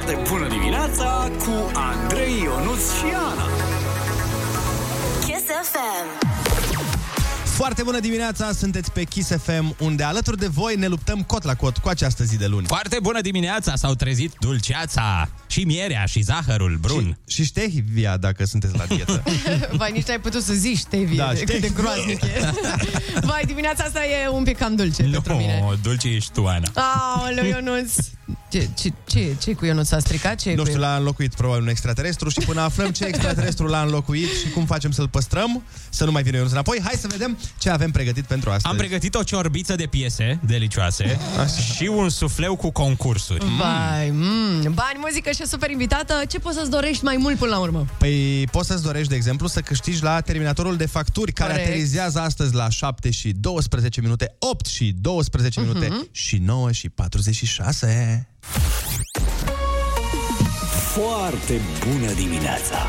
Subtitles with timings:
[0.00, 3.46] Foarte bună dimineața cu Andrei Ionuț și Ana.
[5.24, 6.26] Kiss FM.
[7.44, 11.54] Foarte bună dimineața, sunteți pe Kiss FM, unde alături de voi ne luptăm cot la
[11.54, 12.66] cot cu această zi de luni.
[12.66, 17.18] Foarte bună dimineața, s-au trezit dulceața și mierea și zahărul brun.
[17.28, 19.22] Și, și stevia, dacă sunteți la dietă.
[19.78, 21.70] Vai, nici n-ai putut să zici Stevie, Da, da, cât de Stevie.
[21.76, 22.50] groaznic e.
[23.20, 25.64] Vai, dimineața asta e un pic cam dulce Nu, pentru mine.
[25.82, 26.68] dulce ești tu, Ana.
[26.74, 27.94] Aoleu, Ionuț.
[28.50, 30.34] Ce, ce, ce, ce cu Ionuț s-a stricat?
[30.34, 30.86] Ce e Nu cu știu, el?
[30.86, 34.90] l-a înlocuit probabil un extraterestru și până aflăm ce extraterestru l-a înlocuit și cum facem
[34.90, 38.48] să-l păstrăm, să nu mai vină Ionuț înapoi, hai să vedem ce avem pregătit pentru
[38.50, 38.66] astăzi.
[38.66, 41.18] Am pregătit o ciorbiță de piese delicioase
[41.74, 43.44] și un sufleu cu concursuri.
[43.58, 46.14] Vai, mm, bani, muzică și super invitată.
[46.28, 47.86] Ce poți să-ți dorești mai mult până la urmă?
[47.98, 51.68] Păi poți să-ți dorești, de exemplu, să câștigi la terminatorul de facturi care Corect.
[51.68, 56.08] aterizează astăzi la 7 și 12 minute, 8 și 12 minute Mhm.
[56.12, 58.17] și 9 și 46.
[60.94, 62.86] Foarte bună dimineața.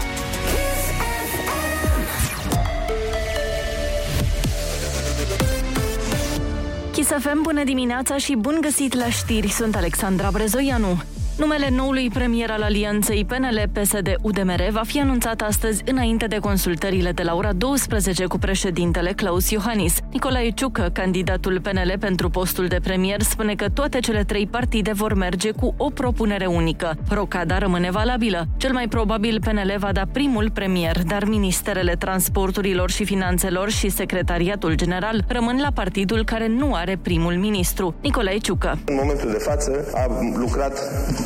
[6.91, 9.47] Kiss FM, bună dimineața și bun găsit la știri.
[9.47, 11.01] Sunt Alexandra Brezoianu.
[11.39, 17.35] Numele noului premier al alianței PNL-PSD-UDMR va fi anunțat astăzi înainte de consultările de la
[17.35, 19.97] ora 12 cu președintele Claus Iohannis.
[20.11, 25.13] Nicolae Ciucă, candidatul PNL pentru postul de premier, spune că toate cele trei partide vor
[25.13, 26.97] merge cu o propunere unică.
[27.09, 28.47] Rocada rămâne valabilă.
[28.57, 34.75] Cel mai probabil PNL va da primul premier, dar ministerele transporturilor și finanțelor și secretariatul
[34.75, 37.95] general rămân la partidul care nu are primul ministru.
[38.01, 38.79] Nicolae Ciucă.
[38.85, 40.79] În momentul de față am lucrat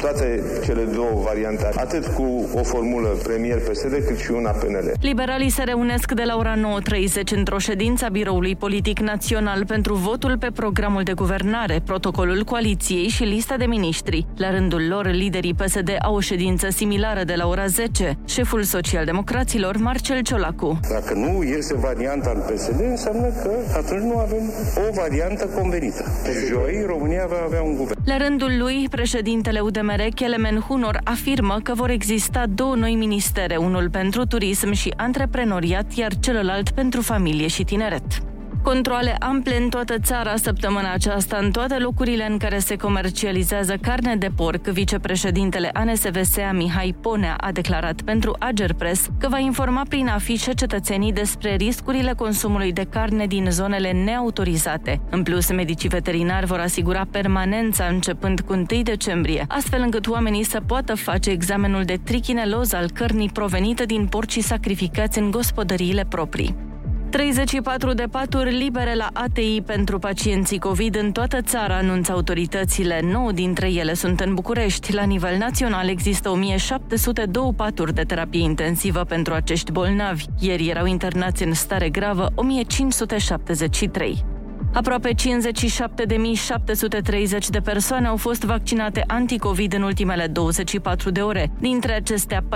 [0.06, 4.92] toate cele două variante, atât cu o formulă premier PSD cât și una PNL.
[5.02, 10.38] Liberalii se reunesc de la ora 9.30 într-o ședință a Biroului Politic Național pentru votul
[10.38, 14.26] pe programul de guvernare, protocolul coaliției și lista de miniștri.
[14.38, 18.18] La rândul lor, liderii PSD au o ședință similară de la ora 10.
[18.25, 20.80] Șeful socialdemocraților, Marcel Ciolacu.
[20.90, 24.52] Dacă nu iese varianta al PSD, înseamnă că atunci nu avem
[24.90, 26.03] o variantă convenită.
[26.47, 28.00] Joi, România va avea un guvern.
[28.06, 33.90] La rândul lui, președintele UDMR, Kelemen Hunor, afirmă că vor exista două noi ministere, unul
[33.90, 38.32] pentru turism și antreprenoriat, iar celălalt pentru familie și tineret.
[38.63, 44.16] Controle ample în toată țara săptămâna aceasta, în toate locurile în care se comercializează carne
[44.16, 50.53] de porc, vicepreședintele ANSVSA Mihai Ponea a declarat pentru Agerpres că va informa prin afișe
[50.53, 55.01] cetățenii despre riscurile consumului de carne din zonele neautorizate.
[55.09, 60.62] În plus, medicii veterinari vor asigura permanența începând cu 1 decembrie, astfel încât oamenii să
[60.68, 66.72] poată face examenul de trichineloză al cărnii provenite din porcii sacrificați în gospodăriile proprii.
[67.13, 73.00] 34 de paturi libere la ATI pentru pacienții COVID în toată țara, anunță autoritățile.
[73.12, 74.94] 9 dintre ele sunt în București.
[74.94, 80.25] La nivel național există 1702 paturi de terapie intensivă pentru acești bolnavi.
[80.40, 84.25] Ieri erau internați în stare gravă 1573.
[84.73, 91.51] Aproape 57.730 de persoane au fost vaccinate anticovid în ultimele 24 de ore.
[91.59, 92.47] Dintre acestea, 14.546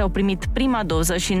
[0.00, 1.40] au primit prima doză și 19.090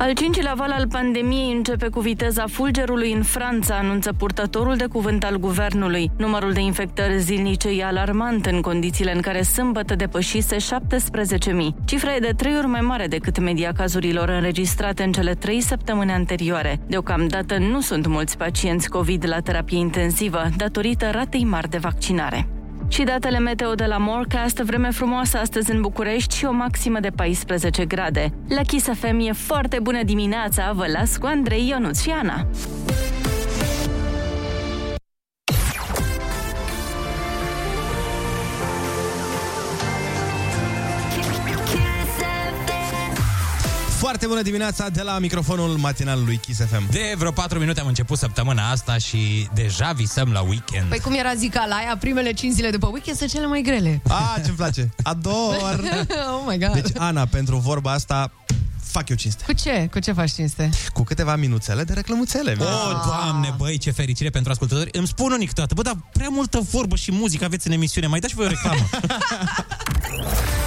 [0.00, 5.24] Al cincilea val al pandemiei începe cu viteza fulgerului în Franța, anunță purtătorul de cuvânt
[5.24, 6.10] al guvernului.
[6.16, 10.60] Numărul de infectări zilnice e alarmant în condițiile în care sâmbătă depășise 17.000.
[11.84, 16.10] Cifra e de trei ori mai mare decât media cazurilor înregistrate în cele trei săptămâni
[16.10, 16.80] anterioare.
[16.86, 22.48] Deocamdată nu sunt mulți pacienți COVID la terapie intensivă, datorită ratei mari de vaccinare.
[22.88, 27.10] Și datele meteo de la Morecast, vreme frumoasă astăzi în București și o maximă de
[27.10, 28.32] 14 grade.
[28.48, 32.46] La Kiss FM e foarte bună dimineața, vă las cu Andrei, Ionuț și Ana.
[44.08, 46.90] Foarte bună dimineața de la microfonul matinal lui Kiss FM.
[46.90, 50.88] De vreo 4 minute am început săptămâna asta și deja visăm la weekend.
[50.88, 54.02] Păi cum era zica la aia, primele 5 zile după weekend sunt cele mai grele.
[54.08, 54.94] Ah, ce-mi place!
[55.02, 55.80] Ador!
[56.34, 56.72] oh my god.
[56.72, 58.32] Deci, Ana, pentru vorba asta,
[58.82, 59.44] fac eu cinste.
[59.46, 59.88] Cu ce?
[59.92, 60.70] Cu ce faci cinste?
[60.92, 62.56] Cu câteva minuțele de reclămuțele.
[62.60, 64.90] Oh, doamne, băi, ce fericire pentru ascultători.
[64.92, 68.06] Îmi spun unii câteodată, bă, dar prea multă vorbă și muzică aveți în emisiune.
[68.06, 68.88] Mai dați și voi o reclamă.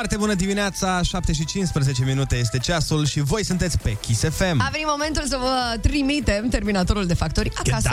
[0.00, 4.60] Foarte bună dimineața, 7 și 15 minute este ceasul și voi sunteți pe Kiss FM.
[4.60, 7.90] A venit momentul să vă trimitem terminatorul de factori acasă.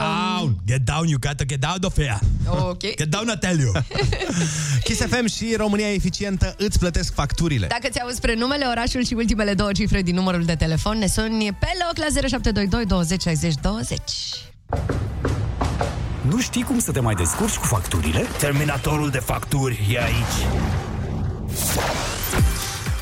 [0.66, 2.20] Get down, you gotta get out of here.
[2.50, 2.82] Ok.
[3.02, 3.72] Get down, I tell you.
[4.86, 7.68] Kiss FM și România Eficientă îți plătesc facturile.
[7.68, 11.54] Dacă ți auzi numele, orașul și ultimele două cifre din numărul de telefon, ne suni
[11.60, 14.00] pe loc la 0722 20 60 20.
[16.22, 18.26] Nu știi cum să te mai descurci cu facturile?
[18.40, 20.87] Terminatorul de facturi e aici.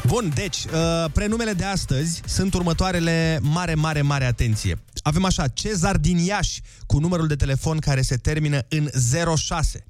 [0.08, 4.84] Bun, deci, uh, prenumele de astăzi sunt următoarele mare, mare, mare atenție.
[5.02, 8.90] Avem așa, Cezar din Iași, cu numărul de telefon care se termină în
[9.36, 9.86] 06.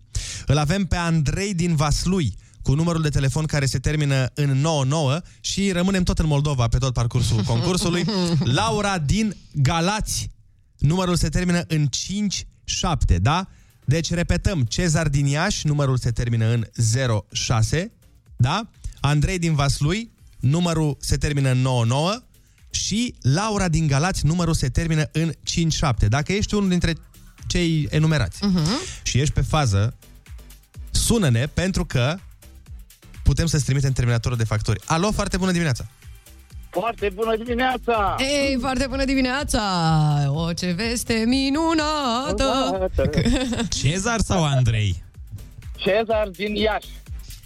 [0.45, 5.21] Îl avem pe Andrei din Vaslui, cu numărul de telefon care se termină în 99
[5.39, 8.05] și rămânem tot în Moldova pe tot parcursul concursului.
[8.43, 10.29] Laura din Galați,
[10.77, 13.47] numărul se termină în 57, da?
[13.85, 16.65] Deci repetăm, Cezar din Iași, numărul se termină în
[17.31, 17.91] 06,
[18.35, 18.67] da?
[18.99, 22.15] Andrei din Vaslui, numărul se termină în 99
[22.69, 26.07] și Laura din Galați, numărul se termină în 57.
[26.07, 26.93] Dacă ești unul dintre
[27.47, 29.03] cei enumerați uh-huh.
[29.03, 29.95] și ești pe fază,
[30.91, 32.15] sună-ne pentru că
[33.23, 34.81] putem să-ți trimitem terminatorul de facturi.
[34.85, 35.85] Alo, foarte bună dimineața!
[36.69, 38.15] Foarte bună dimineața!
[38.19, 39.61] Ei, foarte bună dimineața!
[40.27, 42.89] O, ce veste minunată!
[43.79, 45.03] Cezar sau Andrei?
[45.75, 46.87] Cezar din Iași.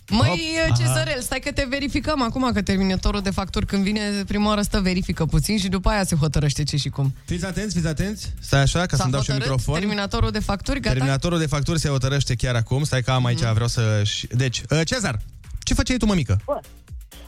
[0.10, 4.62] Măi, Cezărel, stai că te verificăm acum, că terminatorul de facturi când vine prima oară
[4.62, 7.14] stă verifică puțin și după aia se hotărăște ce și cum.
[7.26, 8.34] Fiți atenți, fiți atenți.
[8.42, 9.80] Stai așa, ca S-a să-mi dau și un hotărât microfon.
[9.80, 10.94] terminatorul de facturi, gata?
[10.94, 12.84] Terminatorul de facturi se hotărăște chiar acum.
[12.84, 14.02] Stai că am aici, vreau să...
[14.30, 15.20] Deci, uh, Cezar,
[15.64, 16.42] ce făceai tu, mămică?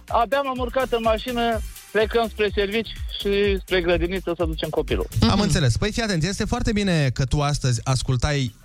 [0.07, 1.59] Abia m-am urcat în mașină,
[1.91, 2.89] plecăm spre servici
[3.19, 5.07] și spre grădiniță să ducem copilul.
[5.29, 5.77] Am înțeles.
[5.77, 8.55] Păi fii atent, este foarte bine că tu astăzi ascultai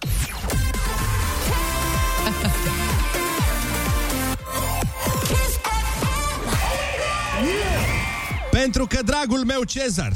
[8.63, 10.13] Pentru că, dragul meu Cezar,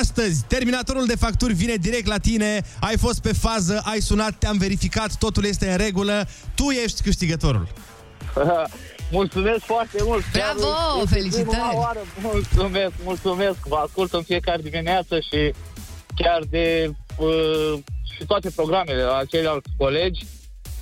[0.00, 4.58] astăzi terminatorul de facturi vine direct la tine, ai fost pe fază, ai sunat, te-am
[4.58, 7.68] verificat, totul este în regulă, tu ești câștigătorul.
[9.10, 10.24] mulțumesc foarte mult!
[10.32, 10.68] Chiar Bravo,
[11.02, 11.48] este felicitări!
[11.48, 11.98] prima Oară.
[12.20, 13.58] Mulțumesc, mulțumesc!
[13.66, 15.54] Vă ascult în fiecare dimineață și
[16.16, 17.78] chiar de uh,
[18.14, 20.26] și toate programele aceilalți colegi.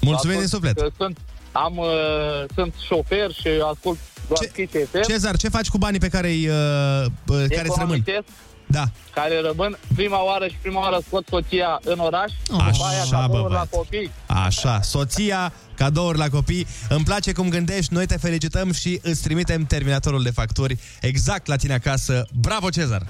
[0.01, 0.79] Mulțumim Vă din ascult suflet.
[0.79, 1.19] că Sunt,
[1.53, 3.99] am, uh, sunt șofer și ascult
[4.29, 5.03] doar Ce- Kiss FM.
[5.11, 8.03] Cezar, ce faci cu banii pe care îi, uh, uh, care îți rămân?
[8.07, 8.25] Economisesc,
[8.71, 8.85] Da.
[9.15, 13.31] care rămân prima oară și prima oară scot soția în oraș, după aia Așa, cadouri
[13.43, 13.69] bă, la băiat.
[13.71, 14.11] copii.
[14.27, 16.67] Așa, soția, cadouri la copii.
[16.89, 21.57] Îmi place cum gândești, noi te felicităm și îți trimitem terminatorul de facturi exact la
[21.57, 22.27] tine acasă.
[22.41, 23.03] Bravo, Cezar!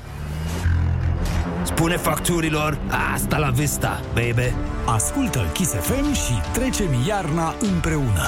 [1.64, 2.78] Spune facturilor,
[3.14, 4.52] asta la vista, baby.
[4.86, 8.24] Ascultă Kiss FM și trecem iarna împreună.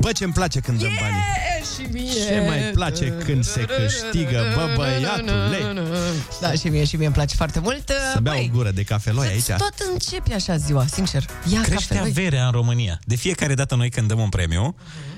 [0.00, 1.16] Bă, ce-mi place când dăm banii.
[1.60, 2.12] E, și mie.
[2.12, 5.84] Ce mai place când se câștigă, bă, băiatule?
[6.40, 7.88] Da, și mie, și mie îmi place foarte mult.
[8.12, 9.44] Să beau o Băi, gură de cafeloi aici.
[9.44, 11.24] tot începi așa ziua, sincer.
[11.52, 12.08] Ia Crește cafeloi.
[12.10, 12.98] averea în România.
[13.04, 14.76] De fiecare dată noi când dăm un premiu,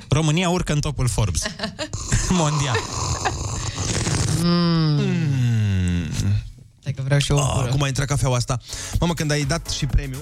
[0.09, 1.43] România urcă în topul Forbes.
[2.29, 2.77] Mondial.
[6.81, 7.69] Stai că vreau și eu o Oh, gură.
[7.71, 8.59] cum a intrat cafeaua asta?
[9.01, 10.19] Mamă, când ai dat și premiu,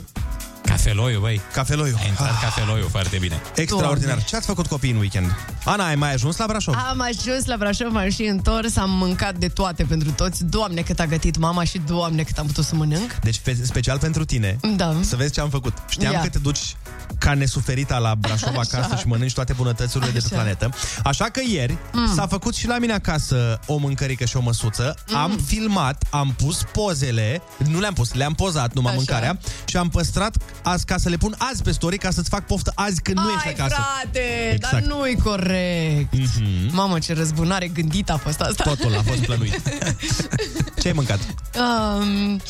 [0.82, 1.40] Cafeloiul, băi.
[1.52, 1.98] cafeloiul.
[2.02, 3.40] A intrat cafeloiul foarte bine.
[3.54, 4.06] Extraordinar.
[4.06, 4.24] Doamne.
[4.28, 5.34] Ce ați făcut copii în weekend?
[5.64, 6.74] Ana, ai mai ajuns la Brașov?
[6.90, 10.44] Am ajuns la Brașov, m-am și întors, am mâncat de toate pentru toți.
[10.44, 13.12] Doamne, cât a gătit mama și doamne, cât am putut să mănânc.
[13.22, 14.94] Deci, pe- special pentru tine, Da.
[15.00, 15.72] să vezi ce am făcut.
[15.88, 16.20] Știam Ia.
[16.20, 16.76] că te duci
[17.18, 20.34] ca nesuferita la Brașov acasă și mănânci toate bunătățurile de pe Așa.
[20.34, 20.70] planetă.
[21.04, 22.14] Așa că ieri mm.
[22.14, 24.96] s-a făcut și la mine acasă o mâncărică și o măsuță.
[25.08, 25.16] Mm.
[25.16, 29.02] Am filmat, am pus pozele, nu le-am pus, le-am pozat numai Așa.
[29.06, 30.36] mâncarea și am păstrat
[30.68, 33.30] azi ca să le pun azi pe story ca să-ți fac poftă azi când nu
[33.30, 33.74] ești Ai, acasă.
[33.74, 34.72] frate, Exact.
[34.72, 36.14] dar nu-i corect.
[36.16, 36.70] Mm-hmm.
[36.70, 38.62] Mamă, ce răzbunare gândită a fost asta.
[38.64, 39.60] Totul a fost plănuit.
[40.80, 41.18] Ce ai mâncat?
[41.18, 42.40] Um,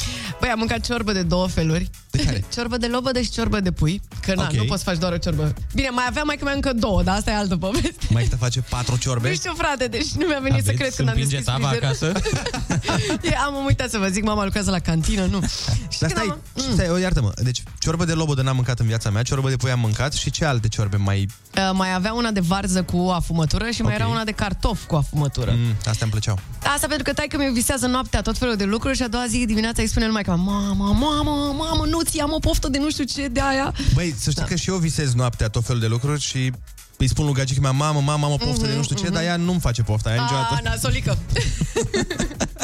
[0.41, 1.91] băi, am mâncat ciorbă de două feluri.
[2.11, 2.45] De care?
[2.55, 4.01] Ciorbă de lobădă și ciorbă de pui.
[4.21, 4.53] Că na, Ok.
[4.53, 5.55] nu poți să faci doar o ciorbă.
[5.75, 8.07] Bine, mai aveam mai că mai încă două, dar asta e altă poveste.
[8.11, 9.29] Mai te face patru ciorbe?
[9.29, 11.69] Nu știu, frate, deci nu mi-a venit să Aveți cred când am împinge deschis tava
[11.69, 12.17] frizerul.
[12.17, 13.19] acasă?
[13.23, 15.41] E, am uitat să vă zic, mama lucrează la cantină, nu.
[15.89, 17.33] Și Dar când stai, am- stai, o, iartă-mă.
[17.43, 20.31] Deci, ciorbă de lobodă n-am mâncat în viața mea, ciorbă de pui am mâncat și
[20.31, 21.29] ce alte ciorbe mai...
[21.57, 23.99] Uh, mai avea una de varză cu afumătură și mai Ok.
[23.99, 25.51] era una de cartof cu afumătură.
[25.57, 26.39] Mm, astea îmi plăceau.
[26.75, 29.45] Asta pentru că taică mi visează noaptea tot felul de lucruri și a doua zi
[29.47, 32.91] dimineața îi spune numai că mamă, mamă, mamă, nu ți am o poftă de nu
[32.91, 33.75] știu ce de aia.
[33.95, 34.49] Băi, să știi da.
[34.49, 36.53] că și eu visez noaptea tot felul de lucruri și
[36.97, 39.23] îi spun lui gagică mea, mamă, mamă, am o poftă de nu știu ce, dar
[39.23, 40.55] ea nu-mi face pofta aia niciodată.
[40.55, 41.19] A, nasolică.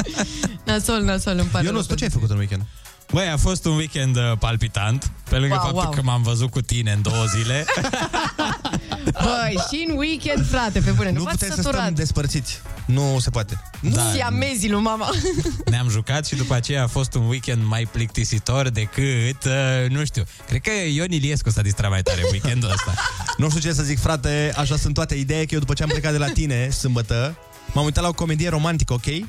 [0.67, 2.63] Nasol, nasol, îmi pare Eu nu rău știu ce ai pentru făcut în weekend.
[3.13, 5.91] Băi, a fost un weekend uh, palpitant, pe lângă Wow, faptul wow.
[5.93, 7.65] că m-am văzut cu tine în două zile.
[9.25, 11.83] Băi, și în weekend, frate, pe bune, nu, Nu v-ați puteți să săturat.
[11.83, 12.61] stăm despărțiți.
[12.85, 13.63] Nu se poate.
[13.81, 14.03] Nu Da.
[14.19, 14.27] da.
[14.27, 15.09] amezii lui mama.
[15.71, 20.23] Ne-am jucat și după aceea a fost un weekend mai plictisitor decât, uh, nu știu,
[20.47, 22.95] cred că Ion Iliescu s-a distrat mai tare weekendul ăsta.
[23.37, 25.15] Nu știu ce să zic, frate, așa sunt toate.
[25.15, 27.37] Ideea e că eu după ce am plecat de la tine, sâmbătă,
[27.73, 29.07] m-am uitat la o comedie romantică, ok?
[29.07, 29.23] Oh.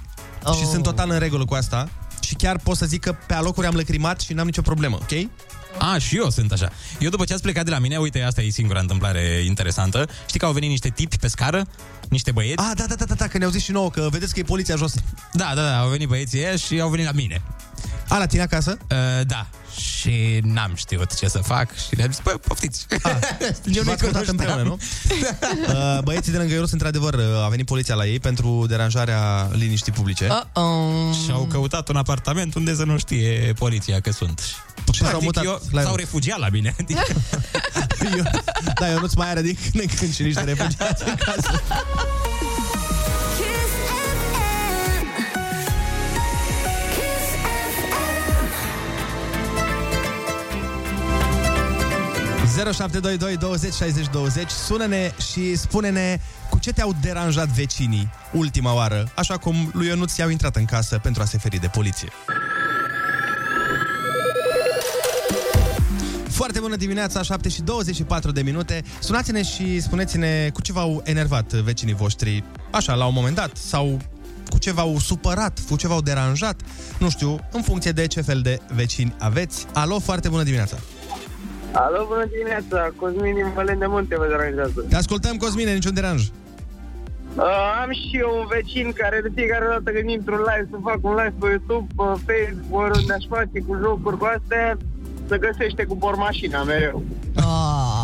[0.44, 0.56] Oh.
[0.58, 1.90] Și sunt total în regulă cu asta.
[2.26, 5.30] Și chiar pot să zic că pe alocuri am lăcrimat și n-am nicio problemă, ok?
[5.78, 6.72] A, și eu sunt așa.
[7.00, 10.08] Eu după ce ați plecat de la mine, uite, asta e singura întâmplare interesantă.
[10.28, 11.66] Știi că au venit niște tipi pe scară,
[12.10, 12.58] niște băieți.
[12.58, 14.44] Ah, da, da, da, da, da că ne-au zis și nouă, că vedeți că e
[14.44, 14.94] poliția jos.
[15.34, 17.42] Da, da, da, au venit băieții ăia și au venit la mine.
[18.08, 18.78] A, la tine acasă?
[18.82, 19.48] Uh, da.
[19.78, 22.86] Și n-am știut ce să fac și le-am zis, bă, poftiți.
[23.78, 24.78] Eu nu căutat împreună, nu?
[25.68, 29.92] Uh, Băieții de lângă Ionuț, într-adevăr, uh, a venit poliția la ei pentru deranjarea liniștii
[29.92, 30.28] publice.
[30.28, 31.24] Uh-oh.
[31.26, 34.40] Și au căutat un apartament unde să nu știe poliția că sunt.
[34.92, 36.00] Și s-au Practic, mutat eu, la s-au Ionuț.
[36.00, 36.76] refugiat la mine.
[36.80, 37.02] Adică,
[38.18, 38.24] Eu,
[38.80, 41.62] da, eu nu-ți mai are din când în când și niște refugiați în casă.
[52.56, 56.20] 0722 20 60 20 Sună-ne și spune-ne
[56.50, 61.00] cu ce te-au deranjat vecinii ultima oară, așa cum lui Ionuț i-au intrat în casă
[61.04, 62.10] pentru a se feri de poliție.
[66.30, 68.84] Foarte bună dimineața, 7 și 24 de minute.
[69.00, 74.00] Sunați-ne și spuneți-ne cu ce v-au enervat vecinii voștri, așa, la un moment dat, sau
[74.50, 76.62] cu ce v-au supărat, cu ce v-au deranjat,
[77.00, 79.66] nu știu, în funcție de ce fel de vecini aveți.
[79.74, 80.78] Alo, foarte bună dimineața!
[81.84, 84.86] Alo, bună dimineața, Cosmin din Valen de Munte vă deranjează.
[84.90, 86.22] Te ascultăm, Cosmine, niciun deranj.
[87.36, 87.44] Uh,
[87.84, 91.00] am și eu un vecin care de fiecare dată când intru în live să fac
[91.02, 94.78] un live pe YouTube, pe Facebook, oriunde aș face cu jocuri cu astea,
[95.30, 97.04] se găsește cu bormașina mereu.
[97.36, 97.96] Ah.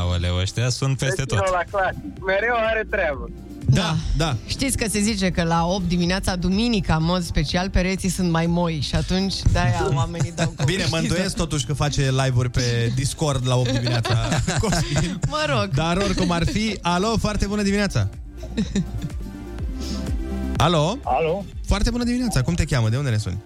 [0.00, 1.38] Aoleu, ăștia sunt peste tot.
[1.38, 3.24] Vecinul la clasic, mereu are treabă.
[3.72, 4.36] Da, da.
[4.46, 8.46] Știți că se zice că la 8 dimineața, duminica, în mod special, pereții sunt mai
[8.46, 12.92] moi și atunci de-aia oamenii dau cu Bine, mă îndoiesc totuși că face live-uri pe
[12.94, 14.16] Discord la 8 dimineața.
[14.60, 15.18] Cosmin.
[15.28, 15.68] Mă rog.
[15.74, 16.78] Dar oricum ar fi...
[16.82, 18.08] Alo, foarte bună dimineața!
[20.56, 20.98] Alo?
[21.04, 22.88] Alo, Foarte bună dimineața, cum te cheamă?
[22.88, 23.38] De unde ne suni?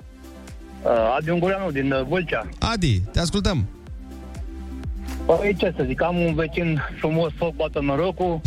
[0.83, 2.49] uh, Adi Ungureanu din uh, Vâlcea.
[2.59, 3.66] Adi, te ascultăm.
[5.26, 8.40] Păi ce să zic, am un vecin frumos, foc bată norocul,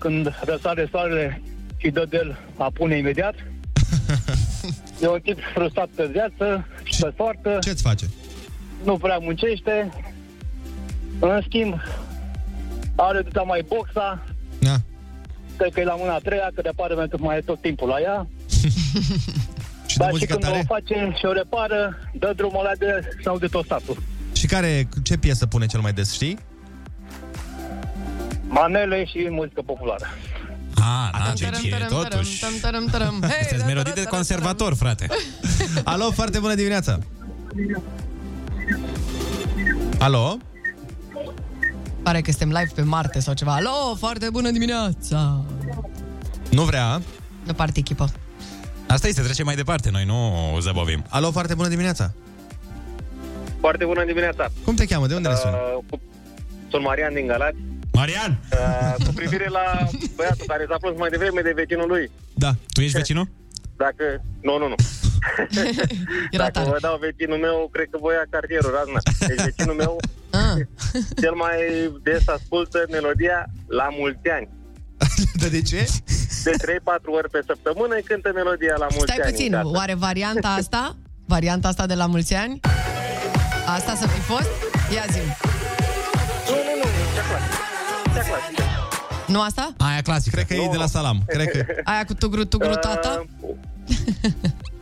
[0.00, 1.42] când răsare soarele
[1.76, 3.34] și dă de el, apune imediat.
[5.02, 8.06] E un tip frustrat pe viață și pe soartă, Ce-ți face?
[8.84, 9.90] nu prea muncește.
[11.20, 11.74] În schimb,
[12.96, 14.24] are duta mai boxa,
[14.60, 14.74] Da.
[15.56, 17.60] cred că e la mâna a treia, că de apare pentru că mai e tot
[17.60, 18.26] timpul la ea.
[19.90, 20.64] Și de Dar și muzică când o tare?
[20.66, 23.96] face și o repară, dă drumul ăla de sau de tot satul.
[24.32, 26.38] Și care, ce piesă pune cel mai des, știi?
[28.50, 30.06] Manele și muzică populară.
[30.74, 32.40] Ah, da, ce Tărăm, e tărăm, totuși.
[32.40, 33.14] tărăm, tărăm, tărăm.
[33.30, 35.06] Hei, Sunteți da, melodii da, de da, da, conservator, frate.
[35.84, 36.98] Alo, foarte bună dimineața!
[39.98, 40.36] Alo?
[41.12, 41.32] tărăm.
[42.02, 43.54] Pare că suntem live pe Marte sau ceva.
[43.54, 45.44] Alo, foarte bună dimineața!
[46.50, 47.00] Nu vrea?
[47.46, 48.10] De parte echipă.
[48.86, 51.04] Asta este, trecem mai departe, noi nu zăbovim.
[51.08, 52.12] Alo, foarte bună dimineața!
[53.60, 54.46] Foarte bună dimineața!
[54.64, 55.06] Cum te cheamă?
[55.06, 55.54] De unde ne suni?
[55.54, 56.00] Uh, cu-
[56.70, 57.56] sunt Marian din Galați.
[58.00, 58.32] Marian!
[58.52, 59.64] Uh, cu privire la
[60.16, 62.04] băiatul care s-a plâns mai devreme de vecinul lui.
[62.44, 62.50] Da.
[62.74, 63.26] Tu ești vecinul?
[63.84, 64.04] Dacă...
[64.48, 64.74] Nu, nu, nu.
[66.36, 66.68] Era Dacă tare.
[66.74, 69.00] vă dau vecinul meu, cred că voia cartierul Razna.
[69.28, 69.92] Deci vecinul meu
[70.44, 70.56] Ah.
[71.22, 71.56] cel mai
[72.02, 73.38] des ascultă melodia
[73.80, 74.48] La mulți ani.
[75.40, 75.80] De, de ce?
[76.44, 76.54] De 3-4
[77.18, 79.30] ori pe săptămână îi cântă melodia La mulți Stai ani.
[79.32, 79.74] puțin, în casă.
[79.78, 80.96] oare varianta asta?
[81.26, 82.60] Varianta asta de la mulți ani?
[83.76, 84.50] Asta să fi fost?
[84.94, 85.18] Ia zi
[86.50, 87.59] Nu, nu, nu, cea clasică.
[88.14, 88.62] Cea clasică.
[89.26, 89.72] Nu asta?
[89.78, 90.36] Aia clasică.
[90.36, 91.22] Cred că e de la Salam.
[91.26, 91.64] Cred că...
[91.90, 93.24] Aia cu tugru, tugru, tata?
[93.40, 93.54] Uh,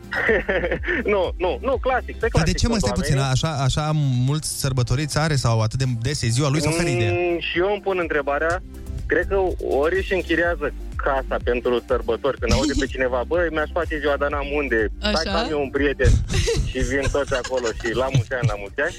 [1.13, 2.51] nu, nu, nu, clasic, pe Dar clasic.
[2.53, 3.17] de ce mă sunt stai puțin?
[3.17, 3.31] oamenii.
[3.31, 3.91] Așa, așa
[4.29, 7.11] mulți sărbătoriți are sau atât de des e ziua lui sau fără idee?
[7.11, 8.63] Mm, și eu îmi pun întrebarea,
[9.05, 9.37] cred că
[9.81, 14.29] ori își închiriază casa pentru sărbători, când aude pe cineva, băi, mi-aș face ziua, dar
[14.29, 15.31] n-am unde, stai Așa?
[15.31, 16.11] că am eu un prieten
[16.69, 18.95] și vin toți acolo și la mulți ani, la mulți ani,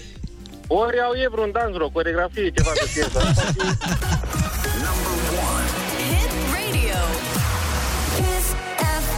[0.72, 3.20] ori au e vreun dans, vreo coregrafie, ceva de piesă.
[6.10, 7.00] Hit radio.
[8.16, 8.46] Kiss
[9.02, 9.08] FM.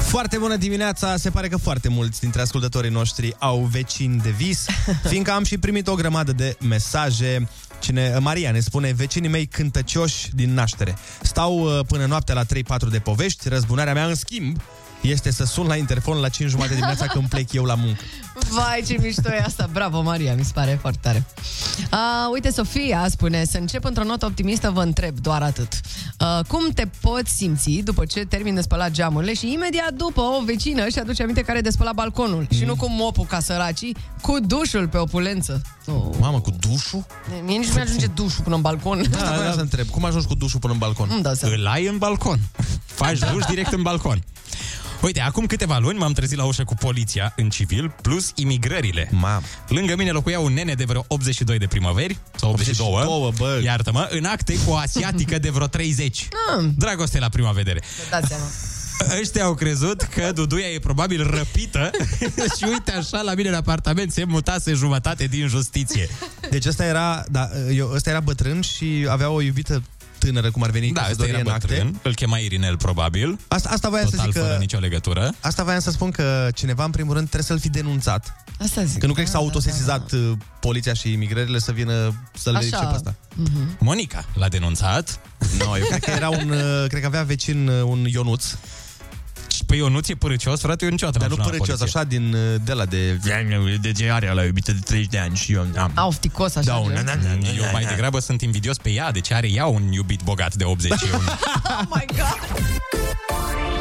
[0.00, 1.16] Foarte bună dimineața!
[1.16, 4.66] Se pare că foarte mulți dintre ascultătorii noștri au vecini de vis,
[5.10, 7.48] fiindcă am și primit o grămadă de mesaje.
[7.80, 10.96] Cine, Maria ne spune, vecinii mei cântăcioși din naștere.
[11.22, 12.46] Stau uh, până noaptea la 3-4
[12.90, 14.60] de povești, răzbunarea mea în schimb
[15.02, 18.00] este să sun la interfon la 5 jumate dimineața când plec eu la muncă.
[18.50, 19.68] Vai, ce mișto e asta.
[19.72, 21.24] Bravo, Maria, mi se pare foarte tare.
[21.92, 21.98] Uh,
[22.32, 25.72] uite, Sofia spune, să încep într-o notă optimistă, vă întreb doar atât.
[26.20, 30.42] Uh, cum te poți simți după ce termin de spălat geamurile și imediat după o
[30.44, 32.58] vecină și aduce aminte care de spălat balconul mm.
[32.58, 35.62] și nu cu mopul ca săracii, cu dușul pe opulență.
[35.86, 36.02] Oh.
[36.18, 37.06] Mamă, cu dușul?
[37.44, 39.06] Mie nici nu mi-ajunge dușul până în balcon.
[39.10, 39.88] Da, Asta voiam să întreb.
[39.88, 41.08] Cum ajungi cu dușul până în balcon?
[41.12, 41.54] Îmi dau seama.
[41.54, 42.38] Îl ai în balcon.
[42.84, 44.22] Faci duș direct în balcon.
[45.02, 49.08] Uite, acum câteva luni m-am trezit la ușă cu poliția în civil plus imigrările.
[49.12, 49.42] Mamă.
[49.68, 53.60] Lângă mine locuia un nene de vreo 82 de primăveri, sau 82, 82, bă.
[53.64, 56.28] iartă-mă, în acte cu o asiatică de vreo 30.
[56.58, 57.80] Ah, Dragoste la prima vedere.
[57.98, 58.44] vă dați seama.
[59.20, 61.90] Ăștia au crezut că Duduia e probabil răpită
[62.58, 66.08] și uite așa la mine în apartament se mutase jumătate din justiție.
[66.50, 69.82] Deci ăsta era, da, eu, ăsta era bătrân și avea o iubită
[70.24, 71.66] tânără, cum ar veni, Da, ăsta căsătorie era în acte.
[71.66, 74.58] bătrân, îl chema Irinel probabil, Asta, asta voiam să total zic fără că...
[74.58, 75.34] nicio legătură.
[75.40, 78.36] Asta voiam să spun că cineva, în primul rând, trebuie să-l fi denunțat.
[78.58, 78.98] Asta zic.
[79.00, 81.92] Că nu cred că s-a Da, autosesizat da, uh, poliția și imigrările să vină
[82.34, 82.64] să-l Așa.
[82.64, 83.14] verifice pe ăsta.
[83.78, 85.20] Monica l-a denunțat.
[85.58, 86.50] No, eu cred că era un...
[86.50, 88.44] uh, Cred că avea vecin uh, un Ionuț,
[89.66, 91.98] Păi Ionuț e părăcios, frate, eu niciodată dar n-am nu sunat la părăcios, poliție.
[92.00, 93.18] așa din uh, de la de...
[93.80, 95.68] De ce are la iubită de 30 de ani și eu am...
[95.72, 95.90] da.
[95.94, 96.72] Au ticos așa.
[96.72, 96.90] Da, gen.
[96.90, 99.92] una, na, na, na, Eu mai degrabă sunt invidios pe ea, deci are ea un
[99.92, 101.22] iubit bogat de 81.
[101.64, 103.71] Oh my god!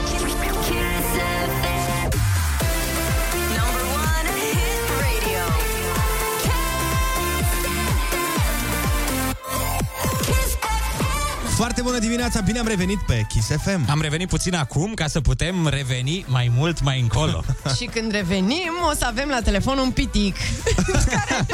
[11.61, 13.89] Foarte bună dimineața, bine am revenit pe Kiss FM.
[13.89, 17.43] Am revenit puțin acum ca să putem reveni mai mult mai încolo.
[17.77, 20.35] Și când revenim, o să avem la telefon un pitic
[21.15, 21.45] care,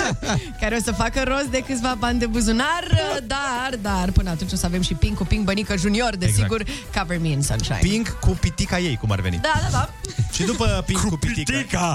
[0.59, 2.83] care o să facă rost de câțiva bani de buzunar,
[3.25, 6.63] dar, dar, până atunci o să avem și Pink cu Pink Bănică Junior, desigur,
[6.97, 7.79] Cover Me in Sunshine.
[7.81, 9.39] Pink cu pitica ei, cum ar veni.
[9.41, 9.89] Da, da, da.
[10.31, 11.93] Și după Pink cu, pitica, Pitica!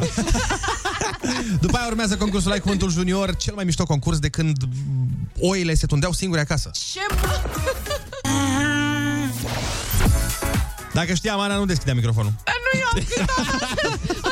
[1.65, 4.57] după aia urmează concursul Ai Cuvântul Junior, cel mai mișto concurs de când
[5.39, 6.71] oile se tundeau singure acasă.
[6.93, 7.41] Ce mă...
[10.93, 12.33] Dacă știam, Ana nu deschidea microfonul.
[12.73, 13.39] Nu eu am cântat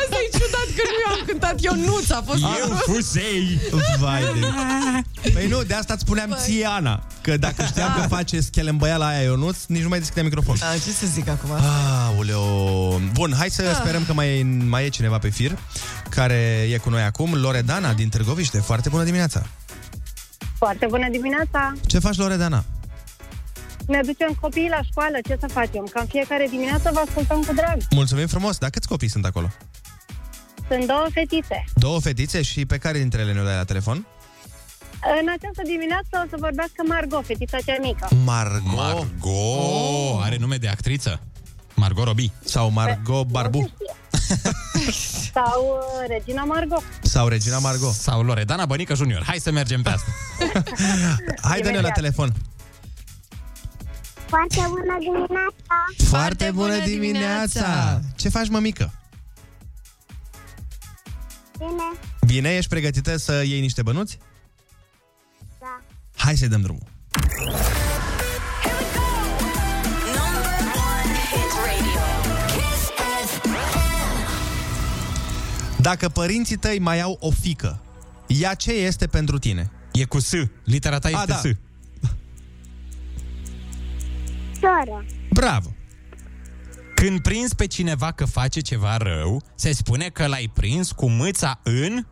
[0.00, 3.60] Asta e ciudat că nu eu am cântat Eu nu a fost Eu fusei!
[3.98, 5.30] Vai de...
[5.32, 9.22] Păi nu, de asta îți spuneam ție, Ana, că dacă știam că face schelembăiala aia
[9.22, 10.60] Ionuț, nici nu mai deschidea microfonul.
[10.62, 11.50] A, Ce să zic acum?
[12.06, 12.42] Aoleo.
[13.12, 15.58] Bun, hai să sperăm că mai e, mai e cineva pe fir
[16.08, 17.34] care e cu noi acum.
[17.34, 18.58] Loredana din Târgoviște.
[18.58, 19.46] Foarte bună dimineața.
[20.58, 21.72] Foarte bună dimineața!
[21.86, 22.64] Ce faci, Loredana?
[23.90, 25.84] Ne ducem copiii la școală, ce să facem?
[25.92, 27.76] Cam fiecare dimineață vă ascultăm cu drag.
[27.90, 28.58] Mulțumim frumos.
[28.58, 29.48] Dar câți copii sunt acolo?
[30.70, 31.64] Sunt două fetițe.
[31.74, 34.06] Două fetițe și pe care dintre ele ne dai la telefon?
[35.20, 38.08] În această dimineață o să vorbească Margot, fetița cea mică.
[38.24, 38.74] Margot.
[38.76, 41.20] Margot are nume de actriță.
[41.74, 42.30] Margot Robbie.
[42.44, 43.70] Sau Margot Barbu.
[45.34, 46.82] Sau uh, Regina Margot.
[47.02, 47.92] Sau Regina Margot.
[47.92, 49.22] Sau Loredana Bănică Junior.
[49.26, 50.10] Hai să mergem pe asta.
[51.48, 51.94] Hai, dă-ne la Imediat.
[51.94, 52.32] telefon.
[54.30, 55.74] Foarte bună dimineața!
[56.08, 58.00] Foarte bună dimineața!
[58.16, 58.92] Ce faci, mămică?
[61.58, 61.82] Bine?
[62.26, 64.18] Bine, ești pregătită să iei niște bănuți?
[65.58, 65.80] Da.
[66.16, 66.82] Hai să-i dăm drumul.
[70.06, 70.60] Number
[70.94, 72.00] one hit radio.
[72.46, 72.82] Kiss
[73.30, 73.50] FM.
[75.82, 77.80] Dacă părinții tăi mai au o fică,
[78.26, 79.70] ea ce este pentru tine?
[79.92, 80.32] E cu S.
[80.64, 81.36] Litera ta este da.
[81.36, 81.42] S.
[84.60, 85.04] Soră.
[85.32, 85.74] Bravo!
[86.94, 91.60] Când prinzi pe cineva că face ceva rău, se spune că l-ai prins cu mâța
[91.64, 92.06] în...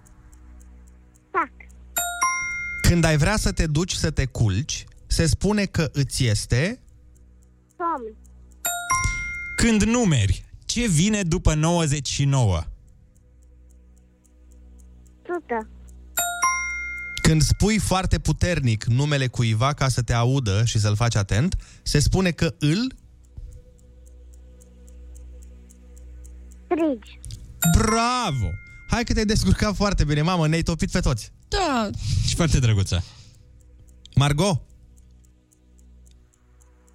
[1.31, 1.51] Tac.
[2.83, 6.81] Când ai vrea să te duci să te culci, se spune că îți este...
[7.77, 8.17] Somn.
[9.57, 12.61] Când numeri, ce vine după 99?
[15.27, 15.69] Sută.
[17.29, 21.99] Când spui foarte puternic numele cuiva ca să te audă și să-l faci atent, se
[21.99, 22.95] spune că îl...
[26.65, 27.19] Strigi.
[27.79, 28.51] Bravo!
[28.91, 31.33] Hai că te-ai descurcat foarte bine, mamă, ne-ai topit pe toți.
[31.49, 31.91] Da,
[32.27, 33.05] Și foarte drăguță.
[34.15, 34.61] Margot?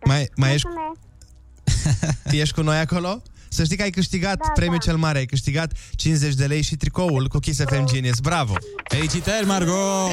[0.05, 2.33] Mai, mai ești, Mulțumesc.
[2.41, 3.21] ești cu noi acolo?
[3.53, 4.85] Să știi că ai câștigat Da, premiul da.
[4.91, 8.19] cel mare, ai câștigat 50 de lei și tricoul cu Kiss FM Genius.
[8.19, 8.53] Bravo!
[8.83, 10.11] Felicitări, Margot!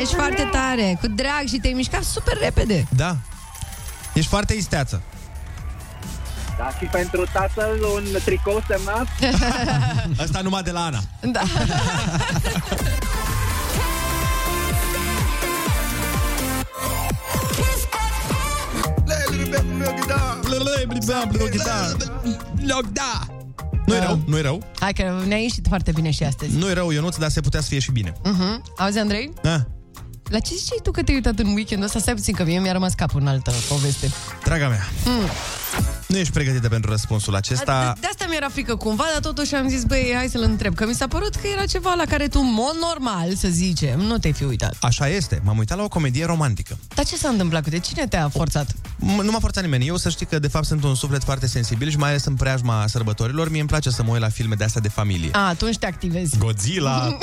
[0.00, 3.16] ești foarte tare Cu drag și te-ai mișcat super repede Da.
[4.14, 5.02] Ești foarte isteață.
[6.58, 9.06] Da, și pentru tatăl un tricou semnat.
[10.24, 11.00] Asta numai de la Ana.
[11.20, 11.42] Da
[20.88, 21.12] Kiss FM.
[21.12, 21.96] Da, play chitară.
[22.66, 23.26] Loc, da!
[23.86, 24.62] Nu-i rău, nu-i rău.
[24.78, 26.56] Hai că ne-a ieșit foarte bine și astăzi.
[26.56, 28.12] Nu-i rău, Ionuț, dar se putea să fie și bine.
[28.12, 28.76] Uh-huh.
[28.76, 29.32] Auzi, Andrei?
[29.42, 29.66] Da.
[30.34, 31.98] La ce ziceai tu că te-ai uitat în weekendul ăsta?
[31.98, 34.10] Stai puțin că mie mi-a rămas capul în altă poveste.
[34.44, 35.28] Draga mea, Mm.
[36.06, 37.92] nu ești pregătită pentru răspunsul acesta.
[37.94, 40.74] De, de asta mi-era frică cumva, dar totuși am zis, băi, hai să-l întreb.
[40.74, 44.00] Că mi s-a părut că era ceva la care tu, în mod normal, să zicem,
[44.00, 44.76] nu te-ai fi uitat.
[44.80, 46.78] Așa este, m-am uitat la o comedie romantică.
[46.94, 47.80] Dar ce s-a întâmplat cu tine?
[47.80, 48.70] Cine te-a forțat?
[48.72, 49.86] M- Nu m-a forțat nimeni.
[49.86, 52.34] Eu să știi că, de fapt, sunt un suflet foarte sensibil și mai ales în
[52.34, 53.50] preajma sărbătorilor.
[53.50, 55.28] Mie îmi place să mă uit la filme de astea de familie.
[55.32, 56.38] A, atunci te activezi.
[56.38, 57.16] Godzilla,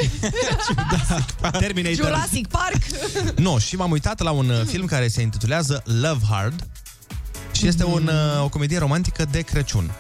[1.59, 1.95] Terminator.
[2.05, 2.81] Jurassic Park.
[3.35, 6.67] Nu, și m-am uitat la un uh, film care se intitulează Love Hard
[7.51, 9.91] și este un, uh, o comedie romantică de Crăciun.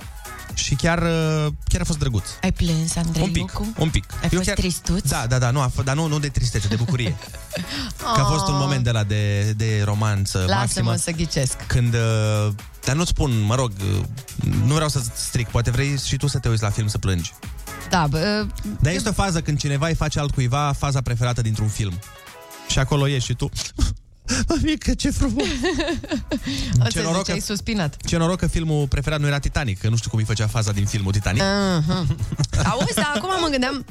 [0.53, 2.23] Și chiar, uh, chiar a fost drăguț.
[2.41, 3.73] Ai plâns, Andrei, Un pic, Lucu?
[3.77, 4.03] un pic.
[4.21, 4.55] Ai fost chiar...
[4.55, 5.09] tristuț?
[5.09, 7.15] Da, da, da, nu, a f- dar nu, nu de tristețe, de bucurie.
[8.15, 10.95] Că a fost un moment de la de, de romanță Lasă-mă maximă.
[10.95, 11.65] să ghicesc.
[11.67, 11.93] Când...
[11.93, 12.51] uh,
[12.85, 14.03] Dar nu-ți spun, mă rog, uh,
[14.65, 17.33] nu vreau să stric, poate vrei și tu să te uiți la film să plângi.
[17.89, 18.45] Da, bă,
[18.79, 21.93] Dar este o fază când cineva îi face altcuiva faza preferată dintr-un film.
[22.71, 23.49] Și acolo ești și tu.
[24.47, 25.45] Mamică, ce frumos!
[26.91, 27.97] ce noroc noroc că- ai suspinat.
[28.05, 30.71] Ce noroc că filmul preferat nu era Titanic, că nu știu cum îi făcea faza
[30.71, 31.41] din filmul Titanic.
[31.41, 32.05] Uh-huh.
[32.71, 33.85] Auzi, dar acum mă gândeam...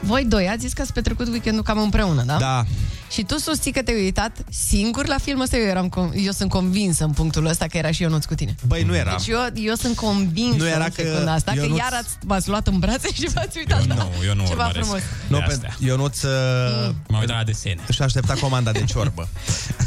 [0.00, 2.36] Voi doi ați zis că ați petrecut weekendul cam împreună, da?
[2.38, 2.64] Da.
[3.10, 5.56] Și tu susții că te-ai uitat singur la filmul ăsta?
[5.56, 8.54] Eu, eram, con- eu sunt convinsă în punctul ăsta că era și Ionuț cu tine.
[8.66, 9.10] Băi, nu era.
[9.10, 12.08] Deci eu, eu sunt convinsă Nu era în că secunda asta că Ionuț- iar ați,
[12.22, 14.84] v-ați luat în brațe și v-ați uitat la Nu, eu nu ceva urmăresc.
[14.86, 15.02] frumos.
[15.28, 15.76] Nu, de pe, astea.
[15.78, 16.30] Ionuț uh,
[17.08, 17.80] M-am uitat la desene.
[17.90, 19.28] și aștepta comanda de ciorbă.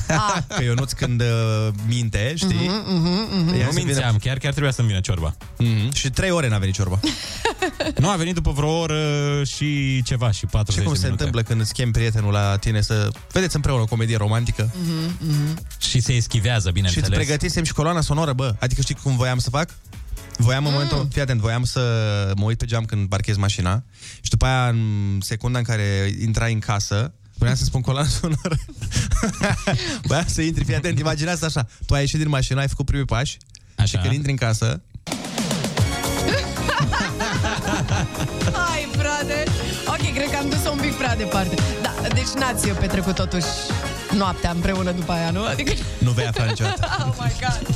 [0.07, 0.37] Ah.
[0.57, 1.27] Că Ionuț când uh,
[1.87, 2.69] minte, știi?
[2.85, 5.35] Mhm, Ia Nu să vină- mințeam, chiar, chiar trebuia să-mi vină ciorba.
[5.57, 5.93] Mhm.
[5.93, 6.99] Și trei ore n-a venit ciorba.
[7.97, 8.99] Nu, a venit după vreo oră
[9.55, 11.23] și ceva, și 40 Și cum de se minute.
[11.23, 14.71] întâmplă când îți chem prietenul la tine să vedeți împreună o comedie romantică
[15.77, 17.09] Și se eschivează, și îți bineînțeles.
[17.09, 18.55] pregătisem și coloana sonoră, bă.
[18.59, 19.69] Adică știi cum voiam să fac?
[20.37, 21.81] Voiam în momentul, fii atent, voiam să
[22.35, 23.83] mă uit pe geam când parchez mașina
[24.21, 28.55] și după aia, în secunda în care intrai în casă, Vreau să spun coloana sonoră.
[30.09, 31.67] Voiam să intri, fii atent, imaginează așa.
[31.85, 33.37] Tu ai ieșit din mașină, ai făcut primii pași
[33.75, 33.85] Așa.
[33.85, 34.81] și când intri în casă,
[40.41, 41.55] am dus-o un pic prea departe.
[41.81, 43.45] Da, deci n-ați petrecut totuși
[44.17, 45.43] noaptea împreună după aia, nu?
[45.45, 45.71] Adică...
[45.97, 46.87] nu vei afla niciodată.
[47.07, 47.75] Oh my God!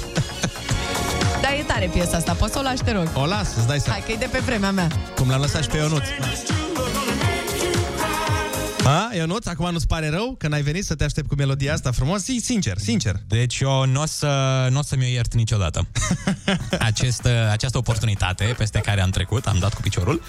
[1.41, 3.09] Dar e tare piesa asta, poți să o lași, te rog.
[3.13, 3.97] O las, îți dai seama.
[3.97, 4.87] Hai că e de pe vremea mea.
[5.15, 6.03] Cum l-am lăsat și pe Ionuț.
[8.85, 11.91] A, Ionuț, acum nu-ți pare rău că n-ai venit să te aștept cu melodia asta
[11.91, 12.23] frumos?
[12.23, 13.15] Zi, sincer, sincer.
[13.27, 15.87] Deci eu nu o să, n-o să mi-o iert niciodată.
[16.79, 20.21] Acest, această oportunitate peste care am trecut, am dat cu piciorul,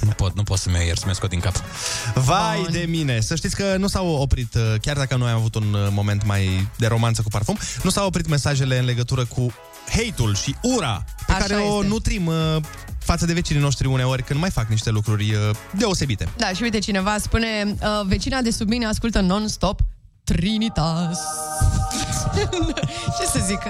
[0.00, 1.62] nu pot, nu pot să mi-o iert, să mi-o scot din cap.
[2.14, 3.20] Vai de mine!
[3.20, 6.24] Să știți că nu s-au oprit, uh, chiar dacă noi am avut un uh, moment
[6.26, 9.52] mai de romanță cu parfum, nu s-au oprit mesajele în legătură cu
[9.88, 11.86] hate-ul și ura pe Așa care o este.
[11.86, 12.56] nutrim uh,
[13.04, 16.28] față de vecinii noștri uneori când mai fac niște lucruri uh, deosebite.
[16.36, 17.46] Da, și uite, cineva spune,
[17.82, 19.80] uh, vecina de sub mine ascultă non-stop
[20.24, 21.18] Trinitas.
[23.18, 23.60] Ce să zic?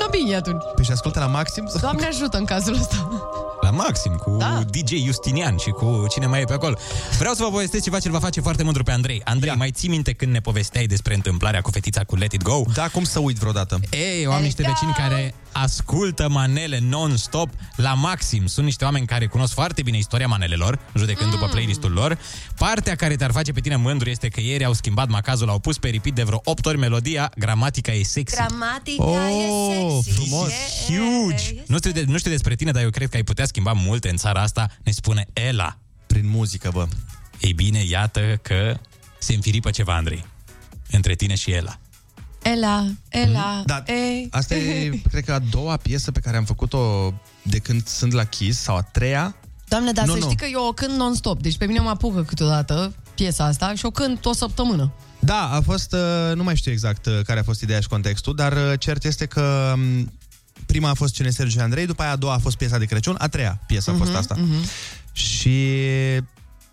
[0.00, 0.62] Nu bine atunci.
[0.74, 1.66] Păi și ascultă la maxim?
[1.66, 3.08] sau- Doamne ajută în cazul ăsta.
[3.70, 4.46] La maxim, cu Da.
[4.48, 4.62] da.
[4.70, 6.76] DJ Justinian și cu cine mai e pe acolo.
[7.18, 9.20] Vreau să vă povestesc ceva ce îl va face foarte mândru pe Andrei.
[9.24, 12.62] Andrei, mai ții minte când ne povesteai despre întâmplarea cu fetița cu Let It Go?
[12.74, 13.80] Da, cum să uit vreodată?
[13.90, 18.46] Ei, eu am niște vecini care ascultă manele non-stop la maxim.
[18.46, 22.18] Sunt niște oameni care cunosc foarte bine istoria manelelor, judecând după playlistul lor.
[22.56, 25.78] Partea care te-ar face pe tine mândru este că ieri au schimbat macazul, au pus
[25.78, 28.34] pe repeat de vreo 8 ori melodia Gramatica e sexy.
[28.36, 30.50] Gramatica Oh, frumos!
[30.86, 31.54] Huge!
[31.66, 34.08] Nu știu, de, nu știu despre tine, dar eu cred că ai putea schimba multe
[34.10, 34.70] în țara asta.
[34.82, 35.76] Ne spune Ela.
[36.06, 36.86] Prin muzică, bă.
[37.40, 38.76] Ei bine, iată că
[39.18, 40.26] se înfiripă ceva, Andrei.
[40.90, 41.78] Între tine și Ela.
[42.42, 44.28] Ela, Ela, Da, ei.
[44.30, 48.24] asta e, cred că, a doua piesă pe care am făcut-o de când sunt la
[48.24, 49.36] Kiss, sau a treia.
[49.68, 50.24] Doamne, dar Nu, să nu.
[50.24, 51.40] știi că eu o cânt non-stop.
[51.42, 54.92] Deci pe mine mă apucă câteodată piesa asta și o cânt o săptămână.
[55.18, 58.34] Da, a fost, uh, nu mai știu exact uh, care a fost ideea și contextul,
[58.34, 60.12] dar uh, cert este că um,
[60.68, 63.14] prima a fost Cine Sergiu Andrei, după aia a doua a fost piesa de Crăciun,
[63.18, 64.34] a treia piesă a fost asta.
[65.12, 65.58] Și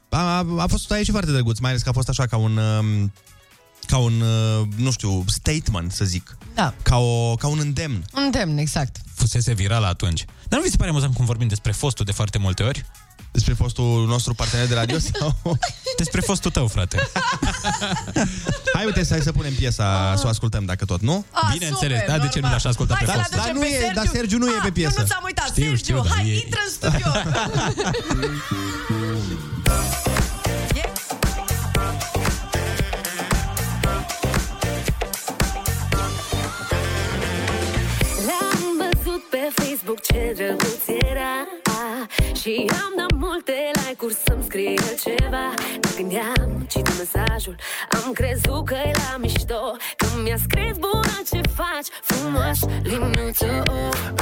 [0.09, 2.57] a, a, a fost aici foarte drăguț, mai ales că a fost așa ca un...
[2.57, 3.13] um,
[3.87, 6.37] ca un, uh, nu știu, statement, să zic.
[6.53, 6.73] Da.
[6.81, 8.05] Ca, o, ca un îndemn.
[8.15, 8.97] Un demn, exact.
[9.13, 10.25] Fusese viral atunci.
[10.47, 12.85] Dar nu vi se pare amuzant cum vorbim despre fostul de foarte multe ori?
[13.35, 15.35] Despre fostul nostru partener de radio sau...
[15.97, 17.09] Despre fostul tău, frate.
[18.73, 21.25] Hai, uite, să hai să punem piesa, să o ascultăm dacă tot, nu?
[21.31, 22.51] Ah, Bineînțeles, super, da, de ce nu normal.
[22.51, 23.39] l-aș asculta Hai pe să-l fostul?
[23.39, 23.93] aducem Dar nu pe e- Sergiu.
[23.95, 24.93] dar Sergiu nu e pe Ah, piesă.
[24.97, 25.45] Eu nu ți-am uitat.
[25.47, 27.11] Știu, Sergiu, știu, dar hai, e- intră în studio.
[38.27, 38.91] La-am
[40.03, 41.33] ce drăguț era
[42.41, 45.53] Și am dat multe like-uri să-mi scrie ceva.
[45.79, 47.55] Dar când i-am citit mesajul.
[48.03, 51.89] Am crezut că e la mișto Că mi-a scris bună ce faci.
[52.03, 53.63] Frumos, liniuță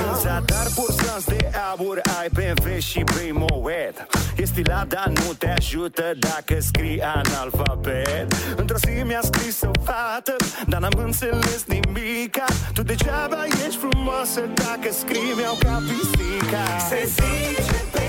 [0.06, 4.08] În zadar porți lanț de aur Ai BMW și bei moet.
[4.38, 8.34] E stilat, dar nu te ajută Dacă scrii analfabet.
[8.56, 10.36] Într-o zi mi-a scris o fată
[10.68, 16.78] Dar n-am înțeles nimica Tu degeaba ești frumoasă Dacă scrii mi-au ca pisica.
[16.90, 18.03] Se zice pe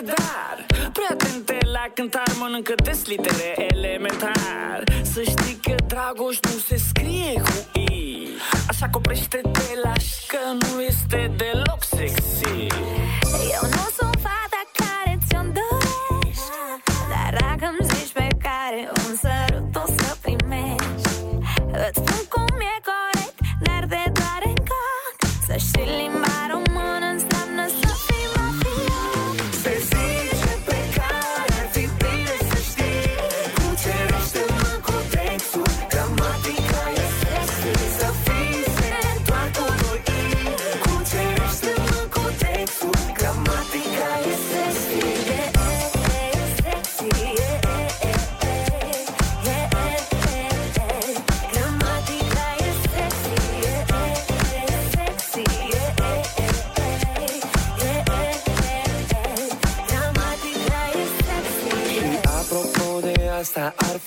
[0.00, 4.84] de un abecedar Prea atente la cântar Mănâncă des litere elementar.
[5.02, 8.28] Să știi că Dragoș nu se scrie cu I.
[8.68, 12.66] Așa că oprește-te lași Că nu este deloc sexy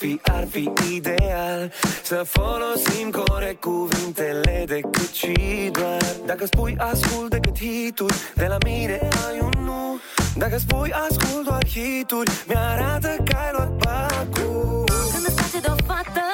[0.02, 5.34] fi, ar fi ideal Să folosim corect cuvintele decât și
[5.72, 6.14] doar.
[6.26, 10.00] Dacă spui ascult decât hituri De la mine ai un nu.
[10.36, 15.76] Dacă spui ascult doar hituri Mi-arată că ai luat bacul Când îți place de o
[15.86, 16.26] fată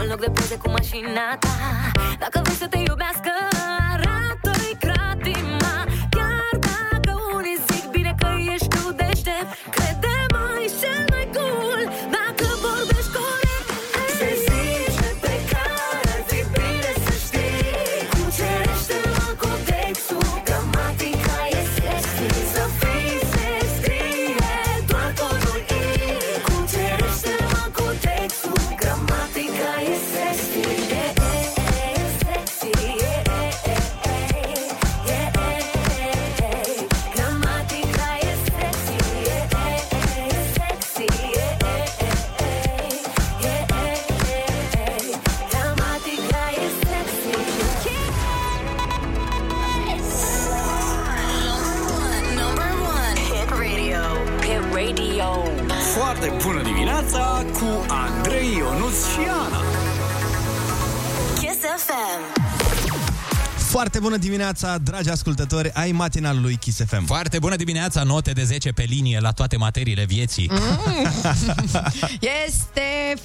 [0.00, 1.56] În loc de poze cu mașina ta
[2.18, 3.30] Dacă vrei să te iubească
[63.82, 67.04] Foarte bună dimineața, dragi ascultători ai matinalului Kiss FM.
[67.04, 70.50] Foarte bună dimineața, note de 10 pe linie la toate materiile vieții.
[70.50, 71.06] Mm.
[72.46, 72.82] Este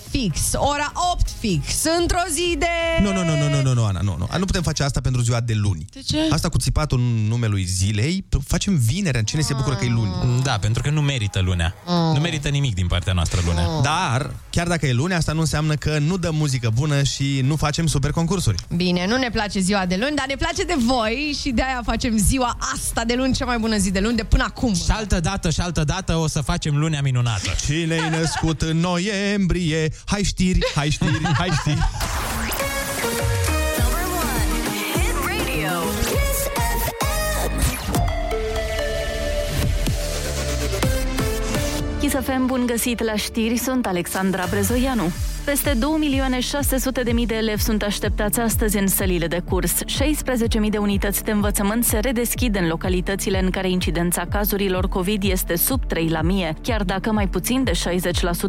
[0.10, 2.66] fix, ora 8 fix, într-o zi de...
[3.02, 4.28] Nu, nu, nu, nu, nu, nu, nu, Ana, nu, nu.
[4.38, 5.86] Nu putem face asta pentru ziua de luni.
[5.94, 6.18] De ce?
[6.30, 10.42] Asta cu țipatul numelui zilei, facem vinerea, cine se bucură că e luni.
[10.44, 11.76] Da, pentru că nu merită lunea.
[11.86, 12.14] Mm.
[12.14, 13.68] Nu merită nimic din partea noastră lunea.
[13.82, 17.56] Dar, chiar dacă e luni, asta nu înseamnă că nu dăm muzică bună și nu
[17.56, 18.58] facem super concursuri.
[18.76, 21.82] Bine, nu ne place ziua de luni, dar ne place de voi și de aia
[21.86, 24.74] facem ziua asta de luni, cea mai bună zi de luni de până acum.
[24.74, 27.50] Și altă dată, și altă dată o să facem lunea minunată.
[27.66, 29.90] Cine-i născut în noiembrie?
[30.06, 31.90] Hai știri, hai știri, hai știri.
[34.94, 35.80] Hit radio.
[36.02, 36.40] Kiss
[36.86, 37.10] FM.
[42.00, 45.12] Chisafem, bun găsit la știri, sunt Alexandra Brezoianu.
[45.48, 49.74] Peste 2.600.000 de elevi sunt așteptați astăzi în sălile de curs.
[49.84, 55.56] 16.000 de unități de învățământ se redeschid în localitățile în care incidența cazurilor COVID este
[55.56, 57.72] sub 3 la mie, chiar dacă mai puțin de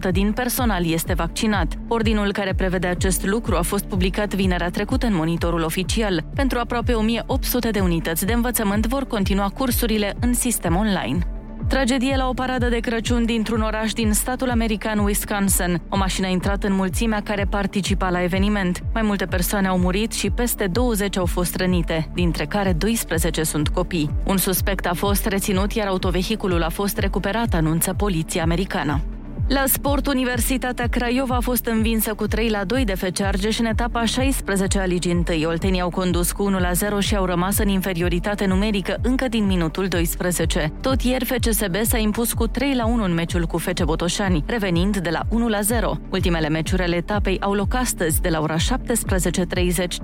[0.09, 1.79] 60% din personal este vaccinat.
[1.89, 6.25] Ordinul care prevede acest lucru a fost publicat vinerea trecută în monitorul oficial.
[6.35, 11.38] Pentru aproape 1.800 de unități de învățământ vor continua cursurile în sistem online.
[11.69, 15.81] Tragedie la o paradă de Crăciun dintr-un oraș din statul american Wisconsin.
[15.89, 18.83] O mașină a intrat în mulțimea care participa la eveniment.
[18.93, 23.69] Mai multe persoane au murit și peste 20 au fost rănite, dintre care 12 sunt
[23.69, 24.11] copii.
[24.25, 29.01] Un suspect a fost reținut, iar autovehiculul a fost recuperat, anunță poliția americană.
[29.49, 33.65] La sport, Universitatea Craiova a fost învinsă cu 3 la 2 de FC Argeș în
[33.65, 35.45] etapa 16 a ligii întâi.
[35.47, 39.47] Oltenii au condus cu 1 la 0 și au rămas în inferioritate numerică încă din
[39.47, 40.73] minutul 12.
[40.81, 44.97] Tot ieri FCSB s-a impus cu 3 la 1 în meciul cu FC Botoșani, revenind
[44.97, 45.99] de la 1 la 0.
[46.11, 48.61] Ultimele meciuri ale etapei au loc astăzi de la ora 17.30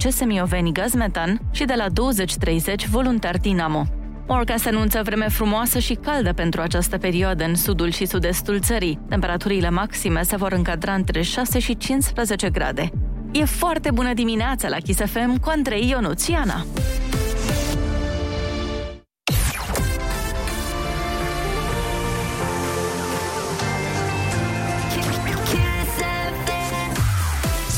[0.04, 3.87] CSM Ioveni Gazmetan și de la 20.30 Voluntar Dinamo.
[4.26, 8.98] Morca se anunță vreme frumoasă și caldă pentru această perioadă în sudul și sud-estul țării.
[9.08, 12.90] Temperaturile maxime se vor încadra între 6 și 15 grade.
[13.32, 16.64] E foarte bună dimineața la Kiss FM cu Andrei Ionuțiana.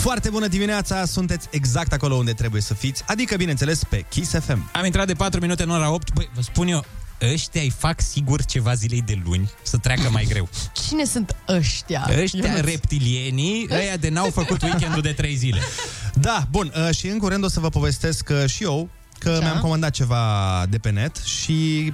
[0.07, 4.71] Foarte bună dimineața, sunteți exact acolo unde trebuie să fiți, adică, bineînțeles, pe Kiss FM.
[4.73, 6.13] Am intrat de 4 minute în ora 8.
[6.13, 6.85] Băi, vă spun eu,
[7.33, 10.49] ăștia îi fac sigur ceva zilei de luni să treacă mai greu.
[10.89, 12.09] Cine sunt ăștia?
[12.23, 12.65] Ăștia Ionuț?
[12.65, 15.61] reptilienii, ăia de n-au făcut weekendul de 3 zile.
[16.15, 18.89] Da, bun, uh, și în curând o să vă povestesc uh, și eu
[19.19, 19.39] că Așa.
[19.39, 21.93] mi-am comandat ceva de pe net și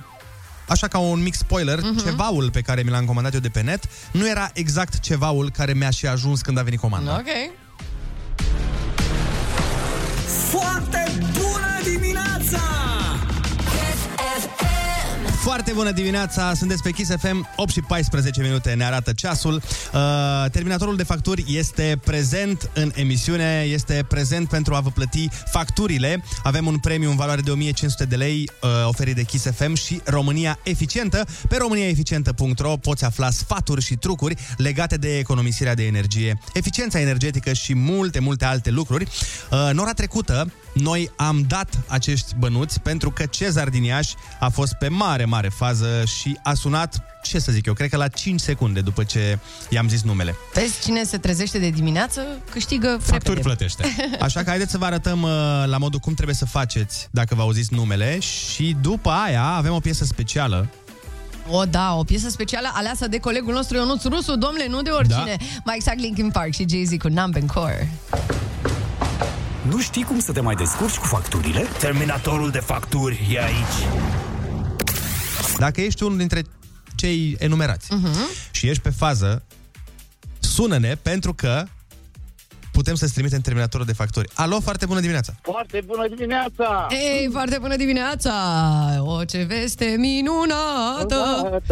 [0.68, 2.00] Așa ca un mic spoiler, Mhm.
[2.00, 2.04] uh-huh.
[2.04, 5.72] cevaul pe care mi l-am comandat eu de pe net nu era exact cevaul care
[5.72, 7.14] mi-a și ajuns când a venit comanda.
[7.14, 7.60] Ok.
[10.50, 12.81] Foarte bună dimineața!
[15.42, 19.54] Foarte bună dimineața, sunteți pe Kiss FM, 8 și 14 minute ne arată ceasul.
[19.54, 26.24] Uh, terminatorul de facturi este prezent în emisiune, este prezent pentru a vă plăti facturile.
[26.42, 30.00] Avem un premiu în valoare de 1500 de lei uh, oferit de Kiss FM și
[30.04, 31.24] România Eficientă.
[31.48, 37.74] Pe româniaeficientă.ro poți afla sfaturi și trucuri legate de economisirea de energie, eficiența energetică și
[37.74, 39.04] multe, multe alte lucruri.
[39.04, 44.48] Uh, în ora trecută, noi am dat acești bănuți pentru că Cezar din Iași a
[44.48, 45.86] fost pe mare, mare fază
[46.20, 49.88] și a sunat, ce să zic eu, cred că la 5 secunde după ce i-am
[49.88, 50.34] zis numele.
[50.54, 53.40] Vezi, cine se trezește de dimineață câștigă Facturi repede.
[53.40, 53.84] plătește.
[54.26, 55.30] Așa că haideți să vă arătăm uh,
[55.64, 59.78] la modul cum trebuie să faceți dacă vă auziți numele și după aia avem o
[59.80, 60.68] piesă specială
[61.50, 65.36] O, da, o piesă specială aleasă de colegul nostru Ionuț Rusu, domnule, nu de oricine.
[65.38, 65.44] Da.
[65.64, 67.92] Mai exact Linkin Park și Jay-Z cu Numb and Core.
[69.62, 71.66] Nu știi cum să te mai descurci cu facturile?
[71.78, 73.86] Terminatorul de facturi e aici.
[75.62, 76.42] Dacă ești unul dintre
[76.94, 78.50] cei enumerați uh-huh.
[78.50, 79.42] și ești pe fază,
[80.40, 81.64] sună-ne pentru că
[82.72, 84.28] putem să-ți trimitem terminatorul de facturi.
[84.34, 85.34] Alo, foarte bună dimineața!
[85.42, 86.86] Foarte bună dimineața!
[86.90, 88.34] Ei, foarte bună dimineața!
[88.98, 91.62] O, ce veste minunată!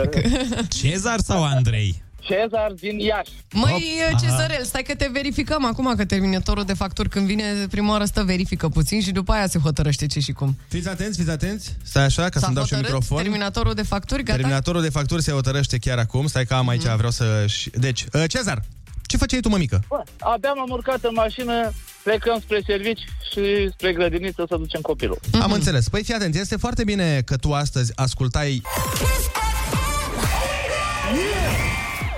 [0.80, 2.02] Cezar sau Andrei?
[2.20, 3.30] Cezar din Iași.
[3.52, 3.84] Măi,
[4.20, 8.22] Cezarel, stai că te verificăm acum, că terminatorul de facturi când vine prima oară stă
[8.22, 10.56] verifică puțin și după aia se hotărăște ce și cum.
[10.68, 11.76] Fiți atenți, fiți atenți!
[11.82, 13.22] Stai așa, ca S-a să-mi dau și un hotărât microfon.
[13.22, 14.36] terminatorul de facturi, gata?
[14.38, 16.26] Terminatorul de facturi se hotărăște chiar acum.
[16.26, 17.44] Stai că am aici, vreau să...
[17.74, 18.62] Deci, uh, Cezar,
[19.06, 19.82] ce făceai tu, mămică?
[19.88, 23.00] Bă, abia m-am urcat în mașină, plecăm spre servici
[23.32, 25.18] și spre grădiniță să ducem copilul.
[25.40, 25.88] Am înțeles.
[25.88, 28.62] Păi fii atent, este foarte bine că tu astăzi ascultai...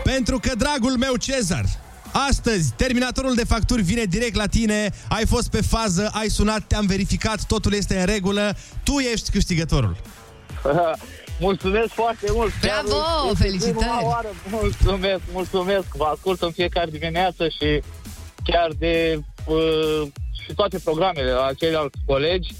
[0.04, 1.64] Pentru că, dragul meu Cezar,
[2.28, 6.86] astăzi terminatorul de facturi vine direct la tine, ai fost pe fază, ai sunat, te-am
[6.86, 9.96] verificat, totul este în regulă, tu ești câștigătorul.
[11.40, 12.52] mulțumesc foarte mult!
[12.60, 13.74] Bravo, Chiar este felicitări!
[13.76, 14.28] prima Oară.
[14.50, 15.86] Mulțumesc, mulțumesc!
[15.94, 17.82] Vă ascult în fiecare dimineață și
[18.44, 20.02] chiar de uh,
[20.44, 22.54] și toate programele la ceilalți colegi.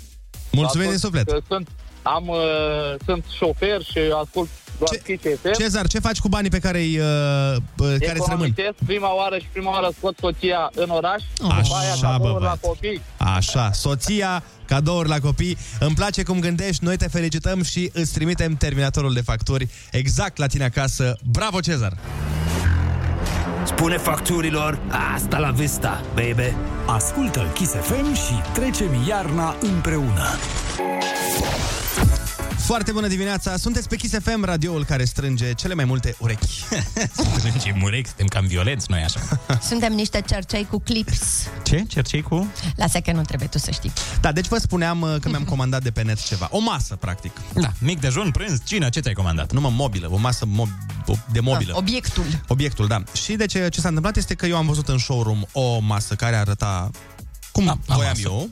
[0.53, 1.29] Mulțumim Ascult, din suflet.
[1.29, 1.69] că Sunt,
[2.03, 2.39] am, uh,
[3.07, 5.53] sunt șofer și ascult doar Kiss FM.
[5.61, 8.47] Cezar, ce faci cu banii pe care îi, uh, uh, care îți rămân?
[8.47, 11.23] Economisesc prima oară și prima oară scot soția în oraș.
[11.37, 12.61] după aia Așa, cadouri bă, la băiat.
[12.61, 13.01] copii.
[13.17, 15.59] Așa, soția, cadouri la copii.
[15.81, 20.47] Îmi place cum gândești, noi te felicităm și îți trimitem terminatorul de facturi exact la
[20.47, 21.17] tine acasă.
[21.31, 21.97] Bravo, Cezar!
[23.67, 24.79] Spune facturilor,
[25.15, 26.55] asta la vista, baby.
[26.87, 30.27] Ascultă Kiss FM și trecem iarna împreună.
[32.59, 33.57] Foarte bună dimineața!
[33.57, 36.49] Sunteți pe Kiss FM, radioul care strânge cele mai multe urechi.
[37.39, 39.21] Strângem urechi, suntem cam violenți noi așa.
[39.63, 41.21] Suntem niște cercei cu clips.
[41.63, 41.85] Ce?
[41.89, 42.53] Cercei cu?
[42.77, 43.93] Lasă că nu trebuie tu să știi.
[44.21, 46.49] Da, deci vă spuneam uh, că mi-am comandat de pe net ceva.
[46.51, 47.33] O masă, practic.
[47.55, 49.53] Da, mic dejun, prânz, cină, ce ți-ai comandat?
[49.53, 51.73] Nu mă, mobilă, o masă mo- de mobilă.
[51.73, 52.25] Ah, obiectul.
[52.49, 53.03] Obiectul, da.
[53.13, 56.15] Și de ce, ce s-a întâmplat este că eu am văzut în showroom o masă
[56.15, 56.91] care arăta
[57.53, 58.23] cum Da, la voiam masă.
[58.29, 58.49] eu.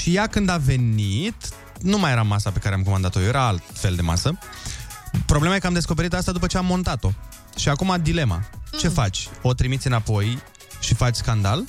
[0.00, 1.34] Și ea când a venit,
[1.80, 4.38] nu mai era masa pe care am comandat-o eu, era alt fel de masă.
[5.26, 7.10] Problema e că am descoperit asta după ce am montat-o.
[7.56, 8.42] Și acum dilema.
[8.78, 8.92] Ce Mm.
[8.92, 9.28] faci?
[9.42, 10.38] O trimiți înapoi
[10.80, 11.64] și faci scandal?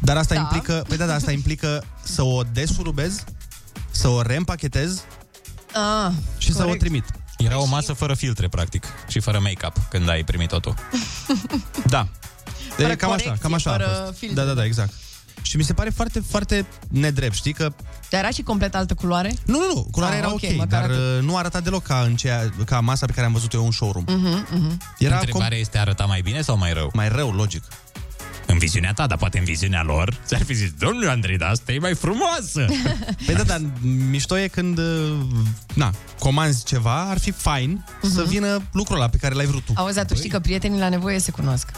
[0.00, 0.40] Dar asta Da.
[0.40, 3.24] implică, păi da, da, asta implică să o desurubez,
[3.90, 5.02] să o reîmpachetez
[5.74, 6.80] Ah, și să o corect.
[6.80, 7.04] trimit.
[7.38, 10.74] Era o masă fără filtre, practic, și fără make-up când ai primit totul.
[11.86, 12.08] Da.
[12.76, 14.18] Fără E cam așa, corecție, cam așa a fără fost.
[14.18, 14.40] filtre.
[14.42, 14.92] Da, da, da, exact.
[15.42, 17.72] Și mi se pare foarte, foarte nedrept, știi că...
[18.10, 19.32] Dar era și complet altă culoare?
[19.46, 20.96] Nu, nu, nu, culoarea Ah, era ok, ok, măcar dar atât.
[21.16, 23.70] uh, nu arăta deloc ca, în ceea, ca masa pe care am văzut eu în
[23.70, 24.04] showroom.
[24.08, 24.78] Mhm, mhm.
[24.98, 26.90] Era Întrebarea este, arăta mai bine sau mai rău?
[26.94, 27.62] Mai rău, logic.
[28.46, 31.72] În viziunea ta, dar poate în viziunea lor, ți-ar fi zis, domnule Andrei, dar asta
[31.72, 32.66] e mai frumoasă.
[33.26, 33.60] Păi da, dar
[34.10, 35.12] mișto e când, uh,
[35.74, 39.72] na, comanzi ceva, ar fi fain să vină lucrul ăla pe care l-ai vrut tu.
[39.76, 41.70] Auzi, dar tu știi că prietenii la nevoie se cunosc.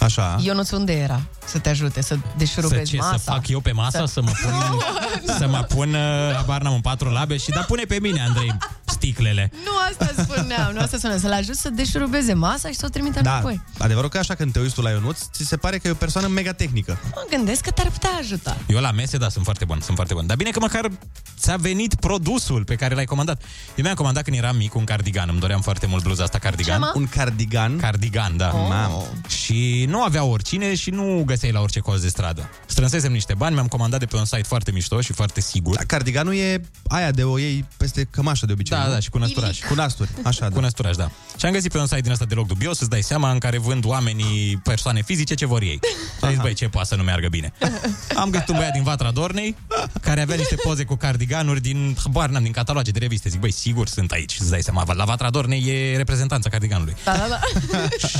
[0.00, 0.36] Așa.
[0.42, 3.16] Eu nu sunt unde era să te ajute, să Să deșurubezi ce, masa.
[3.16, 4.52] să fac eu pe masă, să, mă pun,
[5.38, 8.56] să mă pun, uh, habar n-am, în patru labe și da, pune pe mine, Andrei,
[8.84, 9.50] sticlele.
[9.64, 13.20] Nu asta spuneam, nu asta spuneam, să-l ajut să deșurubeze masa și să o trimită
[13.20, 13.60] Da, înapoi.
[13.78, 15.94] adevărul că așa când te uiți tu la Ionuț, ți se pare că e o
[15.94, 16.98] persoană mega tehnică.
[17.14, 18.56] Mă gândesc că te-ar putea ajuta.
[18.66, 20.26] Eu la mese, da, sunt foarte bun, sunt foarte bun.
[20.26, 20.90] Dar bine că măcar
[21.38, 23.42] ți-a venit produsul pe care l-ai comandat.
[23.74, 26.74] Eu mi-am comandat când eram mic un cardigan, îmi doream foarte mult bluza asta cardigan.
[26.74, 26.92] Ce, mă?
[26.94, 27.76] Un cardigan?
[27.78, 28.50] Cardigan, da.
[28.54, 28.66] Oh.
[28.68, 29.02] Mamă.
[29.28, 32.48] Și nu avea oricine și nu găseai la orice colț de stradă.
[32.66, 35.76] Strânsesem niște bani, mi-am comandat de pe un site foarte mișto și foarte sigur.
[35.76, 38.76] Da, cardiganul e aia de o iei peste cămașă de obicei.
[38.76, 38.92] Da, nu?
[38.92, 39.58] da, și cu năsturaș.
[39.68, 40.60] Cu nasturi, așa, Cu da.
[40.60, 41.10] năsturaș, da.
[41.36, 43.58] Și am găsit pe un site din ăsta deloc dubios, îți dai seama, în care
[43.58, 45.80] vând oamenii, persoane fizice, ce vor ei.
[46.18, 47.52] Și am zis, băi, ce poate să nu meargă bine.
[48.22, 49.56] Am găsit un băiat din Vatra Dornei,
[50.00, 53.28] care avea niște poze cu cardiganuri din, habar n-am, din cataloge de reviste.
[53.28, 54.84] Zic, băi, sigur sunt aici, îți dai seama.
[54.94, 56.96] La Vatra Dornei e reprezentanța cardiganului.
[57.04, 57.40] Da, da, da.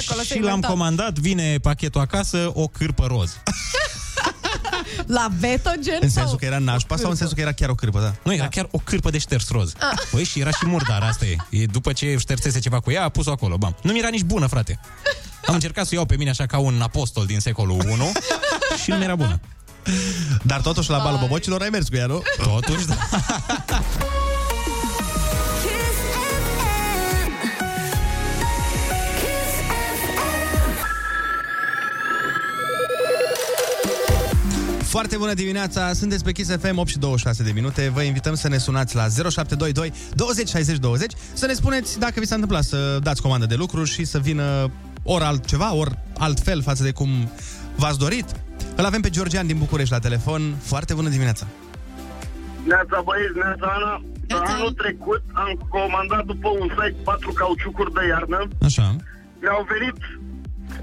[0.07, 3.37] Acolo și l-am comandat, vine pachetul acasă, o cârpă roz.
[5.07, 5.99] La Vetogen?
[6.01, 8.15] În sensul că era nașpa sau în sensul că era chiar o cârpă, da?
[8.23, 9.73] Nu, era chiar o cârpă de șters roz.
[9.79, 9.99] Ah.
[10.11, 11.37] Păi și era și murdar, asta e.
[11.51, 11.67] e.
[11.67, 13.77] După ce ștersese ceva cu ea, a pus-o acolo, bam.
[13.83, 14.81] Nu mi-era nici bună, frate.
[15.47, 18.13] Am încercat să o iau pe mine așa ca un apostol din secolul 1
[18.83, 19.41] și nu mi-era bună.
[20.43, 22.23] Dar totuși la balul bobocilor ai mers cu ea, nu?
[22.43, 22.97] Totuși, da.
[34.97, 37.91] Foarte bună dimineața, sunteți pe Kiss FM 8 și 26 de minute.
[37.95, 42.27] Vă invităm să ne sunați la 0722 20 60 20 să ne spuneți dacă vi
[42.27, 44.71] s-a întâmplat să dați comandă de lucru și să vină
[45.03, 47.09] ori altceva, ori altfel față de cum
[47.77, 48.25] v-ați dorit.
[48.77, 50.55] Îl avem pe Georgian din București la telefon.
[50.63, 51.47] Foarte bună dimineața!
[52.67, 54.03] Neața băieți, neața Ana.
[54.53, 58.49] Anul trecut am comandat după un site patru cauciucuri de iarnă.
[58.63, 58.97] Așa.
[59.41, 59.99] Mi-au venit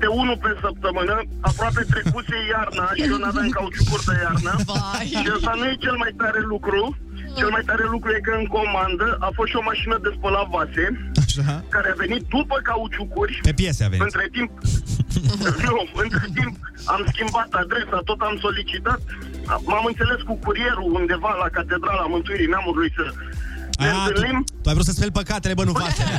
[0.03, 1.15] de unul pe săptămână,
[1.49, 4.53] aproape trecuse iarna și eu n-aveam cauciucuri de iarnă.
[4.69, 5.07] Vai.
[5.23, 6.81] Și ăsta nu e cel mai tare lucru.
[7.39, 10.47] Cel mai tare lucru e că în comandă a fost și o mașină de spălat
[10.55, 10.85] vase,
[11.25, 11.53] Așa.
[11.75, 13.33] care a venit după cauciucuri.
[13.47, 14.05] Pe piese a venit.
[14.09, 14.51] Între timp,
[15.67, 16.53] nu, între timp
[16.93, 19.01] am schimbat adresa, tot am solicitat.
[19.69, 23.03] M-am înțeles cu curierul undeva la Catedrala Mântuirii Neamului să
[23.79, 24.39] ne A, tu, întâlnim.
[24.61, 26.15] tu ai vrut să speli păcatele, bă, nu vasele.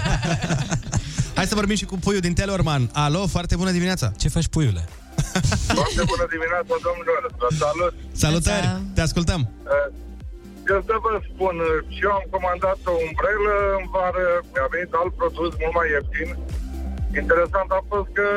[1.39, 2.83] Hai să vorbim și cu puiul din Telorman.
[3.05, 4.07] Alo, foarte bună dimineața!
[4.23, 4.83] Ce faci, puiule?
[5.81, 7.23] Foarte bună dimineața, domnilor!
[7.43, 7.93] Vă salut!
[8.23, 8.69] Salutări!
[8.95, 9.41] Te ascultăm!
[9.75, 9.89] Eh,
[10.73, 14.91] Eu să vă spun, eh, și eu am comandat o umbrelă în vară, mi-a venit
[15.01, 16.31] alt produs mult mai ieftin.
[17.21, 18.29] Interesant a fost că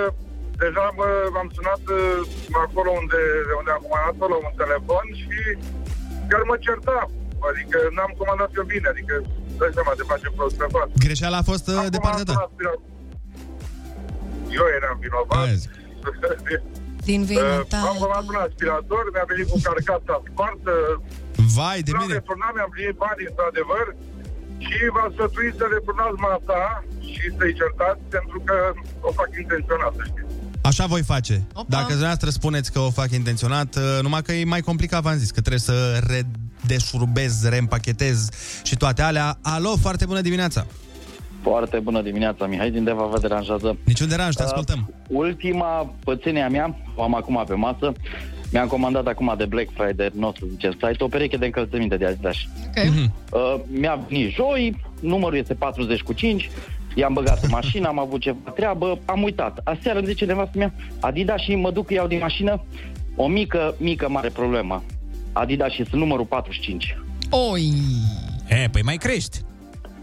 [0.64, 1.08] deja mă,
[1.42, 2.20] am sunat eh,
[2.66, 3.22] acolo unde,
[3.60, 5.38] unde am comandat-o la un telefon și
[6.30, 6.98] chiar mă certa.
[7.50, 9.16] Adică n-am comandat eu bine, adică
[9.62, 10.92] dai seama de face prost pe față.
[11.06, 12.36] Greșeala a fost uh, de partea ta.
[14.60, 15.50] Eu eram vinovat.
[17.10, 17.78] Din vina Uh, ta.
[17.92, 20.74] am comandat un aspirator, mi-a venit cu carcasa spartă.
[21.56, 22.14] Vai de L-am mine!
[22.20, 23.86] returnat, mi-am primit bani, într-adevăr,
[24.66, 26.62] și v-am sfătuit să returnați masa
[27.12, 28.56] și să-i certați, pentru că
[29.08, 30.32] o fac intenționat, să știți.
[30.70, 31.36] Așa voi face.
[31.60, 31.72] Opa.
[31.78, 35.32] Dacă dumneavoastră spuneți că o fac intenționat, uh, numai că e mai complicat, v-am zis,
[35.36, 35.76] că trebuie să
[36.62, 38.30] redeșurubez, reîmpachetez
[38.64, 39.38] și toate alea.
[39.42, 40.66] Alo, foarte bună dimineața!
[41.42, 43.78] Foarte bună dimineața, Mihai din Deva vă deranjează.
[43.84, 44.90] Niciun deranj, te ascultăm.
[44.90, 47.92] Uh, ultima pățenie a mea, o am acum pe masă,
[48.52, 51.98] mi-am comandat acum de Black Friday, nu o să zicem site, o pereche de încălțăminte
[51.98, 52.36] de Adidas.
[52.68, 53.12] Okay.
[53.32, 56.50] Uh, mi-a venit joi, numărul este 40 cu 5,
[56.96, 59.60] i-am băgat în mașină, am avut ceva treabă, am uitat.
[59.64, 62.64] Aseară îmi zice nevastă mea, Adidas și mă duc, iau din mașină,
[63.16, 64.84] o mică, mică, mare problemă.
[65.40, 66.98] Adidas și sunt numărul 45.
[67.30, 67.74] Oi!
[68.48, 69.42] E, păi mai crești.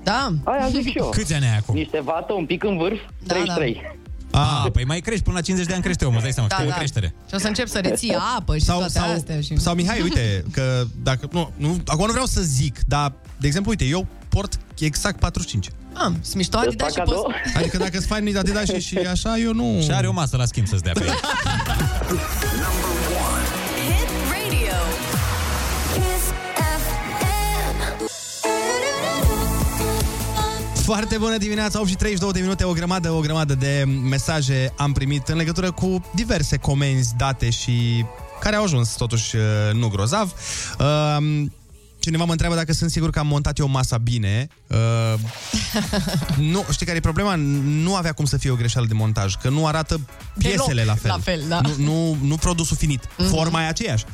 [0.03, 0.29] Da.
[0.45, 1.09] Aia zic și eu.
[1.09, 1.75] Câți ani ai acum?
[1.75, 3.83] Niște vată un pic în vârf, Da, 33.
[4.31, 6.57] Ah, păi mai crești până la 50 de ani crește omul, îți dai seama, Da,
[6.57, 6.77] că e o da.
[6.77, 7.15] creștere.
[7.29, 9.41] Și o să încep să reții apă și Sau, toate astea.
[9.41, 9.59] Și...
[9.59, 11.29] sau Mihai, uite, că dacă...
[11.33, 15.71] Nu, nu, acum nu vreau să zic, dar, de exemplu, uite, eu port exact 45.
[15.93, 17.21] Ah, sunt mișto Adidas și poți...
[17.59, 19.77] Adică dacă îți faci Adidas și, și așa, eu nu...
[19.85, 21.05] Și are o masă la schimb să-ți dea pe
[30.85, 34.93] Foarte bună dimineața, 8 și 32 de minute, o grămadă, o grămadă de mesaje am
[34.93, 38.05] primit în legătură cu diverse comenzi date și
[38.41, 40.35] care au ajuns totuși uh, nu grozav.
[40.79, 41.45] Uh,
[41.99, 44.49] Cineva mă întreabă dacă sunt sigur că am montat eu masa bine.
[44.67, 45.15] Uh,
[46.53, 47.35] nu, știi care e problema?
[47.63, 50.01] Nu avea cum să fie o greșeală de montaj, că nu arată
[50.39, 51.11] piesele Deloc la fel.
[51.11, 51.61] la fel, da.
[51.61, 53.09] Nu, nu, nu produsul finit.
[53.19, 53.29] Mhm.
[53.29, 54.05] Forma e aceeași.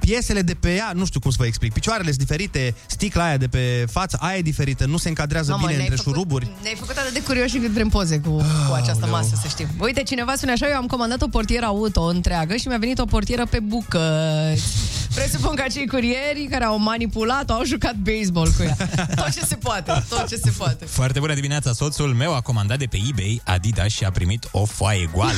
[0.00, 3.36] Piesele de pe ea, nu știu cum să vă explic, picioarele sunt diferite, sticla aia
[3.36, 6.50] de pe față, aia e diferită, nu se încadrează Mamă, bine ne-ai între făcut- șuruburi.
[6.62, 8.30] Ne-ai făcut atât de curioși încât vrem poze cu,
[8.68, 9.66] cu această masă, să știm.
[9.78, 13.04] Uite, cineva spune așa, eu am comandat o portieră auto întreagă și mi-a venit o
[13.04, 14.62] portieră pe bucăți.
[15.14, 18.76] Presupun că acei curieri care au manipulat au jucat baseball cu ea.
[19.14, 20.84] Tot ce se poate, tot ce se poate.
[20.84, 24.64] Foarte bună dimineața, soțul meu a comandat de pe eBay Adidas și a primit o
[24.64, 25.32] foaie goală.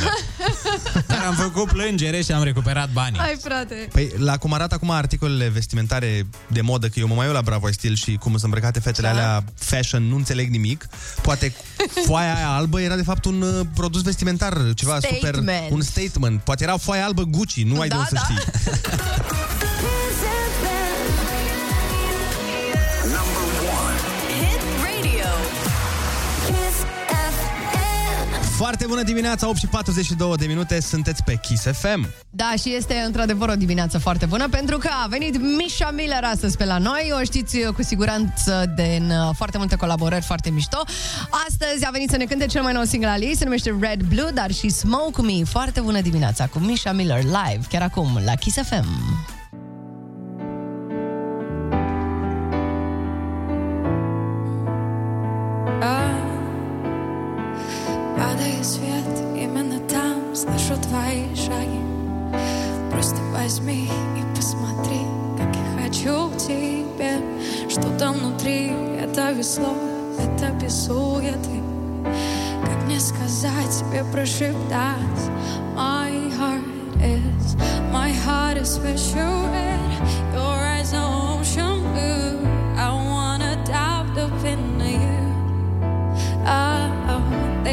[1.06, 3.18] Dar am făcut plângere și am recuperat banii.
[3.18, 3.88] Hai, frate.
[3.92, 7.42] Păi, la cum arată acum articolele vestimentare de modă, că eu mă mai uit la
[7.42, 9.12] Bravo Stil și cum sunt îmbrăcate fetele Da.
[9.12, 10.86] alea fashion, nu înțeleg nimic.
[11.22, 11.52] Poate
[12.06, 15.16] foaia aia albă era de fapt un uh, produs vestimentar, ceva super...
[15.18, 15.70] Statement.
[15.70, 16.40] Un statement.
[16.40, 18.20] Poate era foaia albă Gucci, nu ai de Da, unde să da.
[18.20, 18.50] știi.
[28.62, 32.08] Foarte bună dimineața, 8 și 42 de minute, sunteți pe Kiss FM.
[32.30, 36.56] Da, și este într-adevăr o dimineață foarte bună pentru că a venit Misha Miller astăzi
[36.56, 37.12] pe la noi.
[37.20, 40.82] O știți uh, cu siguranță din uh, foarte multe colaborări foarte mișto.
[41.48, 44.02] Astăzi a venit să ne cânte cel mai nou single al ei, se numește Red
[44.02, 45.44] Blue, dar și Smoke Me.
[45.44, 48.86] Foarte bună dimineața cu Misha Miller live, chiar acum, la Kiss FM.
[55.80, 56.11] А,
[58.62, 59.04] Свет
[59.36, 61.80] именно там Слышу твои шаги.
[62.92, 65.00] Просто возьми и посмотри
[65.36, 67.18] Как я хочу к тебе
[67.68, 69.74] Что-то внутри Это весло,
[70.16, 71.60] это без суеты
[72.64, 74.96] Как мне сказать тебе прошептать
[75.74, 76.62] My heart
[77.02, 77.56] is
[77.92, 81.21] My heart is special red Your eyes are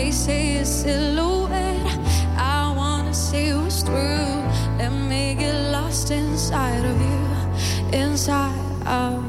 [0.10, 2.00] They say silhouette.
[2.36, 4.42] I wanna see what's through.
[4.80, 9.29] Let me get lost inside of you, inside of.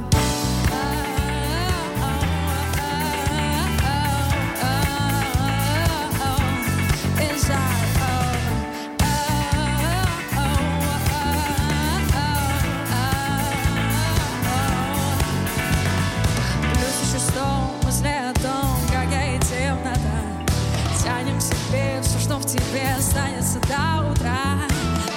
[22.79, 24.57] тебе останется до утра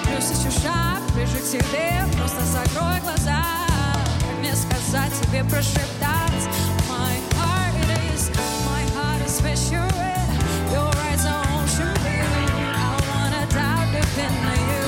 [0.05, 3.43] Плюс еще шаг ближе к тебе, просто закрой глаза
[4.21, 6.49] Как мне сказать тебе, прошептать
[6.89, 7.75] My heart
[8.13, 8.31] is,
[8.67, 9.87] my heart is special
[10.73, 12.27] Your eyes are ocean blue
[12.75, 14.87] I wanna dive deep into you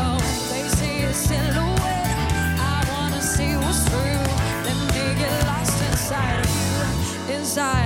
[0.00, 0.18] Oh,
[0.50, 2.18] they see a silhouette
[2.58, 4.24] I wanna see what's true
[4.64, 6.50] Let me get lost inside of
[7.28, 7.79] you Inside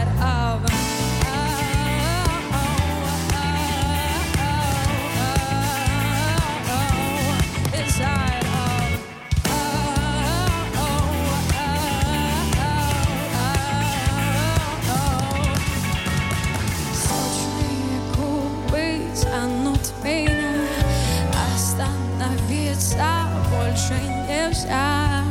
[24.67, 25.25] out.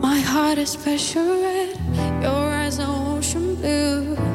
[0.00, 1.76] My heart is special red,
[2.22, 4.31] your eyes are ocean blue.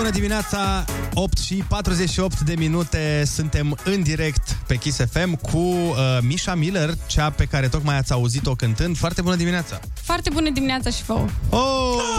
[0.00, 0.84] Bună dimineața,
[1.14, 6.94] 8 și 48 de minute, suntem în direct pe Kiss FM cu uh, Misha Miller,
[7.06, 8.96] cea pe care tocmai ați auzit-o cântând.
[8.96, 9.80] Foarte bună dimineața!
[10.02, 11.26] Foarte bună dimineața și vouă.
[11.50, 11.60] Oh!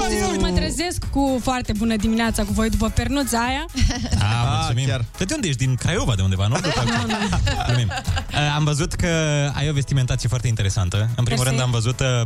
[0.04, 3.66] Știți că mă trezesc cu foarte bună dimineața cu voi după pernuța aia.
[4.20, 4.88] Ah, mulțumim.
[4.88, 5.06] Chiar.
[5.18, 5.66] Că de unde ești?
[5.66, 6.56] Din Craiova, de undeva, nu?
[7.68, 7.88] Glumim.
[7.88, 9.08] Uh, Am văzut că
[9.54, 10.98] ai o vestimentație foarte interesantă.
[11.16, 11.44] În primul Mersi.
[11.44, 12.22] rând am văzut uh,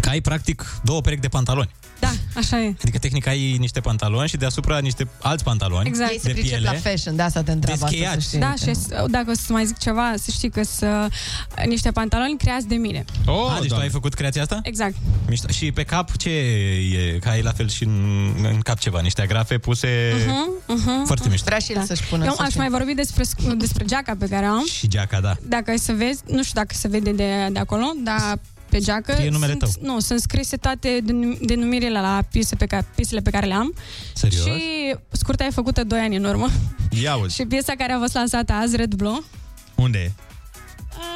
[0.00, 1.70] că ai practic două perechi de pantaloni.
[2.02, 2.74] Da, așa e.
[2.82, 6.70] Adică tehnic ai niște pantaloni și deasupra niște alți pantaloni Ei se de pricep piele.
[6.72, 8.38] la fashion, de asta te întreabă asta, să știi.
[8.38, 11.12] Da, și s- dacă o să mai zic ceva, să știi că sunt
[11.66, 13.04] niște pantaloni creați de mine.
[13.26, 14.60] Oh, ah, deci tu ai făcut creația asta?
[14.62, 14.94] Exact.
[15.28, 15.48] Mișto.
[15.48, 17.18] Și pe cap ce e?
[17.20, 20.12] Că ai la fel și în, în cap ceva, niște agrafe puse...
[20.12, 21.06] Uh-huh, uh-huh.
[21.06, 21.44] Foarte mișto.
[21.46, 22.24] Vrea și el să-și pună.
[22.24, 22.60] Eu să aș știi.
[22.60, 24.64] mai vorbi despre, sc- despre geaca pe care o am.
[24.66, 25.36] Și geaca, da.
[25.42, 28.38] Dacă ai să vezi, nu știu dacă se vede de, de acolo, dar
[28.72, 29.92] pe geacă Scrie numele sunt, tău.
[29.94, 33.74] Nu, sunt scrise toate denum- denumirile la piese pe care, piesele pe care le am.
[34.14, 34.44] Serios?
[34.44, 36.48] Și scurta e făcută 2 ani în urmă.
[37.02, 37.34] Ia uzi.
[37.36, 39.18] Și piesa care a fost lansată azi, Red Blue,
[39.74, 40.10] Unde e?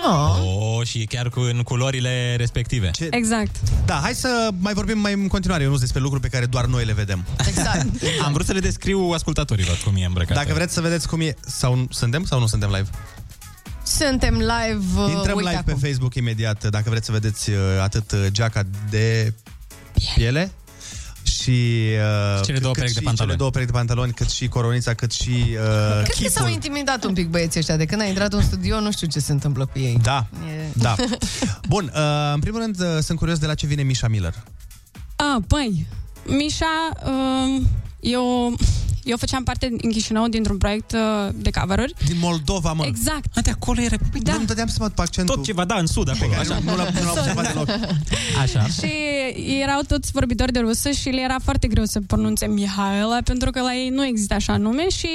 [0.04, 2.90] Oh, și e chiar cu, în culorile respective.
[2.90, 3.08] Ce?
[3.10, 3.56] exact.
[3.86, 6.66] Da, hai să mai vorbim mai în continuare, eu nu despre lucruri pe care doar
[6.66, 7.24] noi le vedem.
[7.48, 7.86] Exact.
[8.24, 10.34] Am vrut să le descriu ascultătorilor cum e îmbrăcată.
[10.34, 12.88] Dacă vreți să vedeți cum e, sau suntem sau nu suntem live?
[13.98, 15.78] Suntem live, uh, Intrăm uite live acum.
[15.78, 19.32] pe Facebook imediat, dacă vreți să vedeți uh, atât uh, geaca de
[20.14, 20.52] piele
[21.22, 21.82] și
[22.38, 23.16] uh, Cele două cât perechi de și pantaloni.
[23.16, 26.48] Cele două perechi de pantaloni, cât și coronița, cât și uh, Cred că s-au chipul.
[26.50, 27.76] intimidat un pic băieții ăștia.
[27.76, 29.98] De când a intrat în studio, nu știu ce se întâmplă cu ei.
[30.02, 30.64] Da, E...
[30.72, 30.94] da.
[31.68, 32.00] Bun, uh,
[32.34, 34.34] în primul rând uh, sunt curios de la ce vine Misha Miller.
[35.16, 35.86] A, păi,
[36.26, 37.62] Mișa, uh,
[38.00, 38.54] eu,
[39.06, 41.94] eu făceam parte în Chișinău dintr-un proiect uh, de cover-uri.
[42.06, 42.84] Din Moldova, mă.
[42.86, 43.36] Exact.
[43.36, 43.96] A, de acolo era.
[44.22, 44.32] Da.
[44.32, 45.34] Nu dădeam să mă pe accentul.
[45.34, 46.30] Tot ceva, da, în sud, acolo.
[46.30, 46.60] Pe care Așa.
[46.64, 47.68] nu, nu l-am, nu l-am observat deloc.
[48.42, 48.66] Așa.
[48.66, 48.92] Și
[49.60, 53.60] erau toți vorbitori de rusă și le era foarte greu să pronunțe Mihaela, pentru că
[53.60, 55.08] la ei nu există așa nume și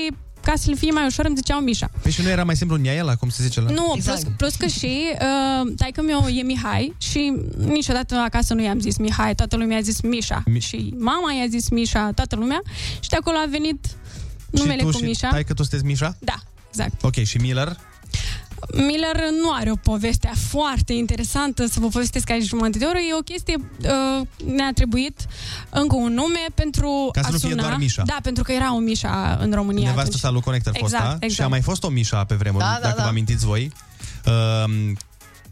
[0.44, 1.90] ca să le fie mai ușor îmi ziceau Mișa.
[2.02, 3.70] Păi și nu era mai simplu Niaela, cum se zice la...
[3.72, 4.22] Nu, exact.
[4.22, 8.98] plus, plus că și uh, taică meu e Mihai și niciodată acasă nu i-am zis
[8.98, 10.44] Mihai, toată lumea a zis Mișa.
[10.46, 12.62] Mi- și mama i-a zis Mișa, toată lumea.
[13.00, 13.86] Și de acolo a venit
[14.50, 15.28] numele și tu cu și Mișa.
[15.30, 16.16] Tai că tu sunteți Misha?
[16.20, 16.36] Da,
[16.68, 17.04] exact.
[17.04, 17.78] Ok, și Miller?
[18.76, 22.98] Miller nu are o poveste foarte interesantă să vă povestesc aici jumătate de oră.
[22.98, 25.26] E o chestie, uh, ne-a trebuit
[25.70, 27.62] încă un nume pentru Ca să a nu fie suna.
[27.62, 28.04] doar Mișa.
[28.06, 30.20] Da, pentru că era o Mișa în România Nevastă atunci.
[30.20, 31.34] sa lui Connector exact, fosta exact.
[31.34, 33.04] și a mai fost o Mișa pe vremuri, Da, da, dacă da.
[33.04, 33.72] vă amintiți voi.
[34.26, 34.98] Um,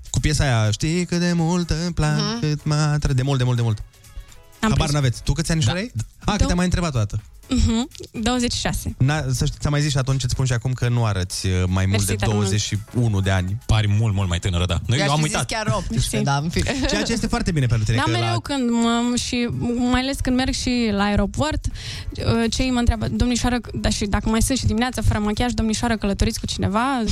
[0.09, 2.39] cu piesa aia, știi cât de mult îmi plac, Mhm.
[2.39, 3.13] cât mă atre...
[3.13, 3.77] De mult, de mult, de mult.
[3.77, 4.91] Am Habar prins.
[4.91, 5.23] n-aveți.
[5.23, 5.71] Tu câți ani da.
[5.71, 5.91] ai?
[6.25, 7.21] Ah, că te-am mai întrebat o dată.
[7.49, 8.95] Mhm, 26.
[8.97, 11.45] Na, să știi, ți-am mai zis și atunci îți spun și acum că nu arăți
[11.47, 12.45] uh, mai mult Mersi de tare mult.
[12.45, 13.57] 21 de ani.
[13.65, 14.77] Pari mult, mult mai tânără, da.
[14.85, 15.49] Noi, I-aș eu am fi zis uitat.
[15.49, 16.75] chiar 18, da, în fine.
[16.89, 17.97] Ceea ce este foarte bine pentru tine.
[17.97, 18.39] Da, că mereu la...
[18.41, 19.49] când mă, și
[19.91, 24.29] mai ales când merg și la aeroport, uh, cei mă întreabă, domnișoară, dar și dacă
[24.29, 27.03] mai sunt și dimineața fără machiaj, domnișoară, călătoriți cu cineva?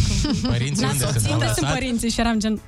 [0.41, 1.33] Părinții N-ați unde soțit, sunt?
[1.33, 1.73] Unde sunt Lăsați?
[1.79, 2.09] părinții?
[2.09, 2.61] Și eram gen...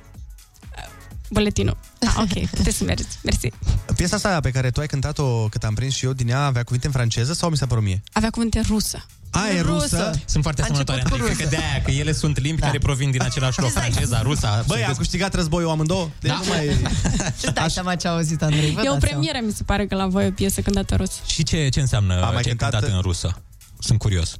[1.30, 1.76] "Uh, Buletinul.
[2.06, 3.18] Ah, ok, puteți să mergeți.
[3.22, 3.48] Mersi.
[3.96, 6.62] Piesa asta pe care tu ai cântat-o, cât am prins și eu din ea, avea
[6.62, 8.02] cuvinte în franceză sau mi s-a părut mie?
[8.12, 9.06] Avea cuvinte rusă.
[9.32, 10.10] A, e rusă?
[10.24, 11.36] Sunt foarte A asemănătoare, început cu Andrei.
[11.36, 11.56] Cred că rusă.
[11.56, 14.64] de aia, că ele sunt limbi care provin din același loc, franceza, rusa.
[14.66, 16.08] Băi, am câștigat războiul amândouă?
[16.20, 16.36] Deci Da.
[16.42, 16.76] nu mai...
[17.40, 18.70] Ce dai seama ce a auzit, Andrei?
[18.70, 21.10] Vă E o dați premieră, mi se pare, că la voi o piesă cântată rus.
[21.26, 23.42] Și ce, ce înseamnă Am mai ce ai cântat- cântat în rusă?
[23.78, 24.36] Sunt curios.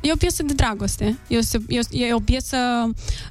[0.00, 1.18] E o piesă de dragoste.
[1.28, 2.56] E o, e o, e o piesă